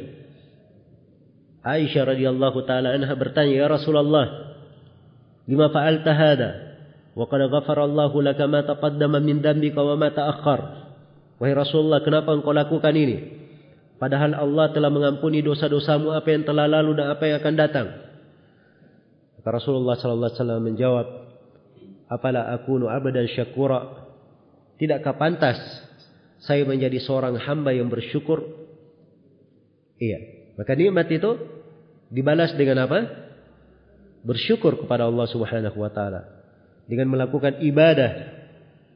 Aisyah 1.67 2.15
radhiyallahu 2.15 2.63
taala 2.63 2.95
anha 2.95 3.11
bertanya, 3.15 3.55
"Ya 3.59 3.67
Rasulullah, 3.67 4.55
lima 5.47 5.67
fa'alta 5.67 6.11
hada? 6.15 6.49
Wa 7.11 7.27
qad 7.27 7.43
ghafara 7.51 7.87
Allah 7.87 8.11
laka 8.11 8.45
ma 8.47 8.63
taqaddama 8.63 9.19
min 9.19 9.43
dhanbika 9.43 9.79
wa 9.79 9.95
ma 9.99 10.11
ta'akhkhar." 10.11 10.59
Wahai 11.37 11.53
Rasulullah, 11.53 12.01
kenapa 12.01 12.33
engkau 12.33 12.55
lakukan 12.55 12.95
ini? 12.95 13.17
Padahal 13.97 14.33
Allah 14.37 14.73
telah 14.73 14.89
mengampuni 14.93 15.41
dosa-dosamu 15.41 16.13
apa 16.13 16.27
yang 16.29 16.45
telah 16.45 16.69
lalu 16.69 16.97
dan 16.97 17.13
apa 17.13 17.23
yang 17.29 17.37
akan 17.41 17.55
datang. 17.57 17.87
Rasulullah 19.51 19.95
sallallahu 19.99 20.29
alaihi 20.31 20.39
wasallam 20.41 20.61
menjawab, 20.63 21.07
"Afala 22.11 22.51
akunu 22.55 22.91
abdan 22.91 23.27
syakura?" 23.31 24.07
Tidakkah 24.77 25.17
pantas 25.17 25.57
saya 26.43 26.61
menjadi 26.67 27.01
seorang 27.01 27.33
hamba 27.41 27.73
yang 27.73 27.89
bersyukur? 27.89 28.45
Iya. 29.97 30.21
Maka 30.53 30.77
nikmat 30.77 31.09
itu 31.09 31.33
Dibalas 32.07 32.55
dengan 32.55 32.87
apa? 32.87 32.99
Bersyukur 34.23 34.79
kepada 34.79 35.07
Allah 35.07 35.27
Subhanahu 35.27 35.77
wa 35.77 35.91
taala. 35.91 36.21
Dengan 36.87 37.11
melakukan 37.11 37.59
ibadah 37.59 38.11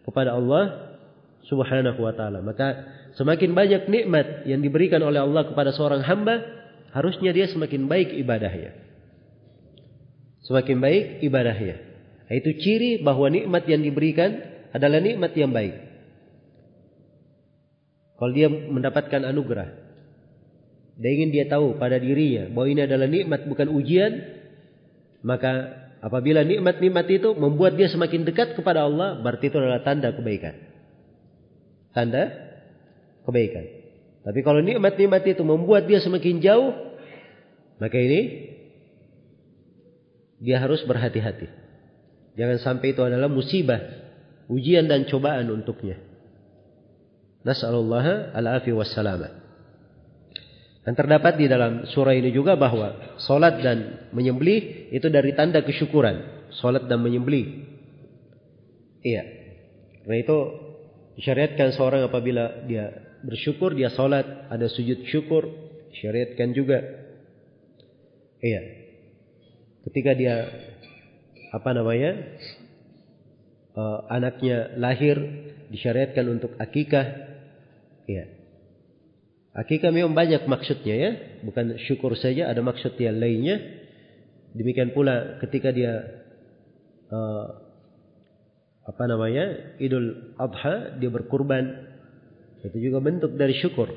kepada 0.07 0.35
Allah 0.35 0.95
Subhanahu 1.47 1.99
wa 1.99 2.13
taala. 2.15 2.39
Maka 2.39 2.67
semakin 3.19 3.51
banyak 3.51 3.81
nikmat 3.91 4.47
yang 4.47 4.63
diberikan 4.63 5.03
oleh 5.03 5.19
Allah 5.19 5.43
kepada 5.51 5.75
seorang 5.75 5.99
hamba, 6.07 6.39
harusnya 6.95 7.35
dia 7.35 7.51
semakin 7.51 7.91
baik 7.91 8.15
ibadahnya. 8.15 8.90
Semakin 10.41 10.77
baik 10.81 11.03
ibadahnya. 11.21 11.77
Itu 12.31 12.55
ciri 12.57 13.03
bahwa 13.03 13.27
nikmat 13.27 13.67
yang 13.67 13.83
diberikan 13.83 14.39
adalah 14.71 15.03
nikmat 15.03 15.35
yang 15.35 15.51
baik. 15.51 15.75
Kalau 18.15 18.31
dia 18.31 18.47
mendapatkan 18.47 19.21
anugerah, 19.27 19.69
dia 21.01 21.11
ingin 21.11 21.33
dia 21.33 21.45
tahu 21.49 21.75
pada 21.81 21.97
dirinya 21.97 22.47
bahwa 22.53 22.67
ini 22.69 22.81
adalah 22.85 23.09
nikmat 23.09 23.49
bukan 23.49 23.67
ujian, 23.73 24.21
maka 25.25 25.81
apabila 25.99 26.45
nikmat-nikmat 26.45 27.05
itu 27.09 27.33
membuat 27.33 27.75
dia 27.75 27.89
semakin 27.89 28.23
dekat 28.23 28.53
kepada 28.53 28.85
Allah, 28.85 29.17
berarti 29.19 29.49
itu 29.49 29.57
adalah 29.57 29.81
tanda 29.81 30.13
kebaikan. 30.13 30.55
Tanda 31.91 32.23
kebaikan. 33.25 33.65
Tapi 34.21 34.39
kalau 34.45 34.61
nikmat-nikmat 34.61 35.25
itu 35.25 35.41
membuat 35.41 35.89
dia 35.89 35.97
semakin 35.97 36.37
jauh, 36.39 36.71
maka 37.81 37.97
ini 37.97 38.21
dia 40.41 40.57
harus 40.57 40.81
berhati-hati. 40.89 41.47
Jangan 42.33 42.57
sampai 42.59 42.97
itu 42.97 43.01
adalah 43.05 43.29
musibah, 43.29 43.77
ujian 44.49 44.89
dan 44.89 45.05
cobaan 45.05 45.53
untuknya. 45.53 46.01
Nas'alullah 47.45 48.33
al-afi 48.33 48.73
wassalamah. 48.73 49.41
Dan 50.81 50.97
terdapat 50.97 51.37
di 51.37 51.45
dalam 51.45 51.85
surah 51.93 52.17
ini 52.17 52.33
juga 52.33 52.57
bahwa 52.57 53.13
solat 53.21 53.61
dan 53.61 54.09
menyembelih 54.17 54.89
itu 54.89 55.05
dari 55.13 55.37
tanda 55.37 55.61
kesyukuran. 55.61 56.49
Solat 56.57 56.89
dan 56.89 57.05
menyembelih. 57.05 57.69
Iya. 59.05 59.23
Karena 60.01 60.17
itu 60.17 60.37
disyariatkan 61.21 61.77
seorang 61.77 62.09
apabila 62.09 62.65
dia 62.65 62.89
bersyukur, 63.21 63.77
dia 63.77 63.93
solat, 63.93 64.25
ada 64.49 64.65
sujud 64.65 65.05
syukur, 65.05 65.45
disyariatkan 65.93 66.49
juga. 66.57 66.81
Iya. 68.41 68.80
Ketika 69.87 70.11
dia 70.13 70.35
apa 71.51 71.69
namanya 71.75 72.11
uh, 73.75 74.07
anaknya 74.07 74.75
lahir 74.79 75.17
disyariatkan 75.71 76.25
untuk 76.27 76.51
akikah. 76.59 77.07
Iya. 78.07 78.25
Akikah 79.51 79.91
memang 79.91 80.15
banyak 80.15 80.47
maksudnya 80.47 80.95
ya, 80.95 81.11
bukan 81.43 81.75
syukur 81.83 82.15
saja, 82.15 82.47
ada 82.47 82.63
maksud 82.63 82.95
yang 82.95 83.19
lainnya. 83.19 83.59
Demikian 84.55 84.95
pula 84.95 85.39
ketika 85.43 85.71
dia 85.71 86.23
uh, 87.11 87.45
apa 88.83 89.03
namanya 89.07 89.75
Idul 89.79 90.35
Adha 90.35 90.99
dia 90.99 91.07
berkurban 91.07 91.91
itu 92.63 92.77
juga 92.91 92.99
bentuk 92.99 93.35
dari 93.35 93.55
syukur. 93.59 93.91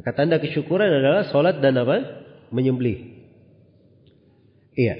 Maka 0.00 0.10
tanda 0.14 0.38
kesyukuran 0.40 0.88
adalah 0.88 1.28
solat 1.28 1.60
dan 1.60 1.76
apa 1.76 2.24
menyembelih. 2.54 3.17
Iya. 4.78 4.94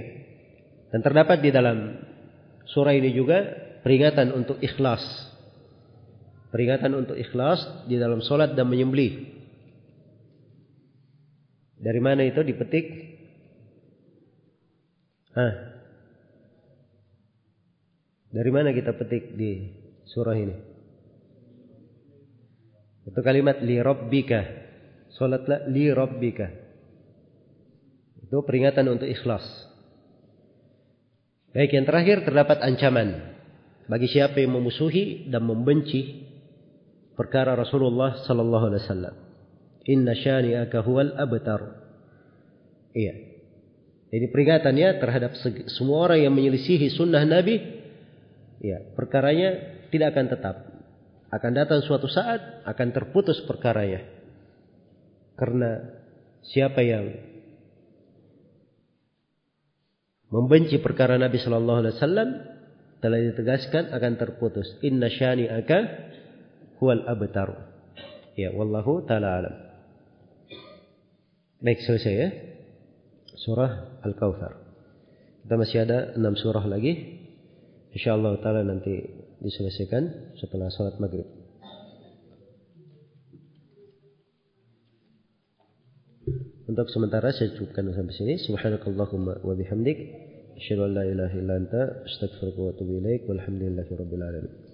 Dan 0.90 1.00
terdapat 1.06 1.38
di 1.38 1.55
dalam 1.55 2.02
surah 2.66 2.98
ini 2.98 3.14
juga 3.14 3.46
peringatan 3.86 4.34
untuk 4.34 4.59
ikhlas 4.59 5.28
Peringatan 6.48 6.96
untuk 6.96 7.16
ikhlas 7.20 7.84
di 7.84 8.00
dalam 8.00 8.24
solat 8.24 8.56
dan 8.56 8.64
menyembelih. 8.72 9.36
Dari 11.76 12.00
mana 12.00 12.24
itu 12.24 12.40
dipetik? 12.40 12.86
Hah? 15.36 15.55
Dari 18.32 18.50
mana 18.50 18.72
kita 18.72 18.96
petik 18.96 19.36
di 19.36 19.76
surah 20.09 20.36
ini? 20.40 20.56
Itu 23.12 23.20
kalimat 23.20 23.60
li 23.60 23.76
rabbika. 23.84 24.40
Salatlah 25.20 25.68
li 25.68 25.92
rabbika. 25.92 26.48
Itu 28.24 28.40
peringatan 28.40 28.88
untuk 28.88 29.09
ikhlas. 29.09 29.44
Baik, 31.48 31.72
yang 31.72 31.86
terakhir 31.88 32.28
terdapat 32.28 32.60
ancaman 32.60 33.36
bagi 33.88 34.04
siapa 34.04 34.36
yang 34.36 34.52
memusuhi 34.52 35.32
dan 35.32 35.48
membenci 35.48 36.28
perkara 37.16 37.56
Rasulullah 37.56 38.20
sallallahu 38.28 38.64
alaihi 38.68 38.84
wasallam. 38.84 39.14
Inna 39.88 40.12
syani'aka 40.12 40.84
huwal 40.84 41.16
abtar. 41.16 41.88
Iya. 42.92 43.14
Ini 44.08 44.28
peringatannya 44.28 45.00
terhadap 45.00 45.32
semua 45.72 46.08
orang 46.08 46.20
yang 46.28 46.32
menyelisihi 46.36 46.92
sunnah 46.92 47.24
Nabi. 47.24 47.60
Ya, 48.60 48.84
perkaranya 48.92 49.80
tidak 49.88 50.16
akan 50.16 50.26
tetap. 50.28 50.56
Akan 51.28 51.52
datang 51.52 51.80
suatu 51.84 52.08
saat 52.08 52.64
akan 52.64 52.88
terputus 52.92 53.40
perkaranya. 53.44 54.04
Karena 55.36 55.96
siapa 56.44 56.80
yang 56.80 57.12
membenci 60.28 60.80
perkara 60.80 61.16
Nabi 61.16 61.40
Shallallahu 61.40 61.78
Alaihi 61.84 61.94
Wasallam 61.96 62.28
telah 62.98 63.18
ditegaskan 63.22 63.94
akan 63.94 64.12
terputus. 64.18 64.66
Inna 64.82 65.09
syani'aka 65.09 65.78
huwal 66.82 67.06
abtar. 67.06 67.48
Ya, 68.38 68.55
wallahu 68.55 69.02
taala 69.06 69.42
alam. 69.42 69.55
Baik, 71.59 71.82
selesai 71.82 72.14
ya. 72.14 72.28
Surah 73.38 74.02
Al-Kautsar. 74.06 74.62
Kita 75.42 75.55
masih 75.59 75.78
ada 75.82 76.14
enam 76.14 76.38
surah 76.38 76.62
lagi. 76.66 77.18
Insyaallah 77.94 78.38
taala 78.44 78.62
nanti 78.62 78.94
diselesaikan 79.42 80.36
setelah 80.38 80.70
sholat 80.70 80.98
maghrib. 81.02 81.38
Untuk 86.69 86.93
sementara 86.93 87.32
saya 87.32 87.57
cukupkan 87.57 87.89
sampai 87.97 88.12
sini. 88.12 88.35
Subhanakallahumma 88.45 89.40
wa 89.40 89.55
bihamdik. 89.57 89.99
Asyhadu 90.61 90.85
an 90.85 91.01
la 91.01 91.05
ilaha 91.09 91.35
illa 91.40 91.55
anta 91.57 92.05
astaghfiruka 92.05 92.61
wa 92.61 92.70
atubu 92.77 92.93
ilaik. 93.01 93.24
Walhamdulillahi 93.24 93.89
alamin. 93.97 94.68